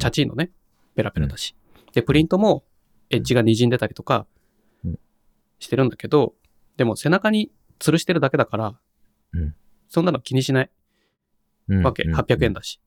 [0.00, 0.50] チャチーのね、
[0.96, 1.54] ペラペラだし。
[1.92, 2.64] で、プリントも、
[3.10, 4.26] エッジが滲んでたりとか
[4.84, 4.98] うん、
[5.60, 6.34] してるんだけど、
[6.76, 8.78] でも背中に吊るしてるだけだから、
[9.32, 9.54] うん
[9.88, 10.70] そんなの気にしない
[11.68, 12.02] うんわけ。
[12.02, 12.80] 800円だし。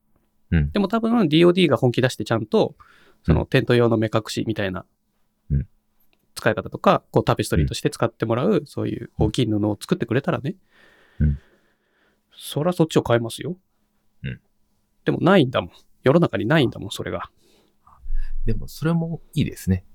[0.52, 2.76] うんでも多分 DOD が本気出してちゃんと、
[3.24, 4.86] そのテント用の目隠しみたいな
[5.50, 5.68] うん
[6.36, 10.56] 使い方とか、こうタペストリーとして使ってもらう、そういう大きい布を作ってくれたらね、
[11.20, 11.40] うん
[12.34, 13.56] そりゃそっちを買いますよ。
[14.24, 14.40] うん
[15.06, 15.72] でもないんだもん。
[16.04, 17.30] 世の中にないんだもん、それが。
[18.46, 19.86] でも、それもいいですね。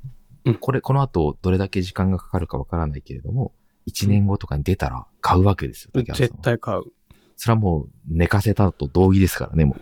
[0.45, 3.53] うんこれ、この後、どれだけ時間がかかるかわからないけれども、
[3.89, 5.91] 1年後とかに出たら買うわけですよ。
[5.95, 6.29] 絶は。
[6.43, 6.83] 対買う。
[7.37, 9.81] それはもう、寝かせたと同義ですからね、もう。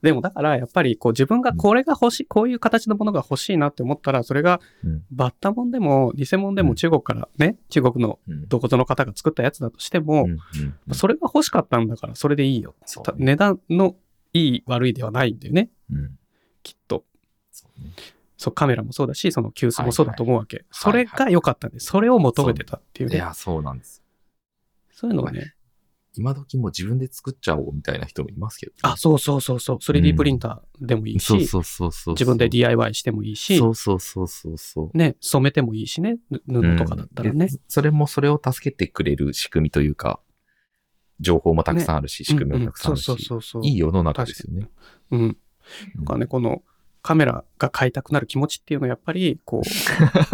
[0.02, 8.46] でもだからやっぱりこう自分がこれが欲しい、こういう形のものが欲しいなって思ったら、それがうんバッタモンでも偽物でうんも中国からね、中国のうん。
[8.46, 10.38] どこぞの方が作ったやつだとしても、うんうん
[10.88, 12.74] うんそれが欲しかったんだからそれでいいよ。
[13.16, 13.96] ね値段の
[14.34, 16.18] いい悪いではないんだよね、うん。
[16.62, 17.04] きっと。
[17.50, 17.92] そうね。
[18.36, 20.58] そうカメラもそうだし、その急須もそうだと思うわけ。
[20.58, 21.86] はいそれが良かったんです。
[21.86, 23.16] それを求めてたっていうね。
[23.16, 24.02] いや、そうなんです。
[24.90, 25.54] そういうのがね。
[26.14, 29.76] 今時もう自分で作っちゃおうみたいな人もいますけどね、あ、そうそうそうそう。
[29.78, 32.14] 3D プリンターでもいいし、そうそうそうそう。
[32.14, 34.96] 自分で DIY してもいいし、そうそうそうそうそう。
[34.96, 37.52] ね、染めてもいいしね、ぬ布とかだったらねうん。
[37.52, 40.20] でそれもそれを助けてくれる仕組みというか、
[41.20, 43.66] 情報もたくさんあるし、仕組みもたくさんあるし、うんうんそうそうそうそう。
[43.66, 44.68] いい世の中ですよね。
[45.10, 45.36] うん。
[45.94, 46.62] なんかね、この
[47.02, 49.68] カメラが買いたくなる気持ちっていうのはやっぱり、こう、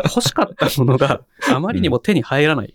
[0.05, 2.75] 欲しかったものがあまりにも手に入らない。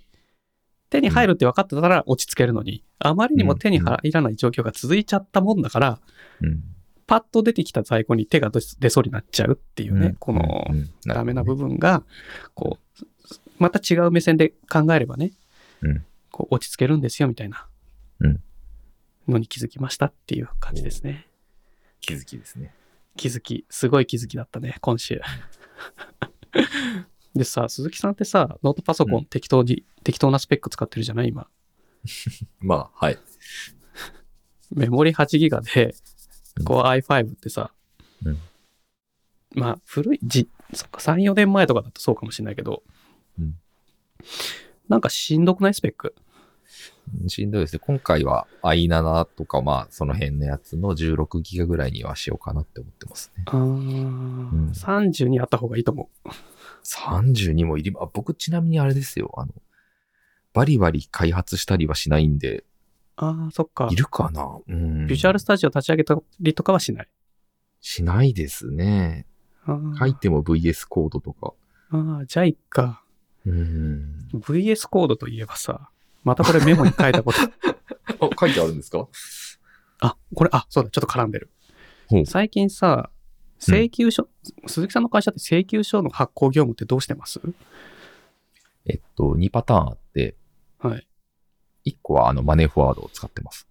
[0.93, 5.99] 手に入るって分かってたら落ち着けるのに、あまりにも手に入らない状況が続いちゃったもんだから、
[6.39, 6.63] うん。
[7.07, 10.15] パッと出てきた在庫に手が出出そうになっちゃうっていうね、うん。
[10.17, 10.91] このうん。
[11.07, 12.03] ダメな部分が、
[12.53, 13.05] こう、
[13.57, 15.31] また違う目線で考えればね、
[15.81, 16.05] うん。
[16.31, 17.65] こう落ち着けるんですよみたいな
[18.19, 18.39] うん。
[19.27, 21.27] のに気づきましたっていう感じですね。
[22.01, 22.71] 気づきですね。
[23.17, 25.19] 気づき、すごい気づきだったね、今週。
[27.35, 31.29] でさ、鈴木さんってさ、ノートパソコうン適当に、適当なスペック使ってるじゃない？
[31.29, 31.47] 今。
[32.59, 33.17] まあ、はい。
[34.71, 35.95] メモリ8ギガで、
[36.59, 37.71] Core i5 ってさ、
[38.25, 38.37] うん
[39.55, 42.83] まあ、古い、じ、そっか、3、4年前とかだとそうかもしれないけど、
[43.39, 43.55] うん
[44.89, 46.13] なんかしんどくないスペック？
[47.27, 47.79] しんどいですね。
[47.79, 53.43] 今回は i7 とか、まあ、その辺のやつの16ギガぐらいにはしようかなって思ってますね。
[53.47, 56.29] あー、ん30にあった方がいいと思う。
[56.83, 59.33] 32もいり、あ僕ちなみにあれですよ。
[59.37, 59.53] あの、
[60.53, 62.63] バリバリ開発したりはしないんで、
[63.15, 63.95] ああ、そっかい。
[63.95, 64.57] るかな？
[64.67, 65.07] うん。
[65.07, 67.07] ビジュアルスタジオ立ち上げたりとかはしない？
[67.79, 69.25] しないですね。
[69.99, 71.53] 書いても VS コードとか。
[71.91, 73.03] あー、じゃあいっか。
[73.45, 74.27] うん。
[74.33, 75.89] VS コードといえばさ、
[76.23, 77.39] またこれメモに書いたこと。
[78.19, 79.07] あ、書いてあるんですか？
[80.01, 81.49] あ、これ、あ、そうだ、ちょっと絡んでる。
[82.25, 83.09] 最近さ、
[83.63, 84.27] 請求書、
[84.67, 87.39] 鈴木さんの会社って請求書の発行業務ってどうしてます？
[88.85, 90.35] えっと、2パターンあって、
[90.79, 91.07] はい。
[91.85, 93.67] 1個はあのマネーフォワードを使ってます。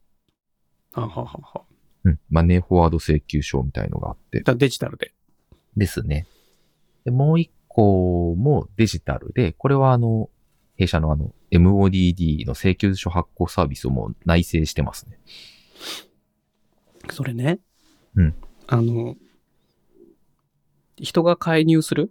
[0.95, 1.63] あははは。
[2.05, 2.21] うん。
[2.31, 4.43] マネーフォワード請求書みたいのがあって。
[4.43, 5.13] だデジタルで？
[5.77, 6.27] ですね。
[7.05, 10.29] で、もう1個もデジタルで、これはあの、
[10.77, 15.19] 弊社のあの、MODD の請求書発行サービスをもう内製してますね。
[17.11, 17.59] それね。
[18.17, 18.35] うん。
[18.67, 19.17] あの、
[21.03, 22.11] 人が介入する？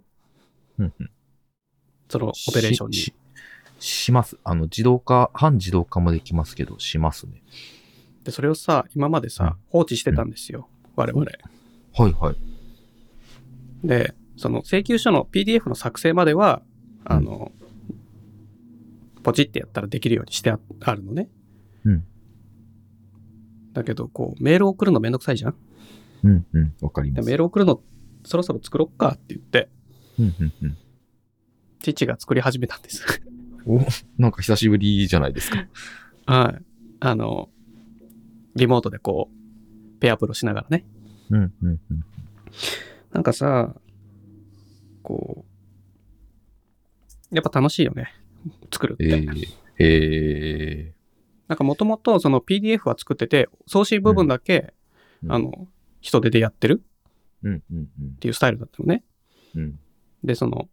[0.78, 1.10] うんうん
[2.08, 2.96] そのオペレーションに。
[2.96, 3.14] し
[3.80, 4.36] しします。
[4.44, 7.42] あの、自動化、半自動化もできますけど、しますね。
[8.22, 10.68] で、それをさ、今までさ、放置してたんですよ。
[10.94, 11.24] 我々。
[11.94, 12.36] はいはい。
[13.82, 16.62] で、その請求書の PDF の作成までは、
[17.04, 17.50] あの、
[19.22, 21.28] ポチってやったらできるようにしてああるのね。
[21.84, 22.04] うん。
[23.72, 25.54] だけど、こう、メール送るのめんどくさいじゃん。
[26.24, 26.74] うんうん。
[26.82, 27.24] わかります。
[27.24, 27.80] でメール送るの
[28.24, 29.68] そろそろ作ろっかって言って、
[30.18, 30.76] うんうんうん。
[31.80, 33.22] 父が作り始めたんです。
[33.66, 33.80] お、
[34.18, 35.66] なんか久しぶりじゃないですか。
[36.26, 36.64] はい。
[37.00, 37.50] あの、
[38.54, 40.84] リモートでこう、ペアプロしながらね。
[41.30, 42.04] うんうんうん。
[43.12, 43.74] なんかさ、
[45.02, 45.44] こ
[47.30, 48.14] う、やっぱ楽しいよね。
[48.72, 49.04] 作るって。
[49.06, 50.94] えー、え
[51.48, 54.74] なんかもともとその PDF は作ってて、送信部分だけ、
[55.24, 55.68] うんあの、
[56.00, 56.82] 人手でやってる
[57.44, 59.04] っていうスタイルだったのね。
[59.54, 59.62] うん。
[59.62, 59.80] うん。
[60.24, 60.68] で、その、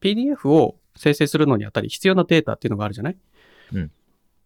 [0.00, 3.16] PDF を生成するのにあたり必要なデータっていうのがあるじゃない？
[3.72, 3.90] うん。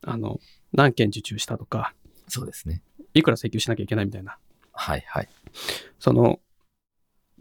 [0.04, 0.40] あの、
[0.72, 1.94] 何件受注したとか、
[2.28, 2.82] そうですね。
[3.14, 4.38] いくら請求しなきゃいけないみたいな。
[4.72, 5.28] はいはい。
[5.98, 6.40] その、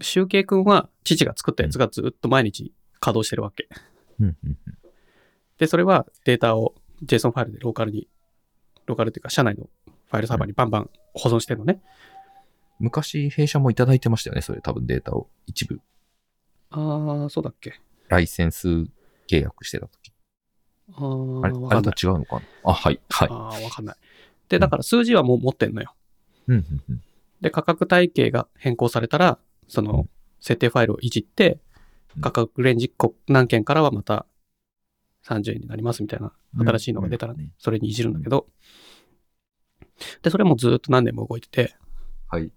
[0.01, 3.69] 集計君は父が作ったやつがずっと毎日稼働してるわけ。
[4.19, 4.57] うんうんうん。
[5.57, 8.07] で、それはデータを JSON ファイルでローカルに、
[8.85, 11.81] ローカルっていうか社内のファイルサーバーにバンバン保存してるのね。
[12.81, 15.79] 昔、弊社もいただいてましたよね、それ多分データを一部。
[16.71, 17.79] ああ、そうだっけ。
[18.09, 18.67] ライセンス
[19.27, 20.11] 契約してた時。
[20.93, 21.81] あーあれ、あれ。
[21.81, 22.41] と違うのかな？
[22.63, 23.29] あ、はい、はい。
[23.29, 23.95] ああ、わかんない。
[24.49, 25.95] で、だから数字はもう持ってんのよ。
[26.47, 27.03] うんうんうん。
[27.39, 30.07] で、価格体系が変更されたら、その
[30.39, 31.59] 設定ファイルをいじって
[32.15, 34.25] う、ん価格レンジこ何件からはまた
[35.23, 38.47] 30円になりますみたいな新しいのが出たらね、それにいじるんだけど、
[40.21, 41.75] で、それもずっと何年も動いてて、
[42.27, 42.51] はい。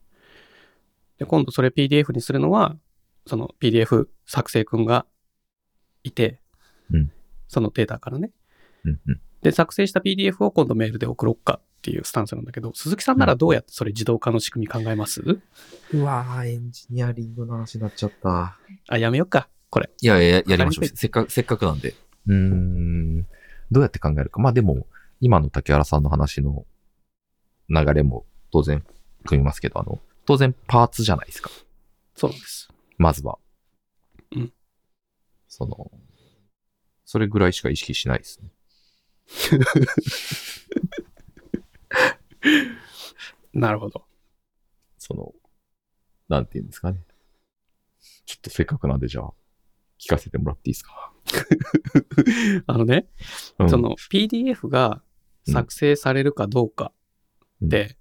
[1.18, 2.76] で、今度それ PDF にするのは、
[3.26, 5.06] その PDF 作成くんが
[6.02, 6.40] いて、
[6.90, 7.10] うん
[7.48, 8.30] そのデータからね。
[8.84, 9.20] うんうん。
[9.42, 18.56] で、作成した PDF を今度メールで送ろうかっていうスタンスなんだけど、鈴木さんならどうやってそれ自動化の仕組み考えます、うわー、エンジニアリングの話になっちゃった。
[18.88, 19.90] あ、やめよっか、これ。
[20.00, 20.86] いやいや、やりましょう。
[20.86, 21.94] せっかく、せっかくなんで。
[22.26, 23.22] うーん。
[23.70, 24.40] どうやって考えるか。
[24.40, 24.86] まあでも、
[25.20, 26.64] 今の竹原さんの話の
[27.68, 28.82] 流れも当然
[29.26, 31.50] 組みますけど、あの、当然パーツじゃないですか。
[32.16, 32.68] そうなんです。
[32.98, 33.38] まずは。
[34.32, 34.52] うん。
[35.48, 35.90] その、
[37.04, 38.50] それぐらいしか意識しないですね。
[43.52, 44.04] なるほど。
[44.98, 45.32] その、
[46.28, 46.98] なんていうんですかね。
[48.26, 49.32] ちょっとせっかくなんで、じゃあ、
[49.98, 51.12] 聞かせてもらっていいですか？
[52.66, 53.06] あのね、
[53.58, 55.02] うんそ、の PDF が
[55.46, 56.92] 作成されるかどうか
[57.60, 57.96] で、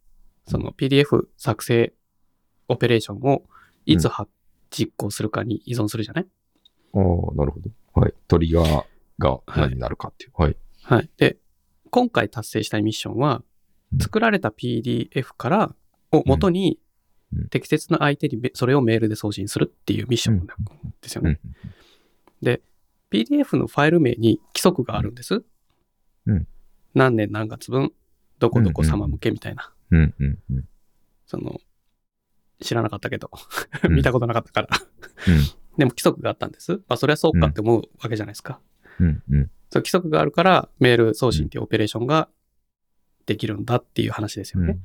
[0.48, 1.94] その PDF 作成
[2.74, 3.44] オペレーションを
[3.86, 4.28] いつは
[4.70, 6.28] 実行するかに依存するじゃない、
[6.94, 7.02] ああ、
[7.36, 7.70] なるほど。
[7.94, 8.14] はい。
[8.28, 8.84] トリガー
[9.20, 10.32] が何になるかっていう。
[10.36, 10.58] はい。
[10.84, 11.10] はい。
[11.18, 11.38] で、
[11.90, 13.44] 今回達成したいミッションは
[13.94, 15.76] う、ん作られた PDF から
[16.12, 16.80] を元に
[17.32, 20.48] うんうん適切な相手にめそれをメールで送信するっていうミッションなん
[21.02, 21.40] ですようん
[22.42, 22.62] ね。
[23.12, 25.44] PDF のファイル名に規則があるんです。
[26.26, 26.48] うん
[26.96, 27.92] 何年何月分、
[28.40, 29.72] どこどこ様向けみたいな。
[29.92, 30.66] うんうんうん。
[31.26, 31.60] その、
[32.62, 33.30] 知らなかったけど、
[33.84, 34.68] うん 見たことなかったから。
[35.78, 36.74] でも規則があったんです。
[36.74, 38.60] まあそれはそうかって思うわけじゃないですか。
[39.00, 39.52] うんうんうん。
[39.70, 42.30] その規則があるからメール送信っていうオペレーションが
[43.26, 44.78] できるんだっていう話ですよね。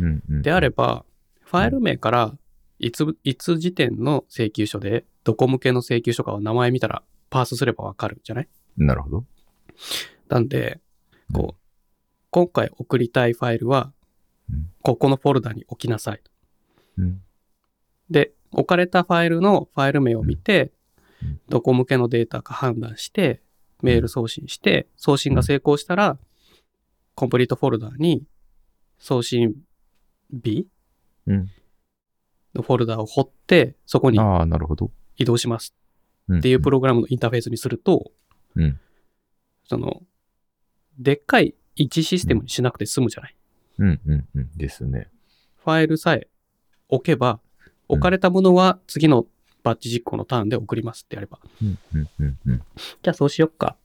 [0.00, 0.42] うんうん。
[0.42, 1.04] であれば、
[1.40, 2.36] ファイル名から
[2.78, 8.48] いつ、いつ時点の請求書で、どこ向けの請求書かは名前見たらパースすればわかるじゃない？
[8.76, 9.24] なるほど。
[10.28, 10.80] なんで、
[11.32, 11.60] こう、
[12.30, 13.92] 今回送りたいファイルは
[14.50, 16.20] うん、ここのフォルダに置きなさい。
[16.98, 17.22] うん。
[18.10, 20.72] で、置かれたファイルのファイル名を見て
[21.22, 23.40] うん、どこ向けのデータか判断して、
[23.82, 26.18] メール送信して、送信が成功したら、
[27.14, 28.24] コンプリートフォルダに
[28.98, 29.54] 送信
[30.30, 30.66] 日
[31.26, 31.50] うん。
[32.54, 34.18] のフォルダを掘って、そこに。
[35.16, 35.74] 移動します
[36.32, 38.10] っっていうプログラムのインターフェースにすると、
[38.56, 38.80] うん。
[39.68, 40.02] その、
[40.98, 43.36] でっかい1システムにしなくて済むじゃない。
[43.78, 44.50] うんうんうん。
[44.56, 45.08] ですね。
[45.64, 46.28] ファイルさえ
[46.88, 47.40] 置けば、
[47.88, 49.26] 置かれたものは次の
[49.62, 51.38] バッチ実行のターンで送りますってやれば。
[51.62, 52.62] うんうんうんうん。
[53.02, 53.76] じゃあそうしよっか。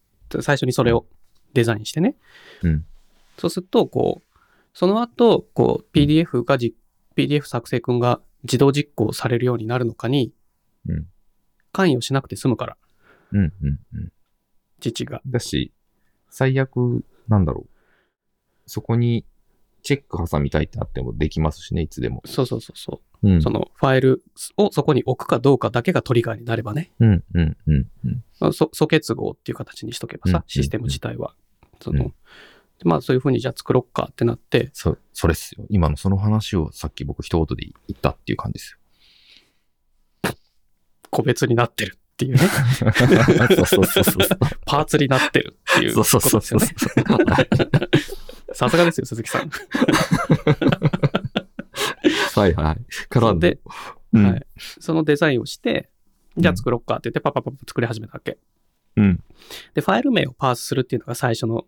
[0.42, 1.06] 最初にそれを
[1.54, 2.16] デザインしてね。
[2.64, 2.86] うん
[3.38, 4.38] そうすると、こう、
[4.74, 6.76] その後、こう、PDF がじ、
[7.16, 10.34] PDF 作成くんが自動実行されるようになるのかに
[10.86, 11.08] うん。
[11.72, 12.78] 関与しなくて済むから、
[13.32, 14.12] うんうんうん。
[14.82, 15.22] 父が。
[15.26, 15.72] だし、
[16.30, 17.70] 最悪、なんだろう。
[18.66, 19.26] そこに
[19.82, 22.22] チェック挟みたいってなってもできますしね、いつでも。
[22.26, 23.30] そうそうそうそう。
[23.30, 24.24] うんそのファイル
[24.56, 28.08] をそこに置くかどうかだけがトリガーになればね、うん、うん、うん、う
[28.48, 28.54] ん。
[28.54, 31.34] そ素結合っていう形にしとけばうんさ、システム自体は。
[31.82, 32.14] そのうん
[32.80, 35.66] でまあそういうふうにじゃあ作ろっかってなって、そ、それっすよ。
[35.70, 38.80] 今のその話をさっき僕一言で言ったっていう感じです
[41.10, 42.48] 個別になってるっていうね、よ。
[43.56, 44.40] そうそうそうそう。
[44.66, 46.66] パーツになってるっていうそうことそうですよね。
[46.78, 46.96] そう
[47.58, 47.70] そう。
[48.50, 49.50] はいさすがですよ、鈴木さん。
[52.36, 52.78] はいはい。
[53.08, 53.60] からので、
[54.14, 54.46] うんはい。
[54.58, 55.90] そのデザインをして、
[56.38, 58.38] じゃあ作ろっかって言って、パパパパ作り始めたわけ。
[58.96, 59.24] うん。
[59.76, 61.66] で、ファイル名をパースするっていうのが最初の、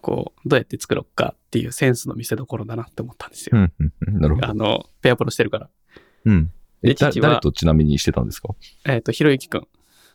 [0.00, 3.58] こう、どうやって作ろっかっていうセンスの見せ所だなって思ったんですよ。
[3.58, 3.72] うん。
[4.20, 4.54] なるほどあ。
[4.54, 5.70] の、ペアプロしてるから。
[6.26, 6.52] うん。
[6.82, 8.54] え、誰とちなみにしてたんですか？
[8.84, 9.66] えっ、と、ひろゆきくん。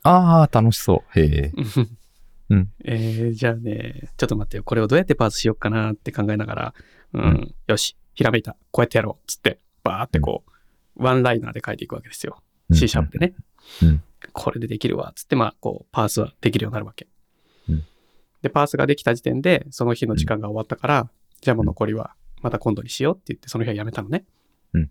[0.02, 1.20] ああ、楽しそう。
[1.20, 1.52] へえ。
[2.50, 4.62] うんえー、じゃあね、ちょっと待ってよ。
[4.64, 6.74] これをどうやってパースしようかなって考えながら、
[7.12, 8.56] うん、うんよし、ひらめいた。
[8.70, 9.26] こうやってやろう。
[9.26, 12.42] つって、バーってこう、ワンライナーで書いていくわけですよ。
[12.72, 13.34] C シャープでね。
[13.82, 15.12] うんこれでできるわ。
[15.14, 17.06] つって、まあ、こう、パースはできるようになるわけ。
[17.68, 17.84] うん
[18.42, 24.24] で、パースができた時点で、その日の時間が終わったから、じゃあもう残りは、また今度にしようって言って、その日はやめたのね。
[24.74, 24.90] うん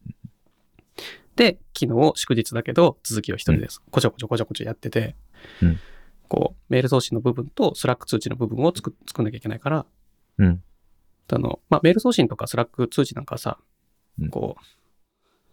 [1.35, 3.81] で、昨日祝日だけど、続きを一人です。
[3.91, 5.15] こちょこちょこちょこちょやってて、
[5.61, 5.79] うん
[6.27, 9.85] こう、メール送信の部分と Slack 通知の部分を作作んなきゃいけないから、
[10.37, 10.63] うん。
[11.29, 13.57] あの、まあ、メール送信とか Slack 通知なんかさ、
[14.19, 14.63] うんこう、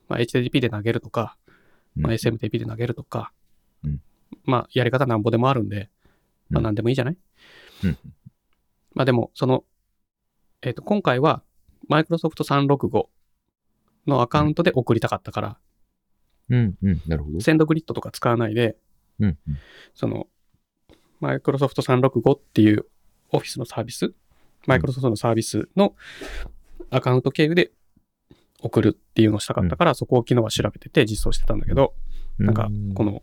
[0.09, 1.37] まあ、HTTP で投げるとか、
[1.97, 3.33] まあ、うん SMTP で投げるとか、
[3.85, 4.01] うん
[4.45, 5.91] まあ、やり方なんぼでもあるんで、
[6.51, 7.17] まあ、うんなんでもいいじゃない、
[7.85, 7.99] うん
[8.95, 9.65] まあ、でも、その、
[10.63, 11.43] えっ、と、今回は、
[11.91, 13.07] Microsoft 365
[14.07, 15.59] のアカウントで送りたかったから、
[16.51, 16.75] うん。
[16.83, 17.03] うん。
[17.07, 17.41] なるほど。
[17.41, 18.77] センドグリッドとか使わないで、
[19.19, 19.39] うん。
[19.95, 20.27] その、
[21.25, 22.87] Microsoft 365っていう
[23.31, 24.13] オフィスのサービス、
[24.67, 25.95] Microsoft のサービスの
[26.91, 27.73] アカウント経由で
[28.61, 31.95] 送るっていうのをしたかったから、そこを昨日は調べてて実装してたんだけど、
[32.39, 33.23] うなんか、こ、の、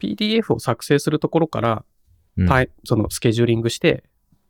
[0.00, 1.84] PDF を作成するところから、
[2.36, 2.68] うん。
[2.84, 4.04] そのスケジューリングして、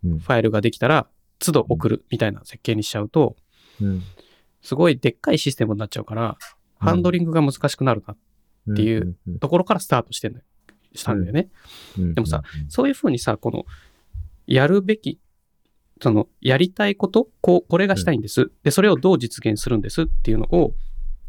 [0.05, 0.19] うん。
[0.19, 1.09] ファイルができたら、
[1.39, 3.37] 都度送るみたいな設計にしちゃうと、
[3.81, 4.03] うん。
[4.63, 6.37] すごいでっかいシステムになっちゃうから、
[6.79, 10.45] ハンドリングが難しくなるなっていうところからスタートしてんだよ
[10.95, 11.49] したんだよね。
[11.99, 13.67] うん、でもさ、そういうふうにさ、この、
[14.47, 15.21] やるべき、
[16.03, 18.51] その、やりたいこと、こう、これがしたいんです。
[18.63, 20.75] で、それをどう実現するんですっていうのを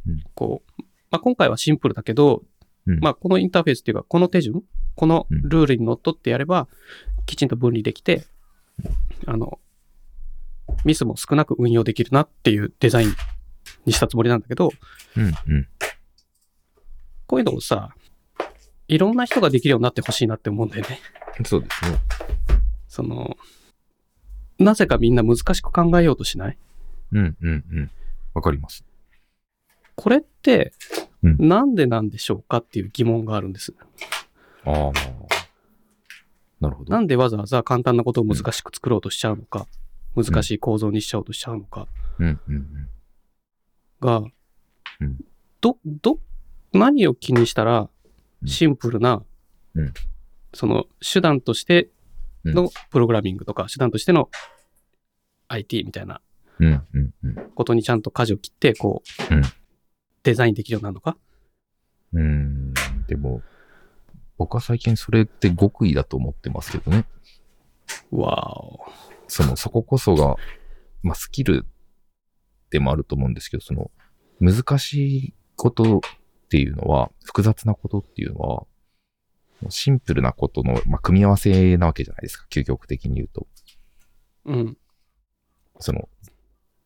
[0.07, 2.43] うん、こう、まあ、今回はシンプルだけど、
[2.87, 2.99] うん。
[2.99, 4.63] まあ、このインターフェースっていうか、この手順、
[4.95, 6.67] このルールにのっとってやれば、
[7.25, 8.25] きちんと分離できて、
[9.27, 9.59] あの、
[10.83, 13.13] ミスも少なく運用できるなっていうデザイン
[13.85, 14.71] にしたつもりなんだけど、
[15.15, 15.67] うん、うん。
[17.27, 17.93] こういうのをさ、
[18.91, 20.99] いろんな人ができるようになってほしいなって思うんだよね。
[21.45, 21.97] そうですね。
[22.89, 23.37] その、
[24.59, 26.57] なぜかみんな難しく考えようとしない？
[27.13, 27.91] うん、うん、うん。
[28.33, 28.83] わかります。
[29.95, 30.73] これって
[31.23, 33.73] うん、なんでなんでしょうかっていう疑問があるんです。
[34.65, 34.91] ああ。
[36.59, 36.91] なるほど。
[36.91, 39.67] なんでわざわざ簡単なことを難しく作ろうとしちゃうのか、
[40.17, 41.87] 難しい構造にしちゃおうとしちゃうのか
[42.19, 42.89] うん、うん、
[44.01, 44.17] が
[44.99, 45.17] うん、
[45.61, 46.19] ど、ど、
[46.73, 47.89] 何を気にしたらうん
[48.45, 49.23] シンプルな
[49.73, 49.93] うん、
[50.53, 51.89] その手段として
[52.43, 52.53] うん。
[52.53, 54.29] のプログラミングとか、手段としての
[55.47, 56.21] IT みたいな。
[57.55, 59.43] ことにちゃんと舵を切って、こううん、
[60.23, 61.17] デザインできるようになるのか？
[62.13, 62.73] うーん、
[63.07, 63.43] でも、
[64.37, 67.05] 僕は最近それって極意だと思ってますけどね。
[68.09, 68.79] わーお。
[69.27, 70.35] その、そここそが、
[71.03, 71.65] まあ、スキル
[72.71, 73.91] でもあると思うんですけど、その、
[74.39, 76.01] 難しいこと
[76.51, 78.65] っていうのは、複雑なことっていうのは、
[79.69, 83.47] シンプルなことの、まあ、組み合わせなわけじゃないですか、究極的に言うと。
[84.45, 84.77] うん。
[85.79, 86.09] その、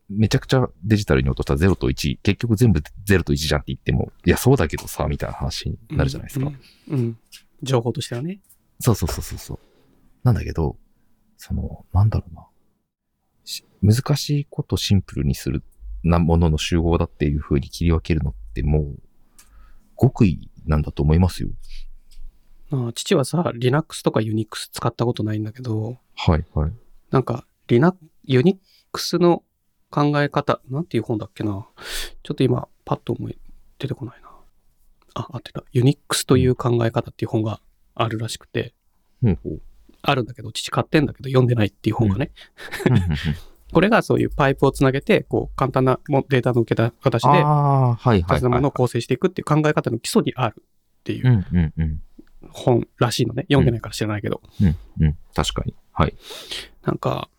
[0.08, 6.52] めちゃくちゃデジタルに落とした0と1、結局全部0と1じゃんって言っても、いや、そうだけどさ、みたいな話になるじゃないですか。
[6.90, 7.00] うん。
[7.00, 7.18] うん
[7.64, 8.42] 情報としてはね。
[8.80, 9.60] そうそうそうそうそう。
[10.24, 10.78] なんだけど、
[11.38, 12.46] その、なんだろうな。
[13.44, 15.64] し難しいことシンプルにする
[16.04, 19.00] なものの集合だっていう風に切り分けるのってもう、
[20.00, 21.50] 極意なんだと思いますよ。
[22.72, 26.72] ああ父はさ、Linux とか Unix 使ったことないんだけど、はい、はい。
[27.12, 29.44] なんか、Linux、Unix の
[29.90, 31.68] 考え方、なんていう本だっけな。
[32.24, 33.38] ちょっと今、パッと思い、
[33.78, 34.30] 出てこないな。
[35.14, 35.64] あ、合ってた。
[35.74, 37.62] Unix という考え方っていう本が
[37.94, 38.74] あるらしくて、
[39.22, 39.62] ほうほう。
[40.02, 42.32] あるんだけど、父買ってんだけど、読んでないっていう本がね。
[42.90, 48.24] うんこれがそういうパイプをつなげて、こう、簡単なもデータの受けた形で、ああ、はいはいはい。
[48.24, 50.64] 大切なものを構成していくっていう考え方の基礎にあるっ
[51.04, 51.46] ていう。
[52.52, 53.44] 本らしいのね。
[53.50, 54.42] 読んでないから知らないけど。
[54.62, 55.18] うんうん。
[55.34, 55.76] 確かに。
[55.92, 56.16] はい。
[56.86, 57.30] なんか、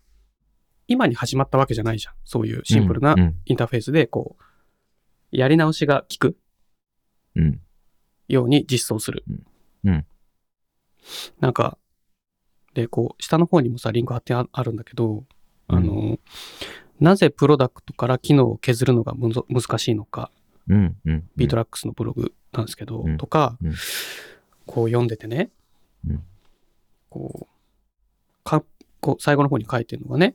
[0.88, 2.14] 今に始まったわけじゃないじゃん。
[2.26, 3.36] そういうシンプルなうん。
[3.46, 4.42] インターフェースで、こう、
[5.30, 6.36] やり直しが効く
[7.34, 7.60] うん。
[8.28, 9.24] ように実装する。
[9.26, 10.06] うんうん
[11.40, 11.78] なんか、
[12.74, 15.24] で、こう、下の方にもさ、リンク貼ってああるんだけど、
[15.68, 16.18] あの、
[17.00, 19.14] なぜプロダクトから機能を削るのが
[19.48, 20.30] 難しいのか、
[20.68, 20.96] うん。
[21.04, 21.28] うん。
[21.36, 23.74] btrax のブログなんですけど、うんとか、うん
[24.66, 25.50] こう読んでてね、
[26.04, 26.24] うん
[27.08, 28.64] こう、か
[29.00, 30.34] こう最後の方に書いてるのがね、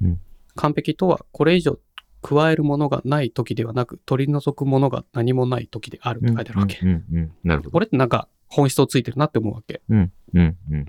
[0.00, 0.20] うん
[0.54, 1.78] 完璧とはこれ以上
[2.22, 6.78] 加えるものがない時ではなく、取り除くものが何もない時であるって書いてあるわけ。
[6.82, 6.88] うん。
[6.88, 7.04] うん。
[7.12, 7.70] うんなるほど。
[7.70, 9.82] これってなんか本質をついてるなって思うわけ。
[9.88, 10.12] うん。
[10.32, 10.56] うん。
[10.70, 10.86] うん。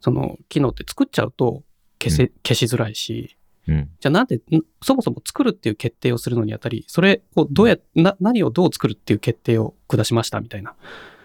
[0.00, 1.62] その機能って作っちゃうと
[2.00, 3.36] 消せ、消しづらいし、
[3.66, 3.90] うん。
[4.00, 4.40] じゃあなんで、ん
[4.82, 10.74] そもそも作るっていう決定をするのにあたり、それをどうや、な、何をどう作るっていう決定を下しましたみたいな。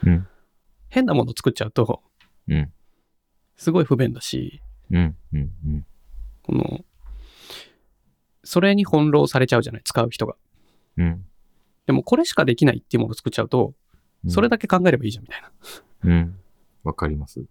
[0.06, 0.28] うん。
[0.90, 2.04] 変なものを作っちゃうと、
[2.48, 2.72] うん。
[3.56, 4.62] すごい不便だし、
[4.92, 5.16] うん。
[5.34, 5.52] うん。
[5.66, 5.86] うん。
[6.44, 6.86] この、
[8.44, 10.36] それに翻弄されちゃうじゃない、使う人が。
[10.98, 11.26] うん。
[11.86, 13.74] でもこれしかできないっていうものを作っちゃうと、
[14.28, 15.52] それだけ考えればいいじゃんみたいな。
[16.04, 16.40] うん。
[16.84, 17.46] わかります。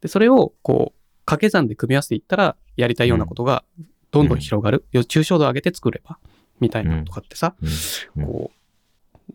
[0.00, 0.97] で、それをこう、
[1.28, 3.62] 掛け算で組み合わせていったら、やりたいようなことが
[4.10, 4.86] どんどん広がる。
[4.92, 6.18] よ抽象度を上げて作れば、
[6.58, 7.54] みたいなのとかってさ、
[8.16, 8.24] うん。
[8.24, 8.50] こ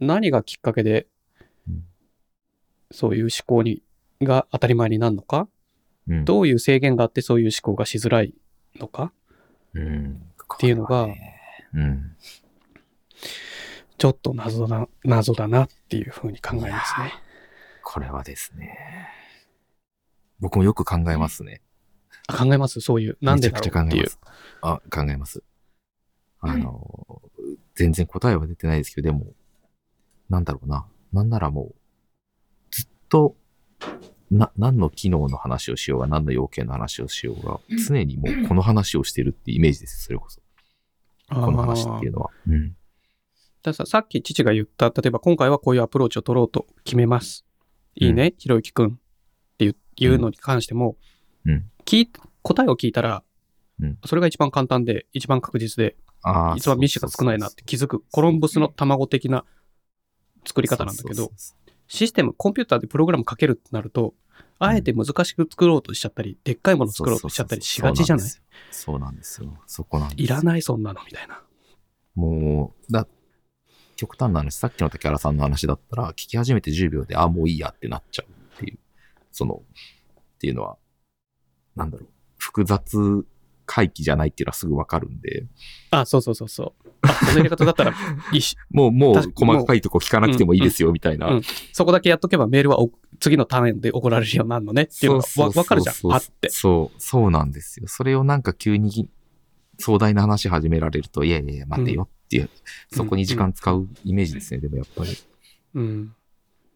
[0.02, 1.06] う、何がきっかけで
[1.68, 1.86] うん、
[2.90, 3.84] そういう思考に、
[4.24, 5.48] が当たり前になるのか、
[6.08, 6.26] うん。
[6.26, 8.34] どういう制限があってそういう思考がしづらい
[8.80, 9.14] のか、
[9.76, 10.20] うん。
[10.56, 11.08] っていうのが
[11.76, 12.16] うん。
[14.00, 17.14] ちょっと謎だ、謎だなっていうふうに考えますね。
[17.84, 19.10] これはですね。
[20.40, 21.62] 僕もよく考えますね。
[22.28, 22.80] 考えます？
[22.82, 23.88] そういう、なんでだろう？
[23.88, 24.06] っていう。
[24.06, 24.20] ゃ考えます。
[24.62, 25.44] あ、考えます。
[26.40, 27.22] あの、
[27.76, 29.34] 全然答えは出てないですけど、でも、
[30.30, 30.86] なんだろうな。
[31.12, 31.76] なんならもう、
[32.72, 33.36] ずっと、
[34.32, 40.42] な、何の機能の話をしようが、何の要件の話をしようが、常にもうこの話をしてるってイメージです、それこそ。
[41.28, 42.30] あこの話っていうのは。
[42.48, 42.76] うん。
[43.62, 47.46] だささっき父が言った、例えば今回はこういうアプローチを取ろうと決めます。
[47.96, 48.92] いいね、ひろゆきくんっ
[49.58, 50.96] ていういうのに関しても、うん
[51.86, 53.24] 聞い答えを聞いたら、
[53.80, 56.56] うんそれが一番簡単で、一番確実で、ああ。
[56.56, 59.46] 一番ミッシュが少ないなって気づく、コロンブスの卵的な
[60.46, 61.32] 作り方なんだけど
[61.88, 64.14] システム、コンピューターでプログラムかけるってなると、
[64.60, 68.28] あえて難しく作ろうとしちゃったり、でっかいもの作ろうとしちゃったりしがちじゃない？
[68.72, 69.58] そうなんですよ。
[69.68, 70.26] そこなんですよ。
[70.26, 71.42] いらないそんなのみたいな。
[72.16, 73.08] もう、だ、
[73.96, 78.80] 極端な話、さっきの竹原さんの話だったら、聞き始めて10秒で、あ、もういいやってなっちゃうっていう、
[79.32, 79.64] その、
[80.36, 80.78] っていうのは、
[81.76, 83.26] なんだろう、複雑
[83.66, 85.46] 回帰じゃないっていうのはすぐわかるんで、
[85.92, 86.90] あ、そうそうそうそう。
[87.02, 87.94] あ、そのやり方だったら
[88.32, 91.28] いいし、 もう、もう、細かいとこ聞かなくてもいいですよ、みたいな。
[91.28, 96.14] うんそこだけやっとけばメールはお次のターンで怒られるようになるのねっていうのがわわかるじゃん。
[96.14, 96.50] あって。
[96.50, 97.88] そう、そうなんですよ。
[97.88, 99.10] それをなんか急に
[99.80, 102.50] 壮大な話始められると、いやいやいや、待てよっていう、
[102.92, 105.18] そこに時間使うイメージですね、でもやっぱり。
[105.76, 106.16] うん。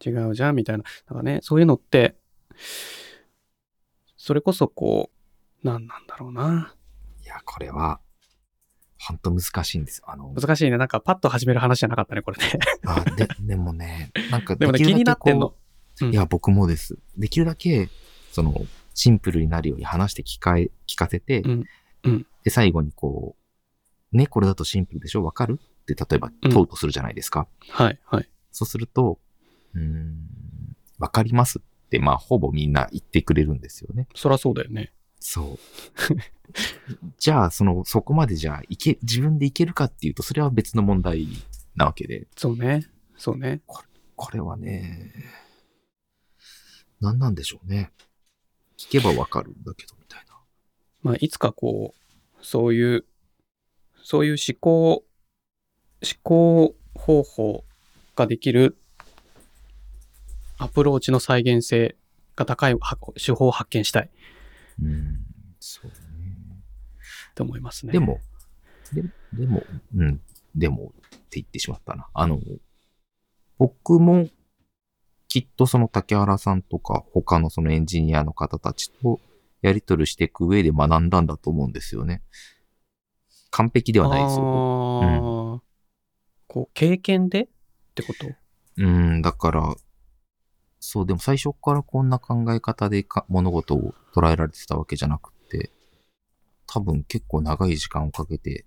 [0.06, 0.84] 違うじゃんみたいな。
[0.84, 2.16] だからね、そういうのって、
[4.28, 5.10] それこそこ
[5.64, 6.76] う、なんなんだろうな。
[7.24, 8.02] いや、これは、
[9.00, 10.06] 本当難しいんですよ。
[10.10, 10.78] あの、難しいね。
[10.78, 12.60] なんかパッと始める話じゃなかったね、これね。
[12.86, 15.56] あででもね、なんかでもね、気になってんの
[16.02, 17.00] いや、僕もです。
[17.18, 17.90] できるだけ、
[18.34, 18.54] その、
[18.94, 21.66] シンプルになるように話して聞かえ、聞かせて、うん
[22.04, 23.38] うんで、最後にこ
[24.12, 25.24] う、ね、これだとシンプルでしょ？
[25.24, 25.58] わかる？
[25.84, 27.48] って、例えばうん問うとするじゃないですか。
[27.70, 28.30] はい、はい。
[28.52, 29.20] そうすると、
[29.74, 30.18] うーん、
[31.00, 31.60] わかります？
[31.60, 34.08] って、まあ、ほぼみんな言ってくれるんですよね。
[34.16, 34.94] そらそうだよね。
[35.20, 35.60] そう。
[37.18, 41.28] じゃあ、その、そこまでじゃあ、いけ、自分でいけるかっていうと、それは別の問題
[41.76, 42.88] なわけで、そうね。
[43.18, 43.62] そうね。
[43.66, 45.12] これはね、
[47.00, 47.92] 何なんでしょうね。
[48.78, 50.40] 聞けばわかるんだけど、みたいな。
[51.02, 53.06] まあ、いつかこう、そういう、
[54.04, 55.06] そういう思考、思
[56.24, 57.66] 考方法
[58.16, 58.78] ができる
[60.68, 61.96] アプローチの再現性
[62.36, 64.10] が高いは手法を発見したい
[64.84, 65.18] うん、
[65.60, 65.94] そうね。
[67.36, 67.94] と思いますね。
[67.94, 68.20] でも、
[68.94, 69.02] で
[69.34, 69.64] でも、
[69.96, 70.22] うん、
[70.54, 72.08] でもって言ってしまったな。
[72.14, 72.40] あの、
[73.58, 74.28] 僕も
[75.30, 79.20] きっとその竹原さんとか他のそのエンジニアの方たちと
[79.62, 82.22] やり取りしていく上で学んだんだと思うんですよね。
[83.52, 84.44] 完璧ではないですよ。
[84.44, 85.62] あー
[86.48, 87.48] こう、経験でっ
[87.96, 88.28] てこと？
[88.78, 89.76] うん、だから、
[90.80, 95.72] そう、でも最初からこんな考え方でか物事を捉えられてたわけじゃなくて、
[96.68, 98.66] 多分結構長い時間をかけて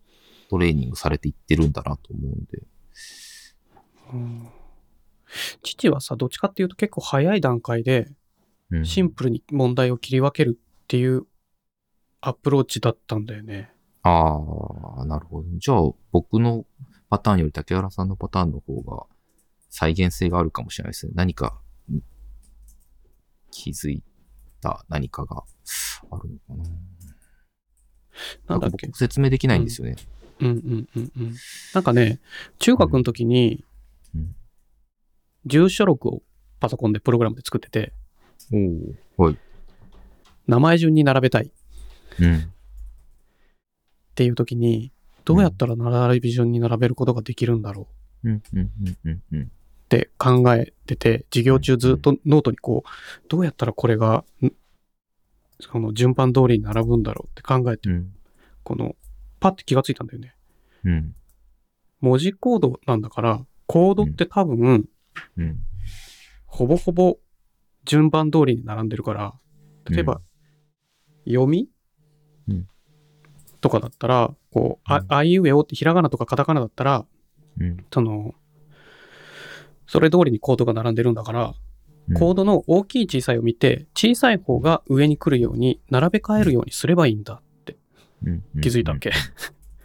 [0.49, 2.63] トレーニングされていってるんだなと思うんで。
[4.13, 4.49] うん
[5.63, 8.09] 父はさ、どっちかっていうと結構早い段階で
[8.71, 11.27] うん、シンプルに問題を切り分けるっていう
[12.21, 13.73] アプローチだったんだよね。
[14.03, 14.39] あ
[14.99, 15.49] あ、なるほど。
[15.59, 16.65] じゃあ、僕の
[17.09, 19.05] パターンより竹原さんのパターンの方が
[19.69, 21.13] 再現性があるかもしれないですね。
[21.15, 21.70] 何かに
[23.61, 24.03] 気づい
[24.63, 25.43] た何かが
[26.11, 26.71] あるのかな。
[28.49, 28.87] なんだっけ？
[28.87, 29.97] 僕説明できないんですよね。
[30.41, 31.35] うんうんうんうん。
[31.75, 32.21] なんかね、
[32.59, 33.65] 中学の時に
[34.15, 34.35] うん、
[35.45, 36.23] 住所録を
[36.59, 37.93] パソコンでプログラムで作ってて、
[39.19, 39.37] おはい。
[40.47, 41.51] 名前順に並べたいっ
[42.19, 42.53] うん。
[44.15, 44.91] ていう時に、
[45.25, 47.87] どうやったら並び順に並べることができるんだろ
[48.25, 49.53] ううん、うん、うん、うん、うん。
[49.91, 54.53] って考えてて、授業中ずっとノートにこう、どうやったらこれが、ん
[55.59, 58.13] その順番通りに並ぶんだろうって考えて、うん。
[58.63, 58.95] この、
[59.41, 60.37] パッて気がついたんだよね。
[60.85, 61.15] うん。
[62.01, 64.89] 文字コードなんだから、コードって多分、
[65.37, 65.59] うん。
[66.47, 67.19] ほぼほぼ
[67.85, 69.35] 順番通りに並んでるから、
[69.91, 70.21] 例えば、
[71.27, 71.69] 読み、
[72.49, 72.69] うん
[73.61, 77.05] とかだったら、こう、あうんあいうえおってひらがなとかカタカナだったら、
[77.59, 77.85] うん。
[77.93, 78.35] その、
[79.91, 81.55] それ通りにコードが並んでるんだから、
[82.15, 87.77] コードの大きい小さいを見て、小さい方が上に来るように並べ替えるようにすればいいんだって
[88.25, 88.99] うん気づいたわ。
[88.99, 89.11] け。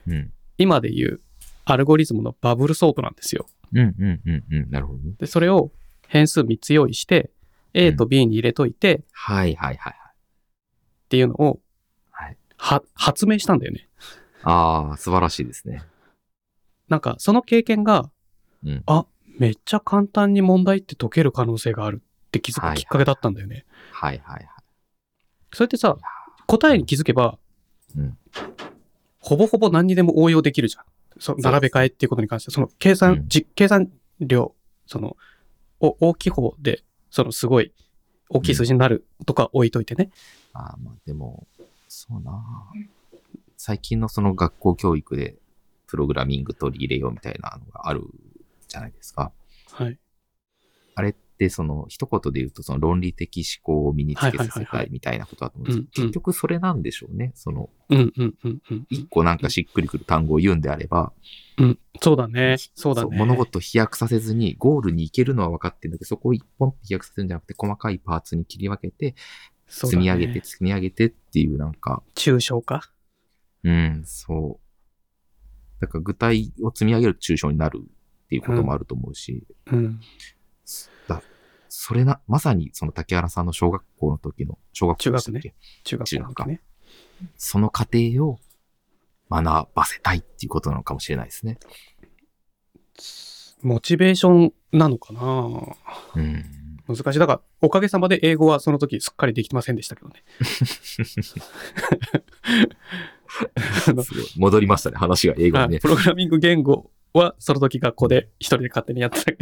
[0.08, 0.32] うん。
[0.60, 1.22] 今で言う
[1.66, 3.48] アルゴリズムのバブルソートなんですよ。
[3.74, 4.70] うん、うん、うん、うん。
[4.70, 5.16] なるほどね。
[5.18, 5.72] で、それを
[6.08, 7.32] 変数3つ用意して、
[7.74, 9.94] A と B に入れといて、はい、はい、はい。
[9.94, 11.60] っていうのを、
[12.12, 13.90] はいは、発明したんだよね。
[14.44, 15.82] ああ、素晴らしいですね。
[16.88, 18.12] なんか、その経験が、
[18.64, 19.08] うんあ、
[19.38, 23.66] めっちゃ簡単に問題って解ける可能性があるって気づくきっかけだったんだよね。
[23.92, 24.48] はい、はい、はい。
[25.54, 25.98] それってさ、
[26.48, 27.38] 答えに気づけば、
[27.98, 28.18] うん
[29.20, 30.86] ほぼほぼ何にでも応用できるじゃん。
[31.20, 34.54] そ並べ替えっていうことに関しては、その計算、うんじ計算量、
[34.86, 35.18] その、
[35.80, 37.74] お大きい方で、そのすごい
[38.30, 40.12] 大きい数字になるとか置いといてね。
[40.54, 41.48] ああ、まあでも、
[41.88, 42.44] そうな
[43.58, 45.36] 最近のその学校教育で
[45.88, 48.04] プログラミング取り入れようみたいなのがある
[48.76, 49.32] じゃないですか。
[49.72, 49.98] はい。
[50.96, 57.32] あれってその一言で言うとその論理的思考を身につけさせたいみたいなことだと思うんですけど、結局それなんでしょうね。
[57.36, 58.88] そのうんうんうんうん。
[58.90, 61.14] 一個なんかしっくりくる単語を言うんであれば、
[61.58, 61.80] うん。
[62.02, 62.58] そうだね。
[62.76, 63.18] そうだね。
[63.18, 69.16] 物事を飛躍させずにゴールに行けるのは分かってるんだけど、そこを一本飛躍させるんじゃなくて細かいパーツに切り分けて、
[69.68, 72.82] 積み上げて積み上げてっていうなんか、抽象化？
[73.64, 75.82] うん、そう。
[75.82, 77.82] だから具体を積み上げると抽象になる
[78.26, 80.00] っていうこともあると思うし、うん。
[81.08, 81.22] だ
[81.70, 85.54] それな、まさにその竹原さんの小学校の時の、小学校でしたっけ、
[85.84, 86.62] 中学校の時ね。
[87.38, 88.40] その過程を
[89.30, 91.60] 学ばせたいっていうことなのかもしれないですね。
[93.62, 95.22] モチベーションなのかな？
[96.16, 96.46] うん。
[96.88, 97.20] 難しい。
[97.20, 100.24] だから、おかげさまで英語はその時すっかりできてませんでしたけどね。
[103.88, 105.78] あのすごい戻りましたね、話が英語にね。
[105.78, 109.38] あプログラミング言語はその時学校で一人で勝手にやってたけ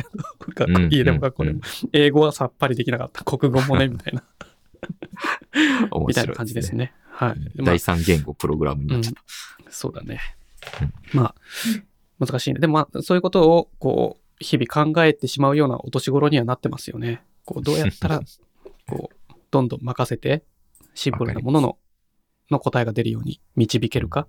[0.73, 1.61] ど、家でも学校でも、
[1.91, 3.23] 英語はさっぱりできなかった。
[3.23, 4.23] 国語もね、みたいな、
[6.07, 6.75] みたいな感じです。
[6.75, 6.93] ね。
[7.09, 7.39] はい。
[7.55, 9.71] まあ第三言語プログラムになっちゃった。
[9.71, 10.19] そうだね
[11.13, 11.19] うん。
[11.19, 11.35] ま
[12.19, 12.59] あ、難しいね。
[12.59, 17.23] でもまあ、そういうことを、こう、日々考えてしまうようなお年頃にはなってますよね。
[17.45, 18.21] こう、どうやったら、
[18.87, 20.43] こう、どんどん任せて、
[20.93, 21.77] シンプルなものの、
[22.51, 24.27] の答えが出るように導けるか。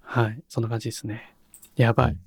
[0.00, 0.42] はい。
[0.48, 1.36] そんな感じですね。
[1.76, 2.12] やばい。
[2.12, 2.20] うん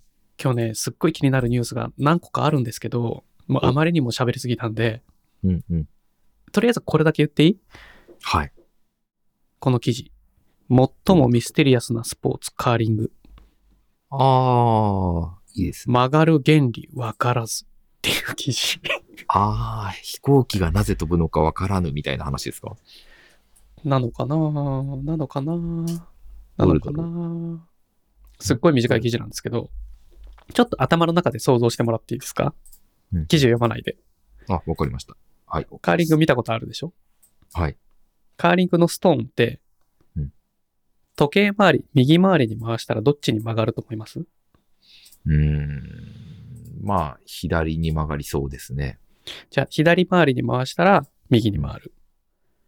[0.43, 5.03] 今日ね、すっごい気になるニュースが何個かあるんですけど、もうあまりにも喋りすぎたんで、
[5.43, 5.87] うんうん。
[6.51, 7.59] とりあえずこれだけ言っていい？
[8.23, 8.51] はい。
[9.59, 10.11] この記事。
[10.69, 13.11] 最もミステリアスなスポーツ、カーリング。
[14.09, 15.93] ああ、いいですね。
[15.93, 17.67] 曲がる原理わからずっ
[18.01, 18.81] ていう記事。
[19.27, 22.75] ああ、飛行機がなぜ飛ぶのかわからぬみたいな話ですか？
[23.85, 24.35] なのかな？
[24.35, 24.41] な
[25.15, 25.53] のかな？
[26.57, 27.67] なのかな
[28.39, 29.69] すっごい短い記事なんですけど、
[30.53, 32.53] ちょっと頭の中で想像してもらっていいですか、
[33.13, 33.95] うん記事を読まないで。
[34.49, 35.15] あ、わかりました。
[35.45, 35.67] はい。
[35.81, 36.93] カーリング見たことあるでしょ？
[37.53, 37.77] はい。
[38.37, 39.59] カーリングのストーンって、
[40.17, 40.33] うん
[41.15, 44.19] 時計回り、右回りに回したらどっちに曲がると思います？
[44.19, 45.81] うーん。
[46.81, 48.99] まあ、左に曲がりそうですね。
[49.51, 51.93] じゃあ、左回りに回したら右に回る。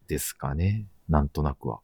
[0.06, 0.86] ですかね。
[1.08, 1.80] なんとなくは。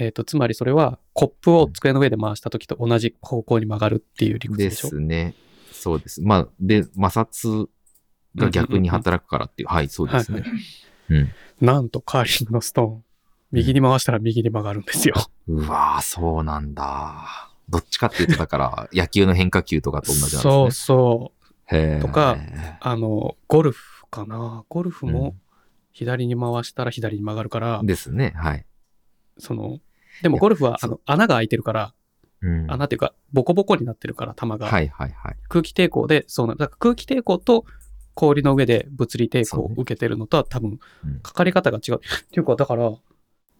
[0.00, 4.88] えっ、と、つまりそれはコップを机の上で回した時と同じ方向に曲がるっていう理屈ででしょ？
[4.88, 5.34] すね。
[5.72, 6.22] そうです。
[6.22, 7.68] まあ、で、摩擦
[8.34, 9.68] が逆に働くからっていう。
[9.68, 10.42] はい、そうですね。
[11.10, 11.28] うん。
[11.60, 13.04] なんとカーリングのストーン、
[13.52, 15.14] 右に回したら右に曲がるんですよ。
[15.48, 17.50] うわぁ、そうなんだ。
[17.68, 20.40] どっちかっていうと、だから、 野球の変化球とかと同じなんですね。
[20.42, 21.76] そうそう。
[21.76, 22.38] へーとか
[22.80, 24.64] あの、ゴルフかな。
[24.68, 25.40] ゴルフもうん
[25.92, 28.32] 左に回したら左に曲がるから、ですね。
[28.36, 28.64] はい。
[29.38, 29.80] その、
[30.22, 31.94] でもゴルフはあの穴が開いてるから、
[32.42, 32.70] うん。
[32.70, 34.66] 穴っていうか、ボコボコになってるから、球が。
[34.66, 35.36] はいはいはい。
[35.48, 36.58] 空気抵抗で、そうなる。
[36.58, 37.64] だから空気抵抗と
[38.14, 41.94] 氷の上で物理抵抗を受けてるのとは多分うん、かかり方が違う。
[42.00, 42.00] っ
[42.30, 42.92] ていうか、だから、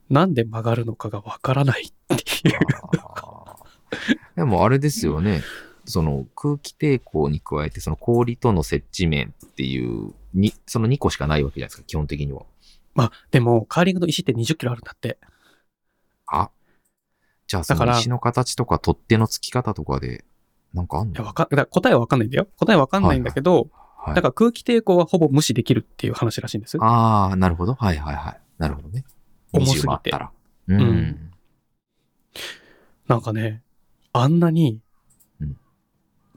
[0.09, 2.59] なんで曲がるのかがわからないっていう。
[4.37, 5.43] でもあれですよね。
[5.85, 12.45] その空気抵抗に加えて、その氷との接地面っていう、に、その2個しかないわけじゃないですか、基本的には。
[12.95, 15.19] まあ、でも、カーリングの石って20キロあるんだって。
[17.51, 20.25] あ、じゃあそだからの石の形とか取っ手の付き方とかで、
[20.73, 21.15] なんかあんの？
[21.15, 22.49] いや、わか、だから答えはわかんないんだよ。
[22.57, 26.79] 答えはわかんないんだけど、はいだから空気抵抗はほぼ無視できるっていう話らしいんです。
[26.81, 27.75] ああ、なるほど。
[27.75, 28.41] はいはいはい。
[28.57, 29.05] なるほどね。
[29.53, 30.31] 重すぎて20もあったら。
[30.69, 30.81] うん。
[30.81, 31.31] うん
[33.09, 33.63] なんかね、
[34.15, 34.81] あんなに
[35.39, 35.57] うん、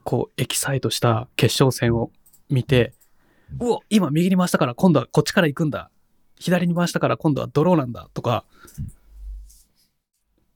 [0.03, 2.11] こう、エキサイトした決勝戦を
[2.49, 2.93] 見て、
[3.59, 5.89] うお、今右に回したから今度はこっちから行くんだ。
[6.39, 8.43] 左に回したから今度はドローなんだとか、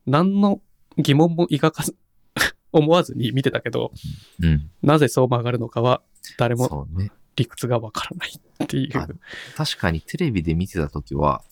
[0.07, 0.61] 何の
[0.97, 1.95] 疑問も抱かず、
[2.71, 3.91] 思わずに見てたけど、
[4.41, 4.71] うん。
[4.81, 6.01] なぜそう曲がるのかは
[6.37, 7.11] 誰もそうね。
[7.35, 8.31] 理屈がわからない
[8.63, 8.97] っていう。
[8.97, 9.07] あ
[9.55, 11.43] 確かにテレビで見てたときは、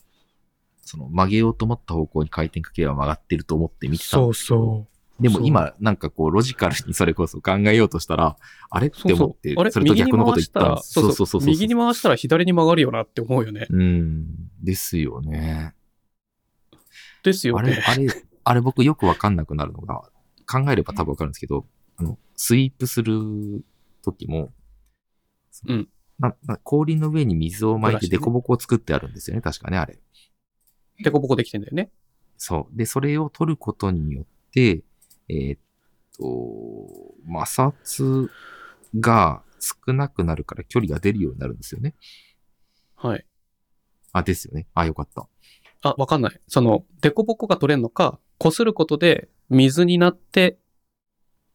[0.82, 4.95] その曲げようと思った方向に回転かければ曲がってると思って見てたんそうそう。
[5.22, 8.36] でも今、なんかこう、ロジカルにそれこそ考えようとしたら、
[8.70, 9.72] あれって思って、それ？
[9.72, 11.86] と逆のこと言ったら、そうそうそう右にも。
[11.86, 13.68] 回したら左に曲がるよなって思うよね。
[13.70, 14.26] うん。
[14.62, 15.74] ですよね。
[17.24, 17.84] ですよあれ、ね。
[17.88, 18.08] あれ、
[18.45, 20.03] あれ僕よくわかんなくなるのが、
[20.47, 21.65] 考えれば多分わかるんですけど、
[21.97, 23.63] あの、スイープする
[24.03, 24.53] 時も、
[25.67, 29.99] うんなな氷の上に水を巻いてデコボコを作ってあるんですよね、確かね、あれ。
[31.03, 31.91] デコボコできてんだよね。
[32.37, 32.77] そう。
[32.77, 34.83] で、それを取ることによって、
[35.27, 35.59] えーっ
[36.17, 38.29] と、摩擦
[38.97, 41.95] が少なくなるから距離が出るようになるんですよね。
[42.95, 43.25] はい。
[44.13, 44.67] あ、ですよね。
[44.73, 45.27] あ、よかった。
[45.81, 46.41] あ、わかんない。
[46.47, 50.57] その、デコボコが取れるのか、擦ることで水になって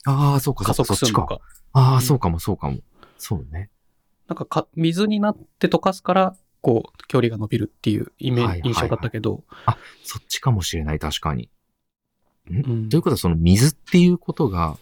[0.04, 1.12] ああ、そうか、加そうか、そっちか。
[1.12, 1.40] 速するのか。
[1.72, 2.78] ああ、うんそうかも、そうかも。
[3.18, 3.70] そうね。
[4.28, 9.44] なんかか、水になって溶かすから、こう、距離が伸びるっていうイメージ、印象だったけど、
[10.02, 11.50] そっちかもしれない、確かに。
[12.50, 12.56] ん？
[12.56, 14.78] うんということは、その水っていうことが、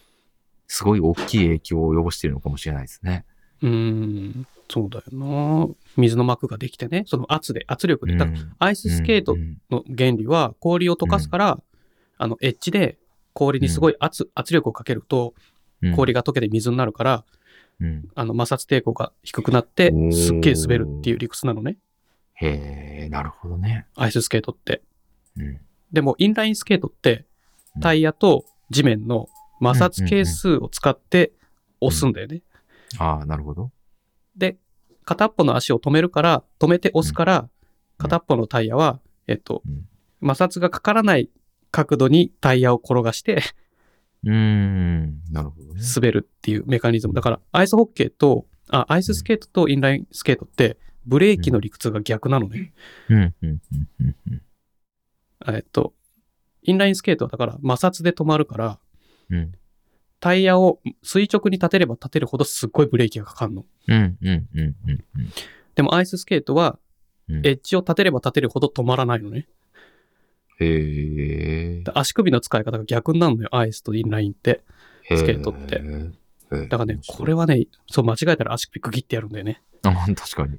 [0.68, 3.24] すごい大きい影響を及ぼしているのかもしれないですね。
[3.62, 8.16] うーん、そうだよな水の膜ができてね、その圧で、圧力で。
[8.16, 8.28] だ
[8.58, 9.36] アイススケート
[9.70, 11.62] の原理は、氷を溶かすから、
[12.18, 12.98] あの、エッジで
[13.32, 15.48] 氷にすごい圧、圧力をかけると、うん
[15.94, 17.24] 氷が溶けて水になるから、
[17.80, 21.76] うんあの、摩擦抵抗が低くなってすっげえ滑るっていう理屈なのね。
[22.34, 23.86] へえ、なるほどね。
[23.94, 24.82] アイススケートって。
[25.36, 25.60] うん。
[25.92, 27.26] でも、インラインスケートって
[27.76, 29.28] うん、タイヤと地面の
[29.62, 31.30] 摩擦係数を使って
[31.80, 32.42] 押すんだよね。
[32.98, 33.70] ああ、なるほど。
[34.36, 34.56] で、
[35.04, 37.50] 片っぽの足を止めるから、止めて押すから、うん
[37.98, 39.88] 片っぽのタイヤは、えっとうん、
[40.26, 41.28] 摩擦がかからない
[41.70, 43.42] 角度にタイヤを転がして
[44.24, 45.80] うーん、なるほどね。
[45.94, 47.14] 滑るっていうメカニズム。
[47.14, 52.72] だから、アイスホッケーと、あ、アイススケートとインラインスケートって、ブレーキの理屈が逆なのね。
[53.08, 53.60] うん、うん、うん、
[54.00, 54.42] うんうん。
[55.54, 55.94] えっと、
[56.62, 58.78] インラインスケートはだから摩擦で止まるから、
[59.30, 59.52] うん、
[60.20, 63.64] タイヤを垂直に立てれば立てるほどすっごいブレーキがかかるの。
[63.86, 64.74] うん、うん、うん、うん。
[65.74, 66.78] でもアイススケートは、
[67.30, 69.46] うんエッジを立てれば立てるほど止まらないのね。
[70.60, 71.82] へえ。
[71.84, 74.62] で足首の使い方が逆になるのよ、アイスとインラインって。
[75.08, 75.82] スケートって。
[76.68, 79.62] だからね、これはね、そう間違えたら足首グギってやるんだよね。
[79.82, 80.58] あ、確かに。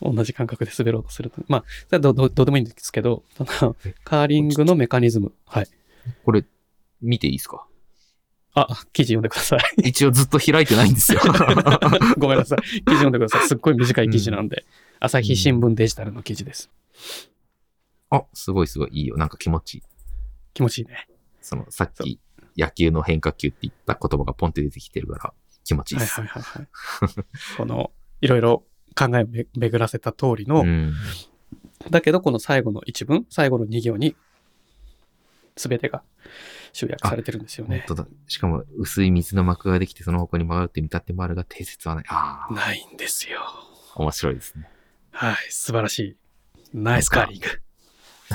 [0.02, 1.42] 同じ感覚で滑ろうとすると。
[1.48, 3.22] まあ、それはどどどうでもいいんですけど、
[4.04, 5.32] カーリングのメカニズム。
[5.46, 5.66] はい。
[6.24, 6.44] これ、
[7.02, 7.66] 見ていいですか？
[8.54, 9.60] あ、記事読んでください。
[9.88, 11.20] 一応ずっと開いてないんですよ。
[12.18, 12.62] ごめんなさい。
[12.62, 13.48] 記事読んでください。
[13.48, 14.64] すっごい短い記事なんで。
[14.98, 16.70] 朝日新聞デジタルの記事です。
[18.10, 19.16] あ、すごいすごいいいよ。
[19.16, 19.82] なんか気持ちいい。
[20.54, 21.08] 気持ちいいね。
[21.40, 22.20] その、さっき
[22.56, 25.32] 野球の変化球って言った言葉がポンって出てきてるから
[25.64, 26.20] 気持ちいいはいです。
[26.20, 26.68] はいはいはい。
[27.56, 28.64] この、いろいろ
[28.96, 30.92] 考えをめ巡らせた通りの、うん。
[31.88, 34.16] だけどこの最後の一文、最後の2行に、
[35.56, 36.02] すべてが
[36.72, 37.86] 集約されてるんですよね。
[38.26, 42.04] しかも、薄い水の膜ができて、その方向に曲がるって見立ってもあるが、定説はない。
[42.08, 43.40] ああ、ないんですよ。
[43.96, 44.68] 面白いですね。
[45.10, 46.16] はい、素晴らしい。
[46.72, 47.46] ナイスカーリング。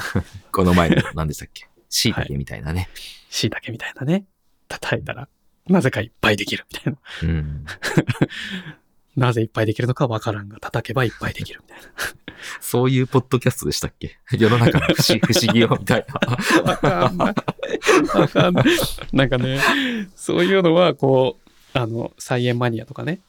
[0.51, 1.67] この前の、何でしたっけ？
[1.89, 2.89] 椎茸みたいなね。
[3.29, 4.25] 椎茸みたいなね。
[4.67, 5.27] 叩いたら、
[5.67, 6.99] なぜかいっぱいできるみたいな。
[7.23, 7.65] うん。
[9.15, 11.79] なぜいっぱいできるのかわからんが、叩けばいっぱいできるみたい
[12.59, 14.17] そういうポッドキャストでしたっけ？
[14.31, 16.63] 世の中の不思不思議をみたいな。
[16.63, 16.71] な。
[16.71, 17.35] わかんない。
[18.19, 18.65] わかんない。
[19.13, 19.59] なんかね、
[20.15, 23.21] そういうのは、こう、あの、サイエンマニアとかね、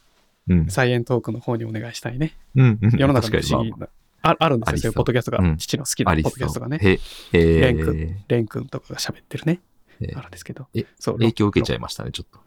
[0.49, 0.69] うん。
[0.69, 2.33] サイエントークの方にお願いしたいね。
[2.55, 2.79] うん。
[2.81, 3.87] うん世の中の不思議な
[4.21, 5.37] ああるんですよ、そういうポッドキャストが。
[5.39, 6.79] うん父の好きなポッドキャストがね。
[6.81, 6.99] へ、
[7.33, 9.61] えレン君ー、レン君とかが喋ってるね。
[9.99, 10.67] えあるんですけど。
[10.73, 12.39] えそう影響受けちゃいいましたね、ちょっと。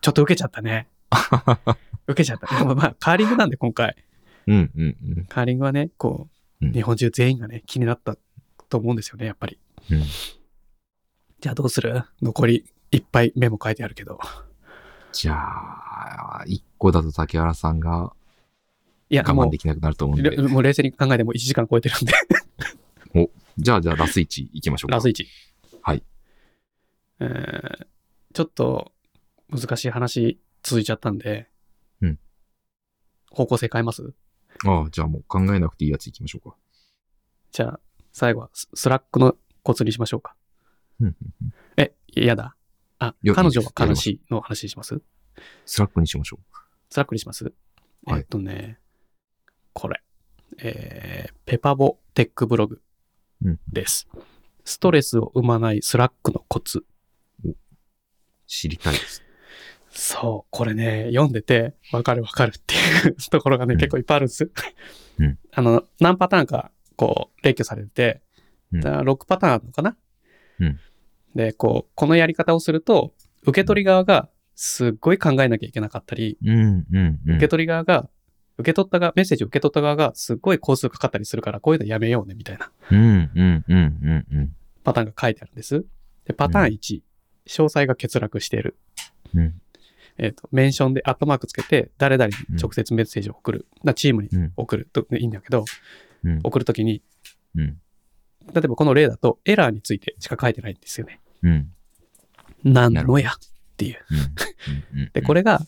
[0.00, 0.88] ちょっと受けちゃったね。
[2.06, 2.58] 受けちゃった。
[2.58, 3.96] でもまあ、カーリングなんで今回。
[4.46, 5.26] うんうんうん。
[5.26, 6.28] カーリングはね、こ
[6.60, 8.16] う、うん日本中全員がね、気になった
[8.68, 9.58] と思うんですよね、やっぱり。
[9.90, 10.02] うん
[11.38, 12.02] じゃあどうする？
[12.22, 14.18] 残りいっぱいメモ書いてあるけど。
[15.12, 18.14] じゃあ、一個だと竹原さんが
[19.08, 20.30] いや、我も慢できなくなると思うんう、で。
[20.30, 22.12] れもう冷静に考えても1時間超えてるんで、
[23.58, 24.96] じゃあ、じゃあ、ラス1行きましょうか。
[24.96, 25.24] ラス1。
[25.82, 26.02] はい。
[27.20, 27.86] えー
[28.34, 28.92] ちょっと
[29.48, 31.48] 難しい話続いちゃったんで、
[32.02, 32.18] うん
[33.30, 34.12] 方向性変えます？
[34.66, 36.56] ああ、じゃあもう考えなくていいやつ行きましょうか。
[37.50, 37.80] じゃあ、
[38.12, 40.34] 最後はス Slack のコツにしましょうか。
[41.00, 42.56] うんうんうんえ、嫌だ。
[42.98, 45.00] あ、いや彼女は悲しいの話にします？
[45.64, 46.38] Slack にしましょ
[46.90, 47.44] Slack にします、
[48.04, 48.78] はいえっとね、
[49.76, 50.00] これ。
[50.58, 52.80] えー、ペパボテックブログ
[53.44, 54.08] うんです。
[54.64, 56.86] ストレスを生まない Slack のコツ。
[57.44, 57.50] う。
[58.46, 59.22] 知りたいです。
[59.90, 64.50] そう、これね、読んでて、わかるわかるっていう ところがね、うん結構いっぱいあるんです。
[65.18, 68.22] うんあの、何パターンか、こう、列挙されてて、
[68.72, 69.96] うんだから6パターンあるのかな、
[70.60, 70.80] うん
[71.34, 73.12] で、こう、このやり方をすると、
[73.42, 77.36] 受け取り側がすっごい考えなきゃいけなかったり、うんうんうん。
[77.36, 78.08] 受け取り側が、
[78.58, 84.56] 受け取った側、メッセージを受け取った側がすっごい工数かかったりするから、こういうのやめようね、みたいなうんうんうんうんうん。
[84.82, 85.84] パターンが書いてあるんです。
[86.24, 87.00] で、パターン1、
[87.46, 88.76] 詳細が欠落している。
[89.34, 89.60] うん
[90.18, 93.66] えっ、と、メンションでアットマークつけて、誰々に直接メッセージを送る。
[93.84, 95.66] なチームにうん送るといいんだけど、
[96.24, 97.02] うん送るときに、
[97.54, 97.78] うん
[98.54, 101.20] 例えばこの例だと、エラーについてしか書いてないんですよね。
[101.42, 101.72] うん
[102.64, 103.32] なんのや？
[103.32, 103.34] っ
[103.76, 103.98] ていう。
[104.94, 105.10] うんうん。
[105.12, 105.60] で、これが、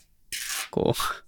[0.71, 1.28] こう、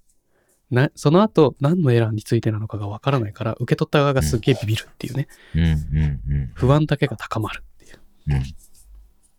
[0.71, 5.27] な、その後、何のエラーについてなのかがわからないから、受け取った側がすっげえビビるっていうね。
[5.55, 7.99] うんうんうん不安だけが高まるっていう。
[8.29, 8.43] うん。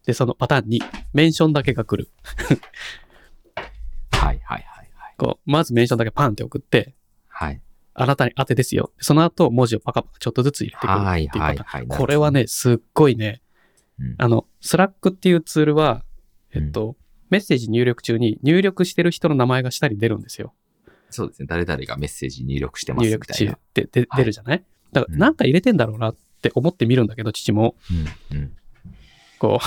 [0.05, 0.81] で、そのパターンに、
[1.13, 2.09] メンションだけが来る。
[4.11, 5.15] はいはいはいはい。
[5.17, 6.95] こう、まずメンションだけパンって送って、
[7.27, 7.61] はい。
[7.93, 8.91] あなたに宛てですよ。
[8.99, 11.65] その後、文字をパカパカちょっとずつ入れてくるはいっていうパターン。
[11.65, 11.97] はいはい。
[11.97, 13.41] これはね、すっごいね、
[13.99, 16.03] うん、あの、 Slack っていうツールは、
[16.53, 16.97] えっと、
[17.29, 20.53] メッセージ入力中に入力してる人の名前が下に出るんですよ。
[21.11, 21.45] そうですね。
[21.47, 23.53] 誰々がメッセージ入力してます入力中みたいな。
[23.53, 24.63] ってではい出るじゃない？
[24.91, 27.75] だから、うんなんか入れてんだろうなって思って見るんだけど、父も、
[28.31, 28.53] うん
[29.39, 29.59] こ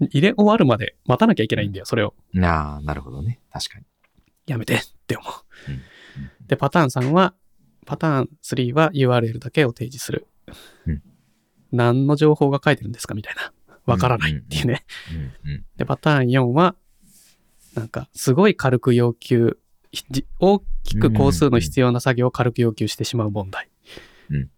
[0.00, 2.14] う、 入れ終わるまで待たなきゃいけないんだよ、それを。
[2.34, 2.44] うん。
[2.44, 3.40] ああ、なるほどね。
[3.52, 3.84] 確かに。
[4.46, 5.70] やめてって思う。
[5.70, 5.80] うん
[6.46, 7.34] で、パターン3は、
[7.86, 10.26] パターン3は URL だけを提示する。
[10.86, 11.02] うん
[11.72, 13.52] 何の情報が書いてるんですかみたいな。
[13.86, 14.84] わからないっていうね。
[15.44, 15.64] うんうん。
[15.76, 16.74] で、パターン4は、
[17.74, 19.56] なんか、すごい軽く要求、
[20.38, 23.68] 大きく工数の必要な作業を軽く要求してしまう問題。
[24.30, 24.50] うん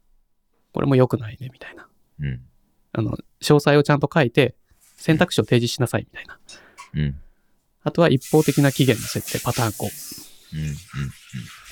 [0.72, 1.87] これも良くないね、みたいな。
[2.20, 2.41] うん。
[2.93, 3.12] あの、
[3.43, 4.55] 詳細をちゃんと書いて、
[4.97, 6.39] 選択肢を提示しなさい、みたいな。
[6.95, 7.20] うん。
[7.83, 9.85] あとは一方的な期限の設定、パターン5。
[10.55, 10.61] うん。
[10.61, 10.74] うん。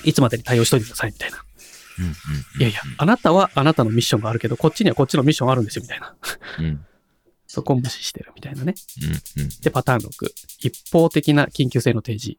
[0.05, 1.39] いつまでに対応しといてください、みたいな。
[1.39, 2.61] うん。
[2.61, 6.15] いやいや、あなたはあなたのミッションがあるけど、こっちにはこっちのミッションあるんですよ、みたいな。
[6.59, 6.65] うん。
[6.67, 6.87] うん。
[7.47, 8.75] そこを無視してる、みたいなね。
[9.39, 9.49] うん。
[9.63, 10.31] で、パターン6。
[10.61, 12.39] 一方的な緊急性の提示。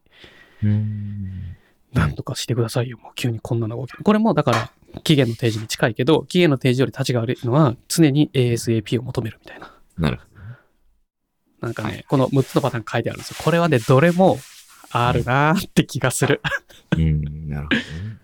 [0.62, 1.56] うん。
[1.92, 2.98] なんとかしてくださいよ。
[2.98, 4.04] もう急にこんなのが起きる。
[4.04, 4.70] これもだから、
[5.04, 9.74] 期限の提示に近いけど、期限の提示より立ちが悪いのは、常に ASAP を求めるみたいな。
[9.98, 10.32] なるほ
[11.62, 13.36] なんかね、はいこの6つのパターン書いてあるんですよ。
[13.42, 14.38] これはね、どれも
[14.90, 16.40] あるなーって気がする。
[16.90, 16.98] ど。
[16.98, 17.48] うん。
[17.48, 18.18] なるほどね。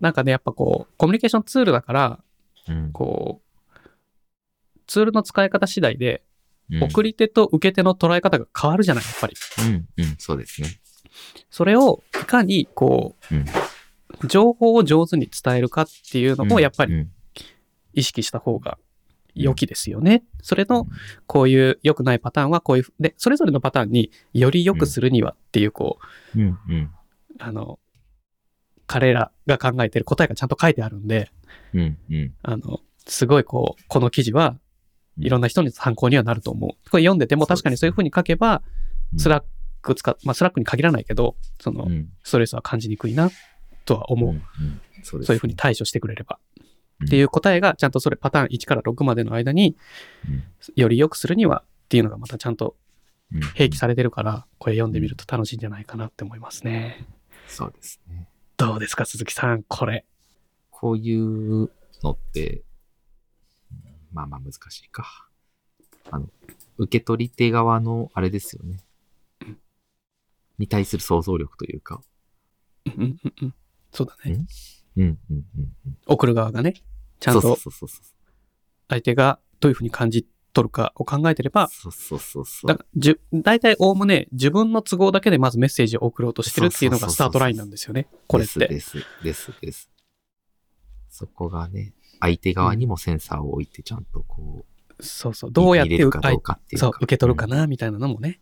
[0.00, 2.20] なんかね、やっぱこう、コミュニケーションツールだから、
[2.68, 2.90] うん。
[2.92, 3.90] こう、
[4.86, 6.22] ツールの使い方次第で、
[6.70, 9.34] うん送り手と受け手の捉え方が変わるじゃない、やっぱり。
[9.66, 9.86] うん。
[9.98, 10.16] うん。
[10.16, 10.68] そうですね。
[11.50, 13.44] それをいかにこうん。
[14.24, 17.10] う、情報を上手に伝えるかっていうのもやっぱりうん。
[17.92, 18.78] 意識した方が
[19.34, 20.24] 良きですよね。
[20.42, 20.86] それの、
[21.26, 25.98] こういう良くないパターンはこういう、で、それぞれのパターンにより良くするにはっていう、こ
[26.34, 26.58] う、うん。
[26.68, 26.90] うん。
[27.38, 27.78] あの、
[28.86, 31.30] 彼らが考えてる答えがちゃんと書いてあるんで、
[31.72, 31.98] うん。
[32.10, 32.34] うん。
[32.42, 34.58] あの、すごいこう、この記事は、
[35.18, 36.70] いろんな人に参考にはなると思う。
[36.90, 38.62] これ読んでても確かにそういう風に書けば、
[39.12, 42.08] うん Slack 使っ、まあ Slack に限らないけど、そのう、ん。
[42.22, 43.30] ストレスは感じにくいな、
[43.84, 44.30] とは思う。
[44.30, 44.40] うん。
[45.02, 45.26] そうです。
[45.26, 46.38] そういう風に対処してくれれば。
[46.58, 46.64] うん
[47.04, 49.76] っていう答えが、ちゃんとそれパターン1から6までの間に、
[50.76, 52.76] より良くするにはっていうのがまたちゃんと
[53.32, 53.40] うん。
[53.40, 57.04] 併記されてるから、これ読んでみると楽しいんじゃないかなって思いますね。
[57.48, 58.28] そうですね。
[58.56, 60.04] どうですか、鈴木さん、これ。
[60.70, 61.70] こういう
[62.02, 62.62] のって、
[64.12, 65.28] まあまあ難しいか。
[66.10, 66.28] あの、
[66.78, 68.83] 受け取り手側のあれですよね。
[70.58, 72.02] に対する想像力というか。
[72.86, 73.54] うんうんうんうん
[73.92, 74.44] そうだね。
[74.96, 75.44] うんうんうん
[75.86, 75.96] うん。
[76.06, 76.74] 送る側がね。
[77.20, 77.56] ちゃんと。
[78.88, 82.68] 相手がどういうふうに感じ取るかを考えてれば、そうそうそうそう。
[82.68, 88.08] だじゅ大体おおむね自分の都合だけでまずメッセージを送ろうとしてるっていうのがスタートラインなんですよね。
[88.26, 88.66] これって。
[88.68, 89.90] です、です、です、です。
[91.08, 94.64] そこがね、相手側にもセンサーを置いてちゃんとこ
[95.00, 95.50] そうそう。
[95.50, 96.18] う、どうやって受
[97.06, 98.40] け取るかなみたいなのもね、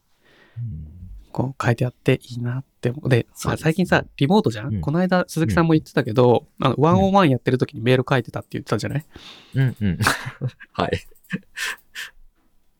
[0.58, 0.91] うん。
[1.32, 3.08] こう書いてあっていいなって思う。
[3.08, 4.80] で、あ最近さ、リモートじゃん、うん。
[4.80, 9.06] この間鈴木さんも言ってたけど、あの、ワンオンワンやってる時にメール書いてたって言ってたじゃない？
[9.54, 9.98] うん、うん。
[10.72, 10.90] はい。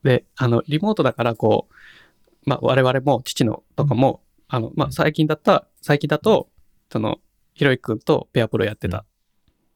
[0.03, 1.73] で、あの、リモートだから、こう、
[2.45, 6.49] まあ、我々も、父のとかも、あの、まあ、最近だった、最近だと、
[6.91, 7.19] その、
[7.53, 9.05] ひろゆきくんとペアプロやってた。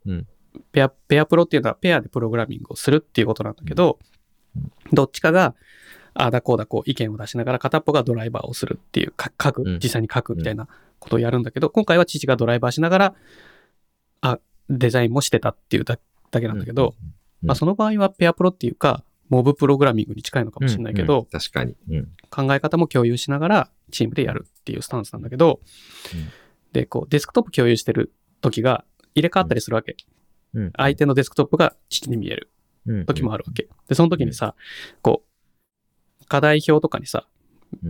[0.05, 0.27] うん。
[0.71, 3.99] ペア、ペアプロっていうのは、ペアでプログラミングをするっていうことなんだけど、
[4.55, 4.71] うん。
[4.91, 5.55] どっちかが、
[6.19, 9.79] ああだこうだこう意見を出しながら片っぽがドライバーをするっていう、か書く、うん。
[9.81, 10.67] 実際に書くみたいな
[10.99, 13.15] ことをやるんだけど、今回は父がドライバーしながら、
[14.21, 14.39] あ、
[14.69, 15.99] デザインもしてたっていうだ
[16.31, 17.13] だけなんだけど、うん
[17.47, 21.25] まあ、その場合はペアプロっていうか、モブプログラミングに近いのかもしれないけど、うんうん。
[21.27, 21.75] 確かに。
[21.89, 22.07] うん。
[22.29, 25.59] 考え方も共有しながらチームでやるっていうスタンスなんだけど、
[26.13, 26.29] うん。
[26.73, 28.85] で、こう、デスクトップ共有してる時が
[29.15, 29.97] 入れ替わったりするわけ。
[30.53, 30.71] うん。
[30.75, 32.49] 相手のデスクトップが父に見える
[32.87, 33.05] うん。
[33.05, 33.67] 時もあるわけ。
[33.87, 34.55] で、その時にさ、
[35.01, 35.26] こう、
[36.27, 37.37] 課題表とかにさ、うん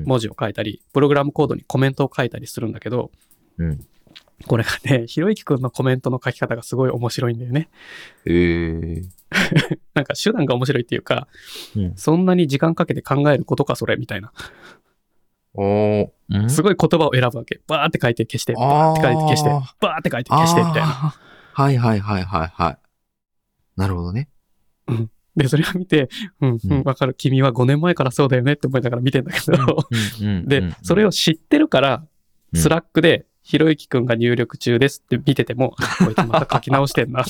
[0.05, 3.11] 文字を書いたり、プログラムコードにコメントを書いたりするんだけど、
[3.57, 3.85] うん。
[4.45, 7.69] これがね、 ひろゆきくんのコメントの書き方がすごい面白いんだよね。
[8.25, 9.05] えー。
[9.93, 11.27] なんか手段が面白いっていうか、
[11.75, 11.93] うん。
[11.95, 14.31] そんなに時間かけて考えることか、それ、みたいな。
[15.53, 16.45] おー。
[16.45, 16.49] ん？
[16.49, 17.61] すごい言葉を選ぶわけ。
[17.67, 20.87] バーって書いて消して、バーって書いて消してバーって書いて消して、みたいな。
[20.87, 22.77] はいはいはいはいはい。
[23.75, 24.29] なるほどね。
[25.37, 26.09] で、それを見て、
[26.41, 27.13] うん、ううんん、わかる。
[27.13, 29.87] 君は5年前からそうだよねって思いながら見てんだけど、
[30.45, 32.07] で、それを、を知ってるから、うん
[32.55, 37.25] Slack で、ひろゆきくんが入力中ですって見てても、あこいつまた書き直してんな っ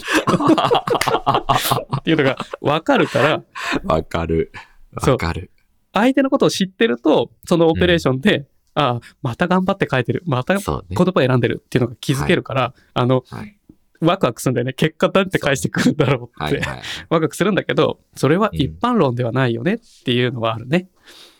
[2.03, 3.43] ていうのがわかるから、
[3.83, 4.51] わかる。
[4.93, 5.51] わかる。
[5.93, 10.21] 相手のことを知ってると、そのオペレーションで、ああ、また頑張って書いてる。
[10.25, 10.63] また言。
[10.63, 13.56] 葉選んでるっていうのが気づけるから、あの、はい。
[14.01, 14.73] ワクワクするんだよね。
[14.73, 16.57] 結果だって返してくるんだろうって。
[16.57, 16.81] はいはい。
[17.09, 20.89] ワクワクするんだけど、それはうん一般論ではないよねっていうのはあるね。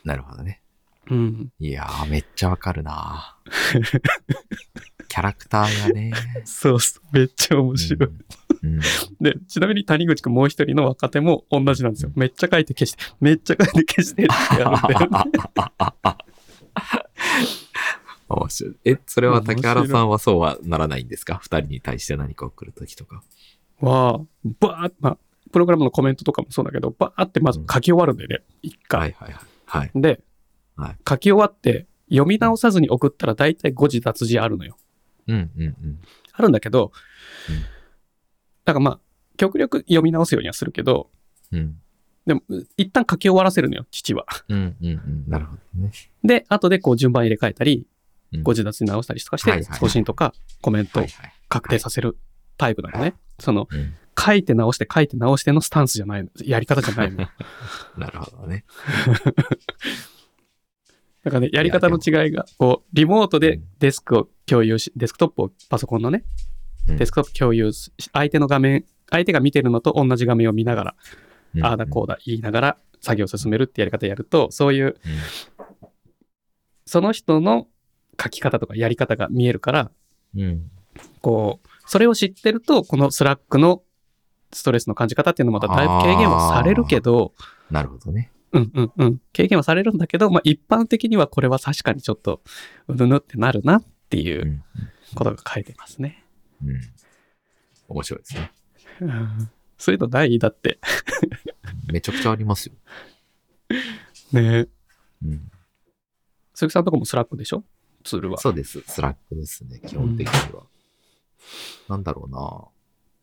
[0.04, 0.62] なるほどね。
[1.10, 1.52] うん。
[1.58, 3.36] いやー、めっちゃわかるな
[5.08, 6.12] キャラクターがね。
[6.44, 7.16] そうそう。
[7.16, 8.10] めっちゃ面白い。
[8.62, 8.74] うん。
[8.74, 8.80] うん
[9.20, 12.12] で、ちなみに谷口くんもう一人の若手も同じなんですよ。
[12.14, 15.08] めっちゃ書いて消して、めっちゃ書いて消してってやるんだよね。
[18.36, 18.76] 面白い。
[18.84, 21.38] え、それは竹原さんはそうはならないんですか？
[21.42, 23.22] 二人に対して何か送るときとか。
[23.80, 24.20] は、
[24.60, 25.18] バーッ、まあ、
[25.50, 28.44] プログラムのコメントとかもそうだけど、バーってまず書き終わるんだよね。
[28.62, 29.00] 一回。
[29.00, 29.44] はいはいはい。
[29.66, 29.90] はい。
[29.94, 30.20] で、
[30.76, 34.76] はい書き終わって、読み直さずに送ったら大体誤字脱字あるのよ。
[35.26, 35.98] うんうんうん。
[36.32, 36.92] あるんだけど、
[37.48, 37.56] うん
[38.64, 39.00] だからまあ、
[39.38, 41.08] 極力読み直すようにはするけど、
[41.52, 41.80] うん。
[42.26, 42.42] でも、
[42.76, 44.26] 一旦書き終わらせるのよ、父は。
[44.48, 45.24] うんうんうん。
[45.26, 45.90] なるほどね。
[46.22, 47.86] で、後でこう順番入れ替えたり、
[48.32, 51.06] うん誤字脱字直したりとかして送信とかコメントを。
[51.48, 52.18] 確定させる
[52.56, 53.14] タイプなのね。
[53.38, 53.94] その、うん。
[54.18, 56.30] 書いて直して書いて直してのスタンスじゃないの。
[56.44, 57.18] やり方じゃないの。
[57.96, 58.64] なるほどね。
[61.24, 66.24] だからね、やり方の違いが、こう、リモートでデスクを共有し、デスクトップをパソコンのね、
[66.88, 70.96] うんデスクトップ共有し、相手の画面、相手が見てるのと同じ画面を見ながら、
[71.54, 74.96] うんああだこうだ言いながら作業を進めるってやり方やると、そういう、
[76.86, 77.68] その人の
[78.20, 79.90] 書き方とかやり方が見えるから、
[80.34, 80.42] うん。
[80.42, 80.70] うん。
[81.20, 83.82] こう、それを知ってると、この Slack の
[84.52, 87.34] ストレスの感じ方っていうのもまただいぶ軽減はされるけど、
[87.70, 88.32] なるほどね。
[88.52, 89.20] うんうんうん。
[89.36, 92.40] 軽減はされるんだけど、まあ一般的にはこれは確かにちょっと、
[92.88, 94.62] うぬぬってなるなっていううん
[95.14, 96.24] ことが書いてますね。
[96.64, 96.80] うん。
[97.88, 98.52] 面白いですね。
[99.02, 100.38] う んそういうのない？
[100.38, 100.78] だって。
[101.92, 102.74] めちゃくちゃありますよ。
[104.32, 104.66] ね
[105.22, 105.50] うん。
[106.54, 107.64] 鈴木さんとかも Slack でしょ？
[108.04, 108.38] ツールは。
[108.38, 108.82] そうです。
[108.86, 110.64] Slack ですね、基本的には。
[111.88, 112.68] なんだろうな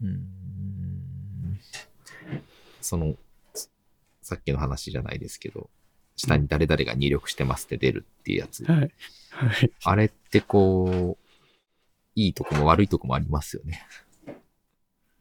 [0.01, 1.59] うーん。
[2.81, 3.15] その、
[3.53, 3.67] さ
[4.21, 5.69] さっきの話じゃないですけど、
[6.15, 8.63] 下に誰々が入力してますって出るっていうやつ。
[8.65, 8.79] はい。
[8.79, 9.71] はい。
[9.83, 11.25] あれってこう、
[12.15, 13.85] いいとこも悪いとこもありますよね。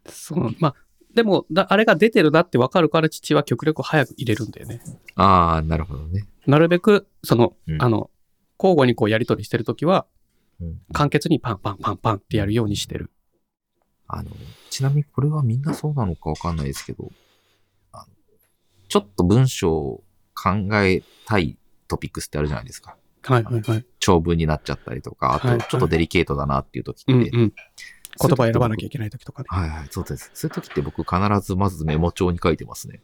[0.07, 0.55] そう。
[0.59, 0.75] まあ、
[1.15, 4.81] でもだ、あれが出てるなって分かるから父は極力早く入れるんだよね。
[5.17, 6.27] ああ、なるほどね。
[6.47, 8.11] なるべく、その、うんあの、
[8.59, 10.07] 交互にこうやり取りしてるときは、
[10.61, 13.11] うん簡潔にパンパンパンパンってやるようにしてる。
[14.07, 14.31] あの、
[14.71, 17.11] ちなみにこれはみんなそうなのかわかんないですけど、
[17.93, 18.07] あの
[18.89, 20.05] ちょっと文章を
[20.35, 20.51] 考
[20.85, 21.59] えたい
[21.89, 22.97] トピックスってあるじゃないですか。
[23.23, 23.87] はいはいはい。
[23.99, 27.53] 長文になっちゃったりとか、あはいとちょっとデリケートだなっていう時って、うんうん。
[28.21, 29.47] 言葉選ばなきゃいけない時とかね。
[29.49, 30.31] はいはい、そうです。
[30.35, 33.01] そういう時って僕必ずまずメモ帳に書いてますね。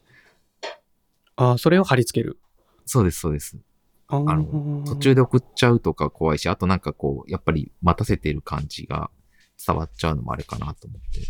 [1.35, 2.39] ああ、それを貼り付ける。
[2.85, 3.57] そうです、そうです。
[4.11, 9.09] ああの、途中で送っちゃうとか怖いし、あとなんかこう、やっぱり待たせてる感じが
[9.65, 11.21] 伝わっちゃうのもあれかなと思って。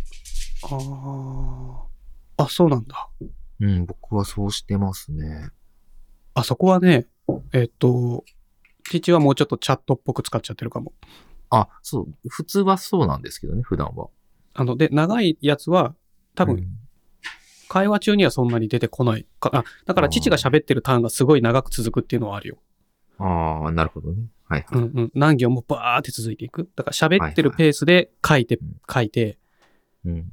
[2.36, 2.44] ああ。
[2.44, 3.08] あ、そうなんだ。
[3.60, 5.50] うん、僕はそうしてますね。
[6.34, 7.06] あそこはね、
[7.52, 8.24] えっと、
[8.84, 10.92] 父はもうちょっとチャットっぽく使っちゃってるかも。
[11.50, 14.08] あ、そう、普通はそうなんですけどね、普段は。
[14.54, 15.94] あの、で、長いやつは、
[16.34, 16.78] 多分、うん
[17.72, 19.50] 会話中にはそんなに出てこないか。
[19.54, 22.58] あ、だから父が喋ってるターンがすごい長く続くっていうのはあるよ。
[23.22, 24.24] ああ、なるほどね。
[24.48, 24.80] はいはい。
[24.80, 25.10] うんうん。
[25.14, 26.68] 何行もバーって続いていく。
[26.76, 29.38] だから喋ってるペースで書いて、うん書いて、
[30.04, 30.32] うん。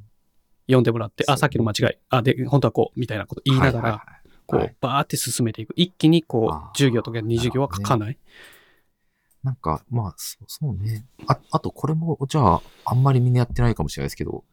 [0.68, 1.98] 読んでもらって、あ、さっきの間違い。
[2.10, 4.04] あ、で、本当はこう、みたいなこと言いながら、
[4.46, 5.74] こうはい、バーって進めていく。
[5.76, 8.18] 一気にこう、10行とか20行は書かない？
[9.44, 11.06] なんか、まあ、そうそうね。
[11.28, 14.44] あ、あとこれも、じゃあ、あんまりみんなやってないかもしれないですけど、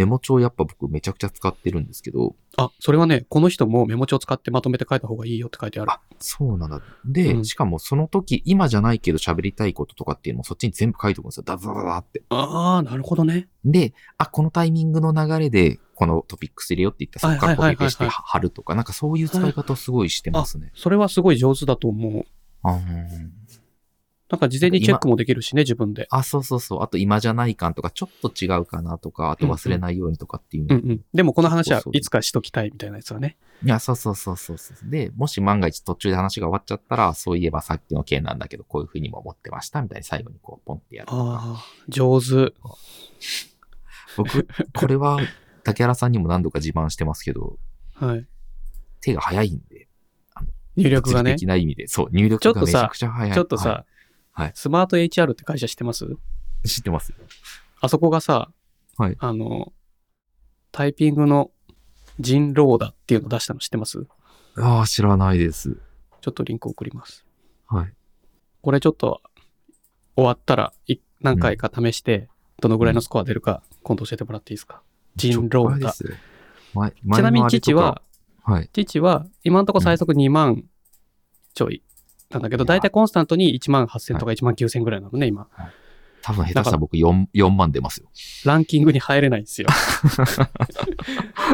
[0.00, 5.90] メモ帳やっぱ僕めちゃくちゃ使ってるんですけど、あ、それはね、この人もメモ帳使ってまとめて書いた方がいいよって書いてある。
[5.90, 6.80] あ、そうなんだ。
[7.04, 11.42] で、うんしかもその時、今じゃないけど喋りたいこととかっていうのもそっちに全部書いておくんですよ。
[11.44, 12.22] ダダダダって。
[12.30, 13.48] ああ、なるほどね。
[13.66, 20.72] で、あ、このタイミングの流れで、このトピックス入れよって言ったら、そこからコピペしてはいはいはいはい貼るとか、なんかそういう使い方をすごいしてますね。
[20.74, 22.24] それはすごい上手だと思う。
[22.62, 22.78] あー
[24.30, 26.06] なんか事前にチェックもできるしね、自分で。
[26.10, 26.82] あ、そうそうそう。
[26.82, 30.76] あと今じゃない感とか、ちょっと違うかなとか、あと忘れないようにとかっていうの。
[30.76, 31.04] うんうん。
[31.12, 33.36] でもこの話はいつかしときたいみたいなやつはね。
[33.64, 34.90] いや、そうそうそうそうそう。
[34.90, 41.08] で、もし万が一途中で話が終わっちゃったら、そういえばさっきの件なんだけど、こういうふうにも思ってましたみたいに最後にこう、ポンってやる。
[41.12, 42.54] ああ、上手。
[44.16, 45.18] 僕、これは
[45.64, 47.58] 竹原さんにも何度か自慢してますけど、
[47.94, 48.26] はい。
[49.00, 49.88] 手が早いんで、
[50.76, 51.34] 入力がね。
[51.34, 53.34] 的な意味で、そう、入力がめちゃくちゃ早い。
[53.34, 53.84] ちょっとさ、
[54.40, 56.06] はいはいスマート HR って会社知ってます？
[56.66, 57.16] 知ってますよ。
[57.80, 58.50] あそこがさ、
[58.96, 59.72] はいあの、
[60.72, 61.50] タイピングの
[62.18, 64.06] 人狼だっていうの出したの知ってます？
[64.56, 65.76] ああ、知らないです。
[66.20, 67.24] ちょっとリンク送ります。
[67.66, 67.92] はい。
[68.62, 69.20] これちょっと
[70.16, 72.28] 終わったらい何回か試して、
[72.60, 74.82] どのぐらいのスコア出るか今度教えてもらっていいですか？
[75.16, 75.88] 人狼だ。
[75.88, 76.14] です。
[76.72, 78.02] 前ちなみに父は、、
[78.42, 78.70] はい。
[78.72, 80.64] 父は今のところ最速2万
[81.52, 81.82] ちょい
[82.30, 85.48] なんだけど、いやだいたいコンスタントに1万8000とか1万9000ぐらいなのね、今。
[86.22, 88.08] 多分下手したら僕 4, 4万出ますよ。
[88.44, 89.68] ランキングに入れないんですよ。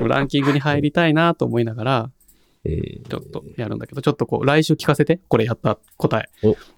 [0.06, 2.10] ランキングに入りたいなと思いながら、
[2.64, 6.28] えーちょっとやるんだけど、ちょっとこう、来週聞かせて、これやった答え。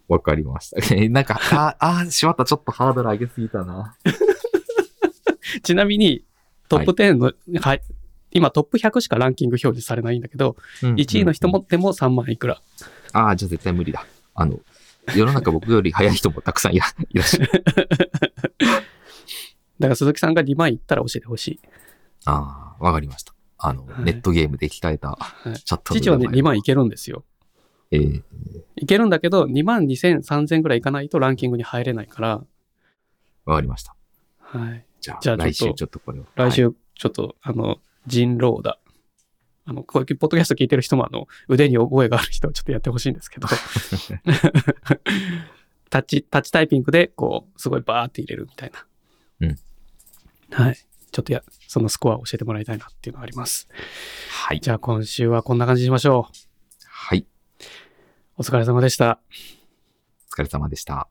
[0.07, 0.77] わかりました。
[0.95, 2.45] えーなんか、ああー、しまった。
[2.45, 3.97] ちょっとハードル上げすぎたな。
[5.62, 6.25] ちなみに、
[6.69, 7.83] トップ10の、はい、
[8.31, 11.61] 今トップ100しかランキング表示されないんだけど、1位の人も。
[11.61, 12.61] もでも3万いくら。
[13.12, 14.06] ああ、じゃあ絶対無理だ。
[14.35, 14.60] あの、
[15.14, 16.86] 世の中僕より早い人もたくさんいら
[17.22, 17.51] っしゃる。
[19.78, 21.60] だから鈴木さんが2万いったら教えてほしい。
[22.24, 23.35] ああ、わかりました。
[23.59, 27.24] あの、はいネットゲームで鍛えたはいチャット父はね、2万いけるんですよ。
[27.90, 28.22] えー
[28.76, 32.44] いけるんだけど、2万2000、3000ぐらいいかないとランキングに入れないから、
[33.44, 33.97] わかりました。
[34.39, 34.85] はい。
[35.01, 36.24] じゃあ、じゃあちょっと来週ちょっとこれを。
[36.36, 38.78] 来週、ちょっと、あの、人狼だ。
[39.69, 43.49] あの、こういうポッドキャスト聞いてる人も、あの、腕に覚えがある人はちょっとやってほしいんですけど、
[45.90, 48.86] タッチ、タッチタイピングで、こう、すごいバーって入れるみたいな。
[49.40, 49.59] うん。
[50.51, 50.77] はい。
[51.12, 53.69] ちょっとや、そのスコアを教えてもらいたいなっていうのがあります。
[54.31, 54.61] はい。
[54.61, 56.28] じゃあ今週はこんな感じにしましょ
[56.86, 57.19] はい。
[57.19, 57.27] う。
[58.39, 59.20] お疲れ様でした。
[60.31, 61.11] お疲れ様でした。